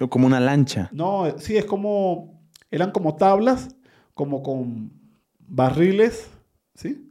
[0.08, 0.90] Como una lancha.
[0.92, 2.42] No, sí, es como...
[2.70, 3.68] Eran como tablas,
[4.18, 4.90] como con
[5.46, 6.28] barriles,
[6.74, 7.08] ¿sí?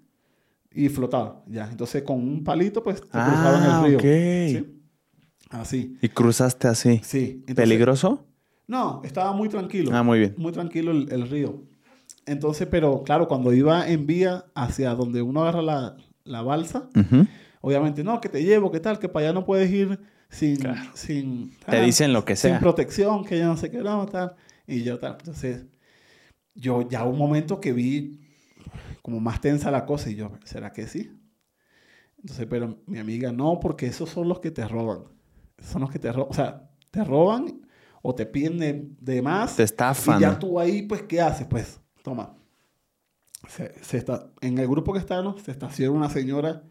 [0.74, 1.70] Y flotaba, ya.
[1.72, 3.98] Entonces, con un palito, pues, cruzaban Ah, el río.
[3.98, 4.04] ok.
[4.04, 4.74] ¿sí?
[5.50, 7.00] Así, Y cruzaste así.
[7.04, 7.44] sí.
[7.48, 8.26] Entonces- ¿Peligroso?
[8.68, 9.92] No, estaba muy tranquilo.
[9.94, 10.36] Ah, muy bien.
[10.38, 11.64] muy tranquilo el, el río.
[12.26, 17.26] Entonces, pero claro, cuando iba en vía hacia donde uno agarra la, la balsa, Ujú.
[17.62, 19.98] obviamente, no, que te llevo, que tal, que para allá no puedes ir
[20.30, 20.58] sin...
[20.58, 20.92] Claro.
[20.94, 22.60] sin Te ah, dicen lo que Sin sea.
[22.60, 24.36] protección, que ya no sé qué, no, tal.
[24.68, 25.16] Y yo tal.
[25.18, 25.64] Entonces,
[26.58, 28.20] yo ya un momento que vi
[29.02, 31.12] como más tensa la cosa y yo, ¿será que sí?
[32.18, 35.04] Entonces, pero mi amiga, no, porque esos son los que te roban.
[35.58, 36.30] Esos son los que te roban.
[36.30, 37.62] O sea, te roban
[38.02, 39.56] o te piden de, de más.
[39.56, 40.18] Te estafan.
[40.18, 41.48] Y ya tú ahí, pues, ¿qué haces?
[41.48, 42.36] Pues, toma.
[43.48, 46.64] Se, se está, en el grupo que estábamos, se estaciona una señora,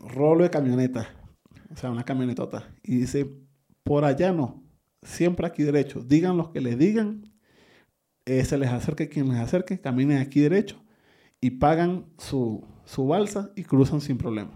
[0.00, 1.08] rolo de camioneta,
[1.72, 3.30] o sea, una camionetota, y dice,
[3.82, 4.62] por allá no,
[5.02, 7.33] siempre aquí derecho, digan los que les digan,
[8.26, 10.82] eh, se les acerque quien les acerque, caminen aquí derecho,
[11.40, 14.52] y pagan su, su balsa y cruzan sin problema.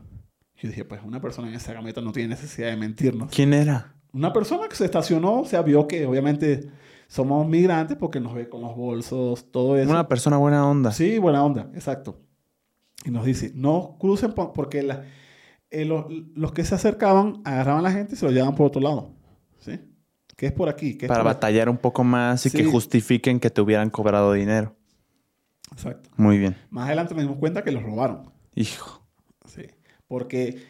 [0.56, 3.94] Yo dije, pues una persona en esa camioneta no tiene necesidad de mentirnos ¿Quién era?
[4.12, 6.68] una persona que se estacionó, o sea, vio que obviamente
[7.06, 9.90] somos migrantes porque nos ve con los bolsos, todo eso.
[9.90, 10.90] Una persona buena onda.
[10.92, 12.18] Sí, buena onda, exacto.
[13.04, 15.04] Y nos dice, no crucen po- porque la-
[15.70, 18.66] eh, los, los que se acercaban agarraban a la gente y se lo llevaban por
[18.66, 19.10] otro lado.
[19.58, 19.78] ¿Sí?
[20.38, 20.90] Que es por aquí.
[21.00, 21.36] Es Para por aquí.
[21.36, 24.76] batallar un poco más y que justifiquen que te hubieran cobrado dinero.
[25.72, 26.10] Exacto.
[26.16, 26.56] Muy bien.
[26.70, 28.30] Más adelante nos dimos cuenta que los robaron.
[28.54, 29.04] Hijo.
[29.46, 29.62] Sí.
[30.06, 30.62] Porque,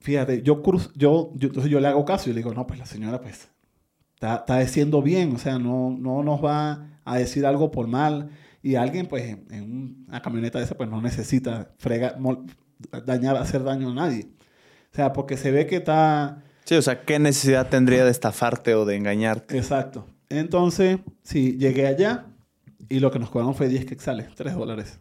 [0.00, 2.80] fíjate, yo, cruz, yo, yo, entonces yo le hago caso y le digo, no, pues
[2.80, 3.48] la señora, pues,
[4.14, 8.30] está, está diciendo bien, o sea, no, no nos va a decir algo por mal.
[8.60, 12.44] Y alguien, pues, en, una camioneta de esa, pues, no necesita frega, mol-
[13.06, 14.26] dañar, hacer daño a nadie.
[14.92, 16.42] O sea, porque se ve que está...
[16.64, 19.56] Sí, o sea, ¿qué necesidad tendría de estafarte o de engañarte?
[19.58, 20.06] Exacto.
[20.28, 22.26] Entonces, sí, llegué allá
[22.88, 25.00] y lo que nos cobraron fue 10 quetzales, 3 dólares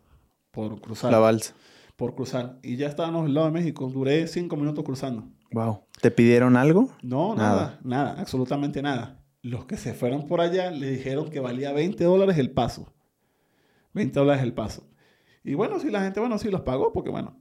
[0.51, 1.11] por cruzar.
[1.11, 1.53] La balsa.
[1.95, 2.57] por cruzar.
[2.63, 3.87] Y ya estábamos al lado de México.
[3.89, 5.27] Duré 5 minutos cruzando.
[5.51, 5.83] Wow.
[6.01, 6.89] ¿Te pidieron algo?
[7.03, 7.49] No, Nada.
[7.55, 9.19] nada, nada, absolutamente nada.
[9.43, 12.91] Los que se fueron por allá le dijeron que valía 20 dólares el paso.
[13.93, 14.87] 20 dólares el paso.
[15.43, 17.35] Y bueno, sí, la gente, bueno, sí los pagó porque, bueno,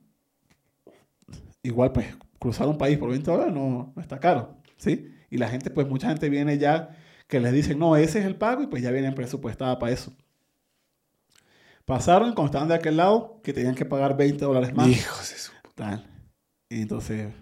[1.62, 2.06] igual pues
[2.40, 5.14] cruzar un país por 20 dólares no, no está caro, ¿sí?
[5.30, 6.96] Y la gente, pues mucha gente viene ya
[7.28, 10.12] que les dicen, no, ese es el pago y pues ya vienen presupuestada para eso.
[11.84, 14.88] Pasaron cuando estaban de aquel lado que tenían que pagar 20 dólares más.
[14.88, 15.52] Hijos de su...
[15.74, 16.04] Tal.
[16.68, 17.32] Y entonces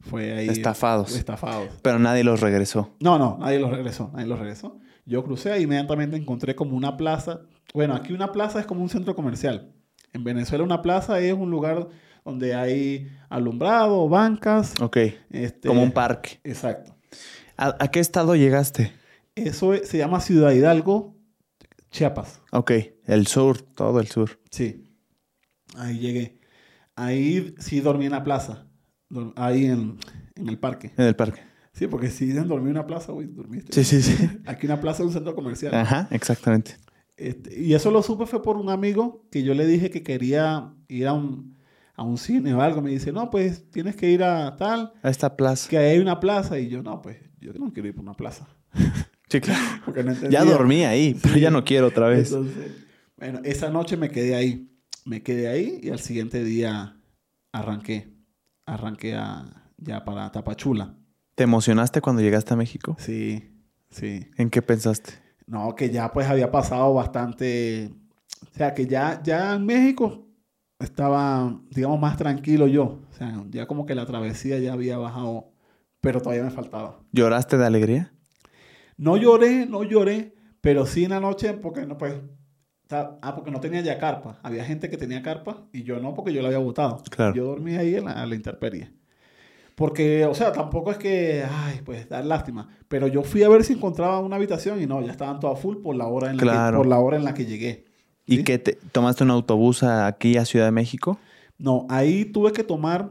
[0.00, 0.48] fue ahí.
[0.48, 1.14] Estafados.
[1.14, 1.68] Estafados.
[1.82, 2.94] Pero nadie los regresó.
[3.00, 4.10] No, no, nadie los regresó.
[4.12, 4.78] Nadie los regresó.
[5.06, 7.42] Yo crucé e inmediatamente encontré como una plaza.
[7.74, 9.72] Bueno, aquí una plaza es como un centro comercial.
[10.12, 11.88] En Venezuela una plaza es un lugar
[12.24, 14.74] donde hay alumbrado, bancas.
[14.80, 14.96] Ok.
[15.30, 16.40] este- Como un parque.
[16.44, 16.96] Exacto.
[17.56, 18.92] ¿A, a qué estado llegaste?
[19.34, 21.16] Eso es- se llama Ciudad Hidalgo,
[21.90, 22.40] Chiapas.
[22.52, 22.72] Ok.
[23.06, 24.38] El sur, todo el sur.
[24.50, 24.84] Sí.
[25.76, 26.38] Ahí llegué.
[26.96, 28.66] Ahí sí dormí en la plaza.
[29.36, 29.98] Ahí en,
[30.36, 30.92] en el parque.
[30.96, 31.40] En el parque.
[31.72, 33.72] Sí, porque si dicen dormir en una plaza, güey, dormiste.
[33.72, 34.28] Sí, sí, sí.
[34.46, 35.74] Aquí una plaza es un centro comercial.
[35.74, 36.76] Ajá, exactamente.
[37.16, 40.72] Este, y eso lo supe fue por un amigo que yo le dije que quería
[40.88, 41.56] ir a un,
[42.00, 42.80] a un cine o algo.
[42.80, 45.68] Me dice, no, pues tienes que ir a tal, A esta plaza.
[45.68, 46.58] que ahí hay una plaza.
[46.58, 48.48] Y yo, no, pues yo no quiero ir por una plaza.
[49.28, 49.60] Sí, claro.
[49.84, 50.40] Porque no entendía.
[50.40, 52.32] Ya dormí ahí, pero ya no quiero otra vez.
[52.32, 52.72] Entonces,
[53.16, 54.76] bueno, esa noche me quedé ahí.
[55.04, 56.96] Me quedé ahí y al siguiente día
[57.52, 58.12] arranqué.
[58.66, 60.96] Arranqué a, ya para Tapachula.
[61.36, 62.96] ¿Te emocionaste cuando llegaste a México?
[62.98, 63.52] Sí,
[63.90, 64.26] sí.
[64.36, 65.12] ¿En qué pensaste?
[65.46, 67.92] No, que ya pues había pasado bastante.
[68.52, 70.26] O sea, que ya, ya en México
[70.80, 72.98] estaba, digamos, más tranquilo yo.
[73.10, 75.52] O sea, ya como que la travesía ya había bajado,
[76.00, 77.00] pero todavía me faltaba.
[77.12, 78.12] ¿Lloraste de alegría?
[78.96, 82.14] No lloré, no lloré, pero sí en la noche, porque no, pues.
[82.92, 84.40] Ah, porque no tenía ya carpa.
[84.42, 87.00] Había gente que tenía carpa y yo no, porque yo la había botado.
[87.08, 87.34] Claro.
[87.36, 88.90] Yo dormí ahí en la, en la intemperie.
[89.76, 92.68] Porque, o sea, tampoco es que, ay, pues dar lástima.
[92.88, 95.76] Pero yo fui a ver si encontraba una habitación y no, ya estaban todas full
[95.76, 96.76] por la hora en la, Claro.
[96.76, 97.84] que, por la hora en la que llegué.
[98.26, 98.44] ¿Y ¿Sí?
[98.44, 101.18] qué te, tomaste un autobús a- aquí a Ciudad de México?
[101.58, 103.10] No, ahí tuve que tomar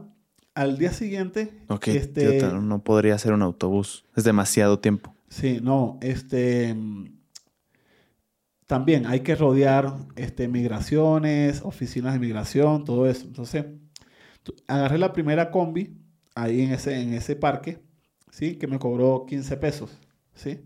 [0.54, 1.52] al día siguiente.
[1.68, 4.04] Ok, este, no podría hacer un autobús.
[4.16, 5.14] Es demasiado tiempo.
[5.28, 6.74] Sí, no, este.
[8.66, 13.26] También hay que rodear este, migraciones, oficinas de migración, todo eso.
[13.26, 13.64] Entonces,
[14.68, 15.96] agarré la primera combi
[16.36, 17.80] ahí en ese, en ese parque,
[18.30, 18.56] ¿sí?
[18.56, 19.90] Que me cobró 15 pesos,
[20.34, 20.60] ¿sí?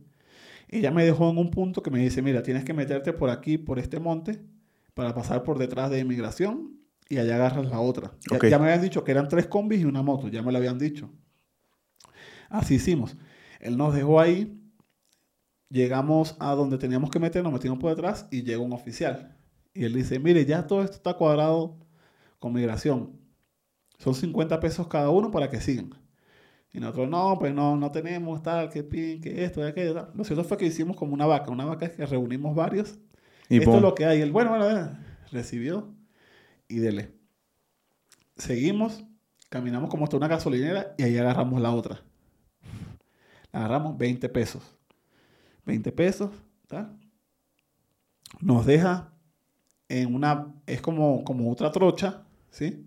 [0.75, 3.31] Y ya me dejó en un punto que me dice, mira, tienes que meterte por
[3.31, 4.43] aquí, por este monte,
[4.95, 6.79] para pasar por detrás de inmigración
[7.09, 8.13] y allá agarras la otra.
[8.51, 10.79] Ya- me habían dicho que eran tres combis y una moto, ya me lo habían
[10.79, 11.11] dicho.
[12.49, 13.17] Así hicimos.
[13.61, 14.61] Él nos dejó ahí,
[15.71, 19.37] llegamos a donde teníamos que meter, nos metimos por detrás y llega un oficial.
[19.73, 21.77] Y él dice, mire, ya todo esto está cuadrado
[22.39, 23.19] con migración.
[23.99, 25.91] Son 50 pesos cada uno para que sigan.
[26.75, 29.95] Y nosotros, no, pues no, no tenemos tal, que pin, que esto, que aquello.
[29.95, 30.11] tal".
[30.13, 31.53] Lo cierto fue que hicimos como una vaca.
[31.53, 32.99] Una vaca es que reunimos varios.
[33.49, 34.21] Y esto es lo que hay.
[34.21, 34.91] El bueno, bueno, eh,
[35.31, 35.95] recibió
[36.67, 37.13] y dele.
[38.37, 39.05] Seguimos,
[39.49, 42.03] caminamos como hasta una gasolinera y ahí agarramos la otra.
[43.53, 44.77] La agarramos 20 pesos.
[45.67, 46.33] 20 pesos,
[46.67, 46.99] tal.
[48.41, 49.13] Nos deja
[49.89, 52.85] en una, es como, como otra trocha, ¿sí?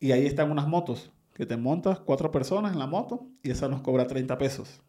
[0.00, 3.68] Y ahí están unas motos que te montas cuatro personas en la moto y esa
[3.68, 4.80] nos cobra 30 pesos.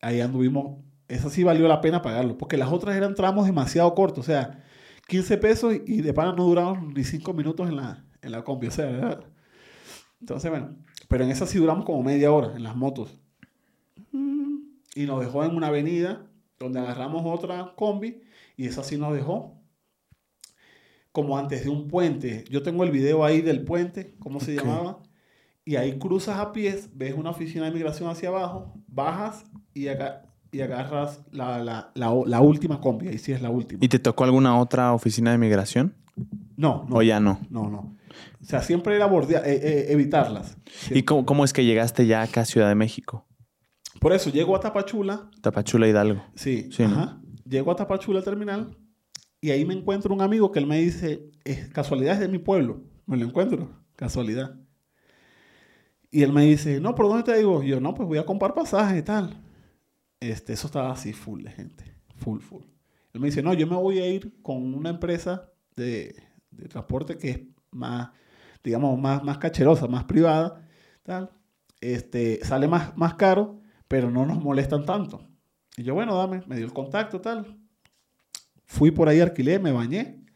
[0.00, 0.78] Ahí anduvimos,
[1.08, 4.62] esa sí valió la pena pagarlo, porque las otras eran tramos demasiado cortos, o sea,
[5.08, 8.68] 15 pesos y, de pana no duraron ni 5 minutos en la, en la combi,
[8.68, 9.20] o sea, era-
[10.20, 10.76] entonces bueno,
[11.08, 13.18] pero en esa sí duramos como media hora, en las motos.
[14.12, 14.58] Mm,
[14.94, 16.24] Y nos dejó en una avenida
[16.60, 18.22] donde agarramos otra combi
[18.56, 19.60] y esa sí nos dejó
[21.10, 22.44] como antes de un puente.
[22.48, 25.02] Yo tengo el video ahí del puente, ¿cómo se llamaba?
[25.64, 29.44] Y ahí cruzas a pies, ves una oficina de migración hacia abajo, bajas
[29.74, 33.08] y, aga- y agarras la, la, la, la última combi.
[33.08, 33.78] Ahí sí es la última.
[33.84, 35.94] ¿Y te tocó alguna otra oficina de migración?
[36.56, 36.96] No, no.
[36.96, 37.40] ¿O ya no?
[37.48, 37.96] No, no.
[38.40, 40.56] O sea, siempre era bordear, eh, eh, evitarlas.
[40.90, 43.24] ¿Y cómo, cómo es que llegaste ya acá a Ciudad de México?
[44.00, 45.30] Por eso llego a Tapachula.
[45.40, 46.22] Tapachula Hidalgo.
[46.34, 46.84] Sí, Sí.
[47.48, 48.76] Llego a Tapachula al terminal
[49.40, 52.38] y ahí me encuentro un amigo que él me dice, es casualidad es de mi
[52.38, 52.82] pueblo.
[53.06, 54.56] Me lo encuentro, casualidad.
[56.14, 57.62] Y él me dice, no, ¿por dónde te digo?
[57.62, 59.42] Yo, no, pues voy a comprar pasajes y tal.
[60.20, 62.62] Este, eso estaba así full de gente, full, full.
[63.14, 66.14] Él me dice, no, yo me voy a ir con una empresa de,
[66.50, 67.40] de transporte que es
[67.70, 68.10] más,
[68.62, 70.62] digamos, más, más cacherosa, más privada,
[71.02, 71.30] tal.
[71.80, 75.26] Este, sale más, más caro, pero no nos molestan tanto.
[75.78, 77.58] Y yo, bueno, dame, me dio el contacto, tal.
[78.66, 80.26] Fui por ahí, alquilé, me bañé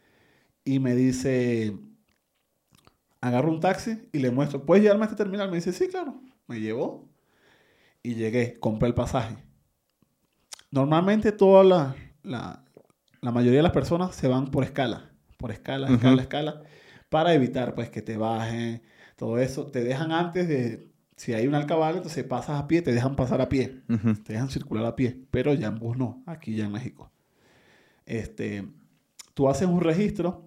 [0.65, 1.77] y me dice,
[3.21, 5.51] agarro un taxi y le muestro, ¿puedes llevarme a este terminal?
[5.51, 6.21] Me dice, sí, claro.
[6.49, 7.09] Me llevó
[8.03, 9.37] y llegué, compré el pasaje.
[10.71, 12.65] Normalmente toda la, la,
[13.21, 16.23] la mayoría de las personas se van por escala, por escala, escala, Ujú.
[16.23, 16.63] escala,
[17.09, 18.83] para evitar pues que te bajen,
[19.17, 19.67] todo eso.
[19.69, 23.41] Te dejan antes de, Si hay un alcabala, entonces pasas a pie, te dejan pasar
[23.41, 23.83] a pie,
[24.25, 27.13] te dejan circular a pie, pero ya en bus no, aquí ya en México.
[28.07, 28.69] Este,
[29.35, 30.46] tú haces un registro,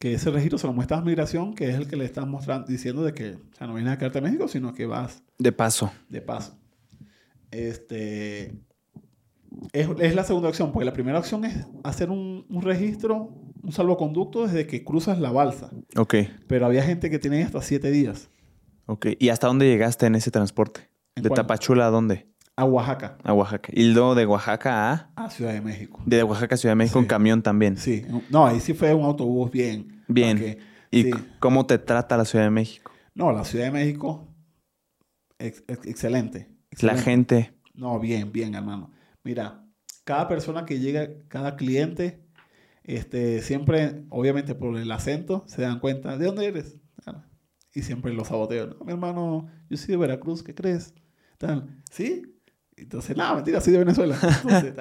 [0.00, 2.66] que ese registro se lo muestras a migración, que es el que le estás mostrando,
[2.66, 5.52] diciendo de que, o sea, no vienes a quedarte a México, sino que vas De
[5.52, 5.92] paso.
[6.08, 6.58] de paso.
[7.50, 8.54] Este,
[9.72, 13.72] es, es la segunda opción, porque la primera opción es hacer un, un registro, un
[13.72, 15.70] salvoconducto desde que cruzas la balsa.
[15.96, 16.14] Ok,
[16.46, 18.30] Pero había gente que tenía hasta siete días
[18.86, 19.06] ok.
[19.18, 20.88] ¿Y hasta dónde llegaste en ese transporte?
[21.14, 21.36] ¿En ¿De cuál?
[21.42, 22.26] Tapachula a dónde?
[22.56, 23.70] A Oaxaca, A Oaxaca.
[23.74, 25.12] ¿Y luego de Oaxaca a...?
[25.16, 26.02] a Ciudad de México.
[26.04, 27.76] De Oaxaca a Ciudad de México en camión también.
[27.76, 30.02] Sí, no, ahí sí fue un autobús bien.
[30.08, 30.58] Bien.
[30.90, 31.10] ¿Y sí.
[31.38, 32.92] cómo te trata la Ciudad de México?
[33.14, 34.28] No, la Ciudad de México,
[35.38, 36.48] ex- ex- excelente,
[36.80, 37.54] La gente...
[37.74, 38.90] No, bien, bien, hermano.
[39.24, 39.64] Mira,
[40.04, 42.26] cada persona que llega, cada cliente,
[42.82, 46.78] este, siempre, obviamente por el acento, se dan cuenta, ¿de dónde eres?
[47.72, 48.66] Y siempre los saboteo.
[48.66, 50.92] No, mi hermano, yo soy de Veracruz, ¿qué crees?
[51.38, 51.82] Tal.
[51.90, 52.22] ¿Sí?
[52.82, 54.16] Entonces, nada, mentira, soy de Venezuela.
[54.42, 54.74] Entonces.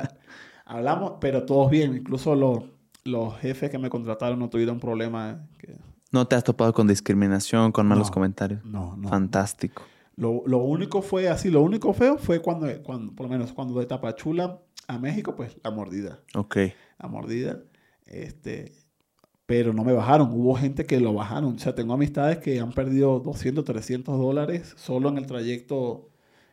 [0.66, 1.96] Hablamos, pero todos bien.
[1.96, 2.64] Incluso los,
[3.04, 5.48] los jefes que me contrataron no tuvieron problema.
[5.58, 5.78] que-
[6.12, 8.14] ¿No te has topado con discriminación, con malos No.
[8.14, 8.64] comentarios?
[8.66, 9.10] no, no.
[9.10, 9.84] Fantástico.
[10.16, 13.80] Lo, lo único fue así, lo único feo fue cuando, cuando, por lo menos cuando
[13.80, 16.20] de Tapachula a México, pues la mordida.
[16.36, 16.58] Ok.
[17.00, 17.60] La mordida.
[18.06, 18.74] Este,
[19.46, 20.30] pero no me bajaron.
[20.34, 21.56] Hubo gente que lo bajaron.
[21.56, 26.10] O sea, tengo amistades que han perdido 200, 300 dólares solo en el trayecto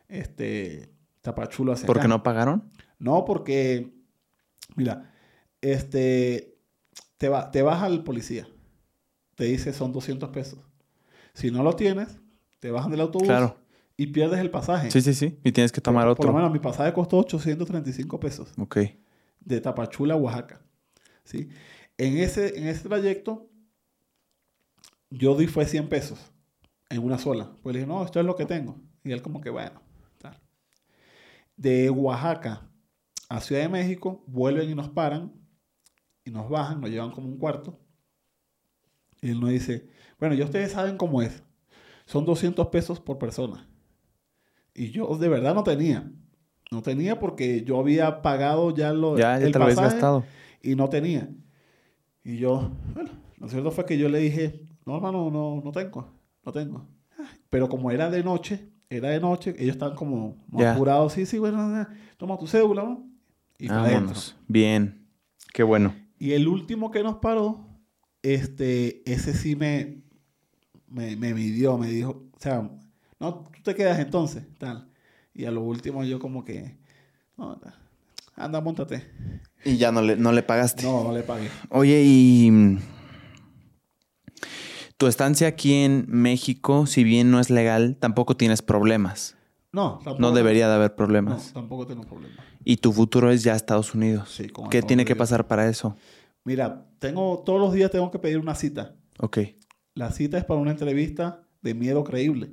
[0.07, 0.89] este,
[1.27, 2.71] Tapachula hacia ¿Por qué no pagaron?
[2.99, 3.93] No, porque,
[4.77, 5.11] mira,
[5.59, 6.55] este,
[7.17, 8.47] te, va, te baja el policía.
[9.35, 10.59] Te dice son 200 pesos.
[11.33, 12.17] Si no lo tienes,
[12.59, 13.57] te bajan del autobús Claro.
[13.97, 14.89] y pierdes el pasaje.
[14.89, 15.37] Sí, sí, sí.
[15.43, 16.31] Y tienes que tomar por, por otro.
[16.31, 18.77] lo menos mi pasaje costó 835 pesos Ok.
[19.41, 20.61] de Tapachula a Oaxaca.
[21.25, 21.49] ¿sí?
[21.97, 23.49] En, ese, en ese trayecto,
[25.09, 26.31] yo di fue 100 pesos
[26.89, 27.51] en una sola.
[27.61, 28.77] Pues le dije, no, esto es lo que tengo.
[29.03, 29.81] Y él como que, bueno.
[31.57, 32.69] De Oaxaca
[33.29, 35.33] a Ciudad de México, vuelven y nos paran
[36.23, 37.77] y nos bajan, nos llevan como un cuarto.
[39.21, 39.89] Y él nos dice,
[40.19, 41.43] bueno, ya ustedes saben cómo es.
[42.05, 43.67] Son 200 pesos por persona.
[44.73, 46.09] Y yo de verdad no tenía.
[46.71, 50.23] No tenía porque yo había pagado ya lo, Ya, ya el habías pasaje gastado.
[50.61, 51.29] y no tenía.
[52.23, 56.13] Y yo, bueno, lo cierto fue que yo le dije, no, hermano, no, no tengo,
[56.45, 56.87] no tengo.
[57.49, 61.87] Pero como era de noche, era de noche, ellos estaban como apurados, sí, sí, bueno,
[62.17, 63.05] toma tu cédula, ¿no?
[63.59, 63.67] Y.
[63.67, 64.35] Vámonos.
[64.47, 65.07] Bien.
[65.53, 65.95] Qué bueno.
[66.19, 67.67] Y el último que nos paró,
[68.21, 70.03] este, ese sí me,
[70.87, 72.69] me, me midió, me dijo, o sea,
[73.19, 74.89] no, tú te quedas entonces, tal.
[75.33, 76.77] Y a lo último yo como que,
[77.37, 77.59] no,
[78.35, 79.03] anda, montate.
[79.63, 80.83] Y ya no le, no le pagaste.
[80.83, 81.49] No, no le pagué.
[81.69, 82.77] Oye, y
[84.97, 89.35] tu estancia aquí en México, si bien no es legal, tampoco tienes problemas.
[89.71, 90.19] No, tampoco.
[90.19, 91.53] No debería de haber No, problemas.
[91.53, 92.35] tampoco tengo problema.
[92.63, 94.29] Y tu futuro es ya Estados Unidos.
[94.31, 95.95] Sí, con ¿Qué tiene que pasar para eso?
[96.43, 98.95] Mira, tengo, todos los días tengo que pedir una cita.
[99.19, 99.39] Ok.
[99.93, 102.51] La cita es para una entrevista de miedo creíble.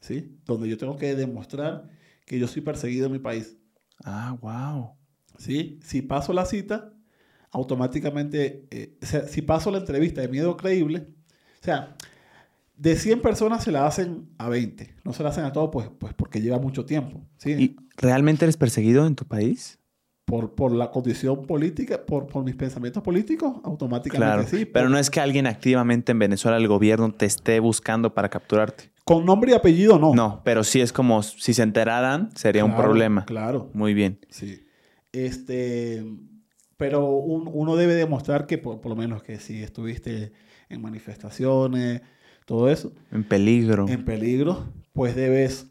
[0.00, 0.38] ¿Sí?
[0.44, 1.88] Donde yo tengo que demostrar
[2.26, 3.56] que yo soy perseguido en mi país.
[4.04, 4.92] Ah, wow.
[5.38, 5.78] ¿Sí?
[5.82, 6.92] Si paso la cita,
[7.50, 11.08] automáticamente, eh, o sea, si paso la entrevista de miedo creíble,
[11.62, 11.96] o sea,
[12.76, 14.92] de 100 personas se la hacen a 20.
[15.04, 17.22] No se la hacen a todos, pues, pues porque lleva mucho tiempo.
[17.36, 17.52] ¿sí?
[17.52, 19.78] ¿Y realmente eres perseguido en tu país?
[20.24, 24.48] por, por la condición política, por, por mis pensamientos políticos, automáticamente Claro.
[24.48, 24.64] sí.
[24.64, 28.30] Pero por- no es que alguien activamente en Venezuela, el gobierno, te esté buscando para
[28.30, 28.92] capturarte.
[29.04, 30.14] Con nombre y apellido no.
[30.14, 33.24] No, pero sí es como si se enteraran, sería un problema.
[33.26, 34.20] Claro, Muy bien.
[34.30, 34.64] sí.
[35.12, 36.02] Este,
[36.78, 40.32] pero un- uno debe demostrar que por, por lo menos que si estuviste
[40.74, 42.02] en manifestaciones,
[42.46, 43.88] todo eso, En peligro.
[43.88, 45.66] en peligro, pues debes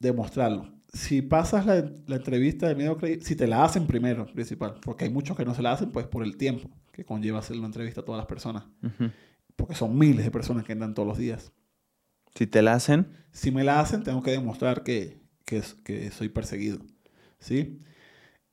[0.00, 0.72] demostrarlo.
[0.92, 5.04] Si pasas la, la entrevista de miedo creíble, si te la hacen primero, principal, porque
[5.04, 7.66] hay muchos que no se la hacen, pues por el tiempo que conlleva hacer una
[7.66, 8.64] entrevista a todas las personas,
[9.56, 11.52] porque son miles de personas que andan todos los días.
[12.36, 16.28] Si te la hacen, Si me la hacen, tengo que demostrar que, que, que soy
[16.28, 16.78] perseguido.
[17.40, 17.80] ¿Sí?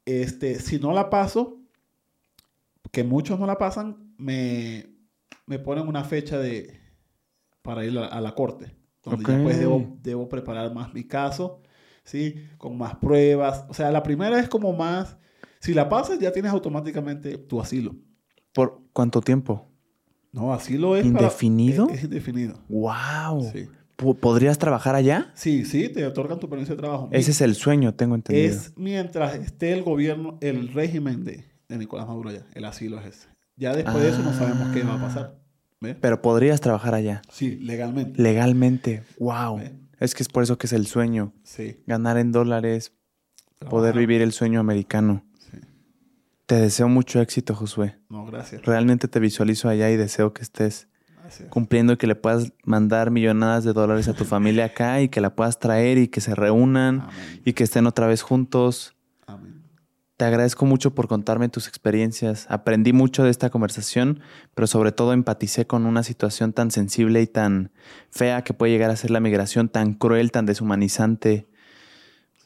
[0.06, 1.60] Este, si no la paso,
[2.91, 4.88] que muchos no la pasan, me,
[5.52, 6.80] me ponen una fecha de,
[7.61, 8.73] para ir a, a la corte.
[9.03, 11.61] Donde ya pues debo, debo preparar más mi caso,
[12.06, 12.36] ¿sí?
[12.57, 13.65] Con más pruebas.
[13.68, 15.18] O sea, la primera es como más...
[15.60, 17.95] Si la pasas, ya tienes automáticamente tu asilo.
[18.53, 19.68] ¿por cuánto tiempo?
[20.32, 21.03] No, asilo es...
[21.03, 21.90] para- ¿Indefinido?
[21.90, 22.53] es, es indefinido.
[22.69, 23.49] ¡Wow!
[23.52, 23.68] Sí.
[24.19, 25.32] ¿Podrías trabajar allá?
[25.36, 27.10] sí, sí, te otorgan tu permiso de trabajo.
[27.11, 28.48] Ese es el sueño, tengo entendido.
[28.48, 32.45] Es mientras esté el gobierno, el régimen de, de Nicolás Maduro allá.
[32.56, 33.28] El asilo es ese.
[33.57, 35.40] Ya después de eso no sabemos qué va a pasar.
[35.99, 37.22] Pero podrías trabajar allá.
[37.32, 38.22] Sí, legalmente.
[38.22, 39.03] Legalmente.
[39.20, 39.60] Wow.
[39.99, 41.34] Es que es por eso que es el sueño.
[41.44, 41.78] Sí.
[41.88, 42.94] Ganar en dólares,
[43.60, 43.98] poder trabajar.
[43.99, 45.24] vivir el sueño americano.
[45.40, 45.58] Sí.
[46.45, 47.98] Te deseo mucho éxito, Josué.
[48.10, 48.64] No, gracias.
[48.64, 50.88] Realmente te visualizo allá y deseo que estés
[51.22, 51.49] Gracias.
[51.49, 55.20] cumpliendo y que le puedas mandar millonadas de dólares a tu familia acá y que
[55.22, 57.41] la puedas traer y que se reúnan Amén.
[57.45, 58.95] y que estén otra vez juntos.
[59.26, 59.61] Amén.
[60.22, 62.45] Te agradezco mucho por contarme tus experiencias.
[62.48, 64.19] Aprendí mucho de esta conversación,
[64.53, 67.72] pero sobre todo empaticé con una situación tan sensible y tan
[68.11, 71.48] fea que puede llegar a ser la migración, tan cruel, tan deshumanizante.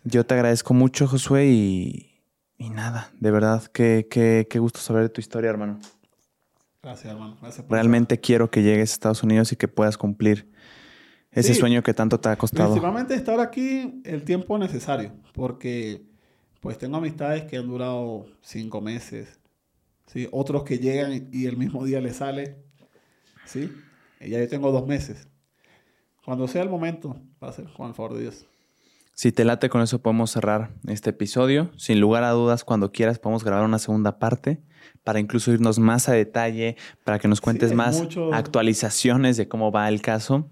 [0.06, 2.22] Yo te agradezco mucho, Josué, y,
[2.58, 5.78] y nada, de verdad, qué, qué, qué gusto saber de tu historia, hermano.
[6.82, 7.36] Gracias, hermano.
[7.42, 10.50] Gracias por Realmente quiero que llegues a Estados Unidos y que puedas cumplir
[11.30, 11.60] ese Sí.
[11.60, 12.70] sueño que tanto te ha costado.
[12.70, 16.15] Principalmente estar aquí el tiempo necesario, porque
[16.66, 19.40] pues tengo amistades que han durado cinco meses,
[20.08, 20.28] ¿sí?
[20.32, 22.58] otros que llegan y el mismo día les sale,
[23.46, 23.72] ¿sí?
[24.20, 25.28] Y ya yo tengo dos meses.
[26.26, 28.46] Cuando sea el momento, va a ser con el favor de Dios.
[29.14, 31.72] Si te late, con eso podemos cerrar este episodio.
[31.78, 34.62] Sin lugar a dudas, cuando quieras podemos grabar una segunda parte
[35.04, 39.72] para incluso irnos más a detalle, para que nos cuentes más mucho- actualizaciones de cómo
[39.72, 40.50] va el caso.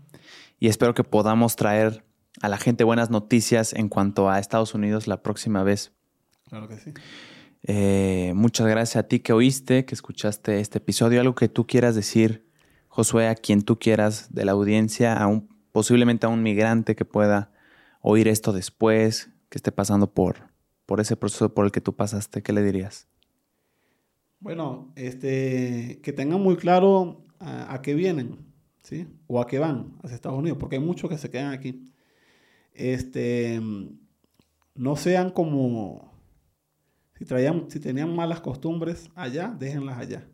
[0.60, 2.06] Y espero que podamos traer
[2.41, 5.91] a la gente buenas noticias en cuanto a Estados Unidos la próxima vez.
[6.53, 6.93] Claro que sí.
[7.63, 11.19] Eh, muchas gracias a ti que oíste, que escuchaste este episodio.
[11.19, 12.45] Algo que tú quieras decir,
[12.89, 17.05] Josué, a quien tú quieras de la audiencia, a un, posiblemente a un migrante que
[17.05, 17.51] pueda
[18.01, 20.51] oír esto después, que esté pasando por,
[20.85, 23.07] por ese proceso por el que tú pasaste, ¿qué le dirías?
[24.39, 28.45] Bueno, este, que tengan muy claro a, a qué vienen,
[28.84, 29.07] ¿sí?
[29.25, 31.84] O a qué van hacia Estados Unidos, porque hay muchos que se quedan aquí.
[32.75, 33.59] Este,
[34.75, 36.12] no sean como,
[37.25, 37.35] si,
[37.69, 40.27] si tenían malas costumbres allá, déjenlas allá.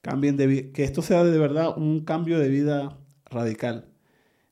[0.00, 3.88] Cambien de que esto sea de verdad un cambio de vida radical.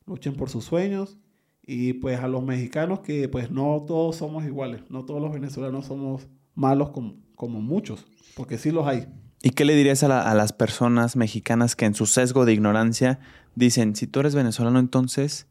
[0.06, 1.16] Luchen por sus sueños
[1.62, 5.86] y pues a los mexicanos que pues no todos somos iguales, no todos los venezolanos
[5.86, 9.06] somos malos como, como muchos, porque sí los hay.
[9.42, 13.20] ¿Y qué le dirías a, a las personas mexicanas que en su sesgo de ignorancia
[13.54, 15.46] dicen, si tú eres venezolano entonces,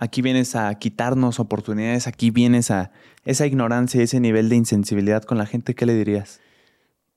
[0.00, 2.90] aquí vienes a quitarnos oportunidades, aquí vienes a
[3.24, 6.40] esa ignorancia y ese nivel de insensibilidad con la gente, ¿qué le dirías?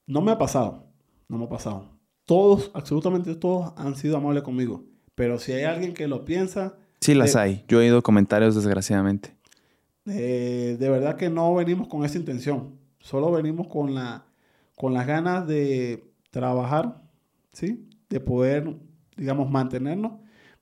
[0.06, 0.86] No me ha pasado,
[1.28, 1.88] no me ha pasado.
[2.26, 4.84] Todos, absolutamente todos han sido amables conmigo,
[5.16, 7.66] pero si hay alguien que lo piensa, Sí las hay.
[7.68, 9.36] Yo he oído comentarios desgraciadamente.
[10.06, 14.26] eh, de verdad que no venimos con esa intención, solo venimos con, la,
[14.78, 17.02] con las ganas de trabajar,
[17.52, 17.90] ¿sí?
[18.10, 18.78] De poder,
[19.18, 20.14] digamos, mantenernos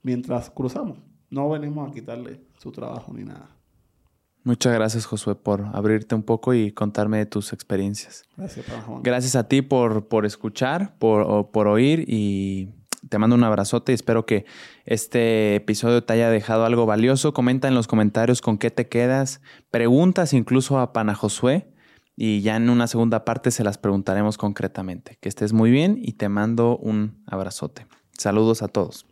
[0.02, 0.98] mientras cruzamos.
[1.32, 3.48] No venimos a quitarle su trabajo ni nada.
[4.44, 8.24] Muchas gracias, Josué, por abrirte un poco y contarme de tus experiencias.
[8.36, 9.02] Gracias, Juan.
[9.02, 12.68] Gracias a ti por, por escuchar, por, por oír y
[13.08, 14.44] te mando un abrazote y espero que
[14.84, 17.32] este episodio te haya dejado algo valioso.
[17.32, 19.40] Comenta en los comentarios con qué te quedas.
[19.70, 21.66] Preguntas incluso a Pana Josué
[22.14, 25.16] y ya en una segunda parte se las preguntaremos concretamente.
[25.22, 27.86] Que estés muy bien y te mando un abrazote.
[28.18, 29.06] Saludos a todos.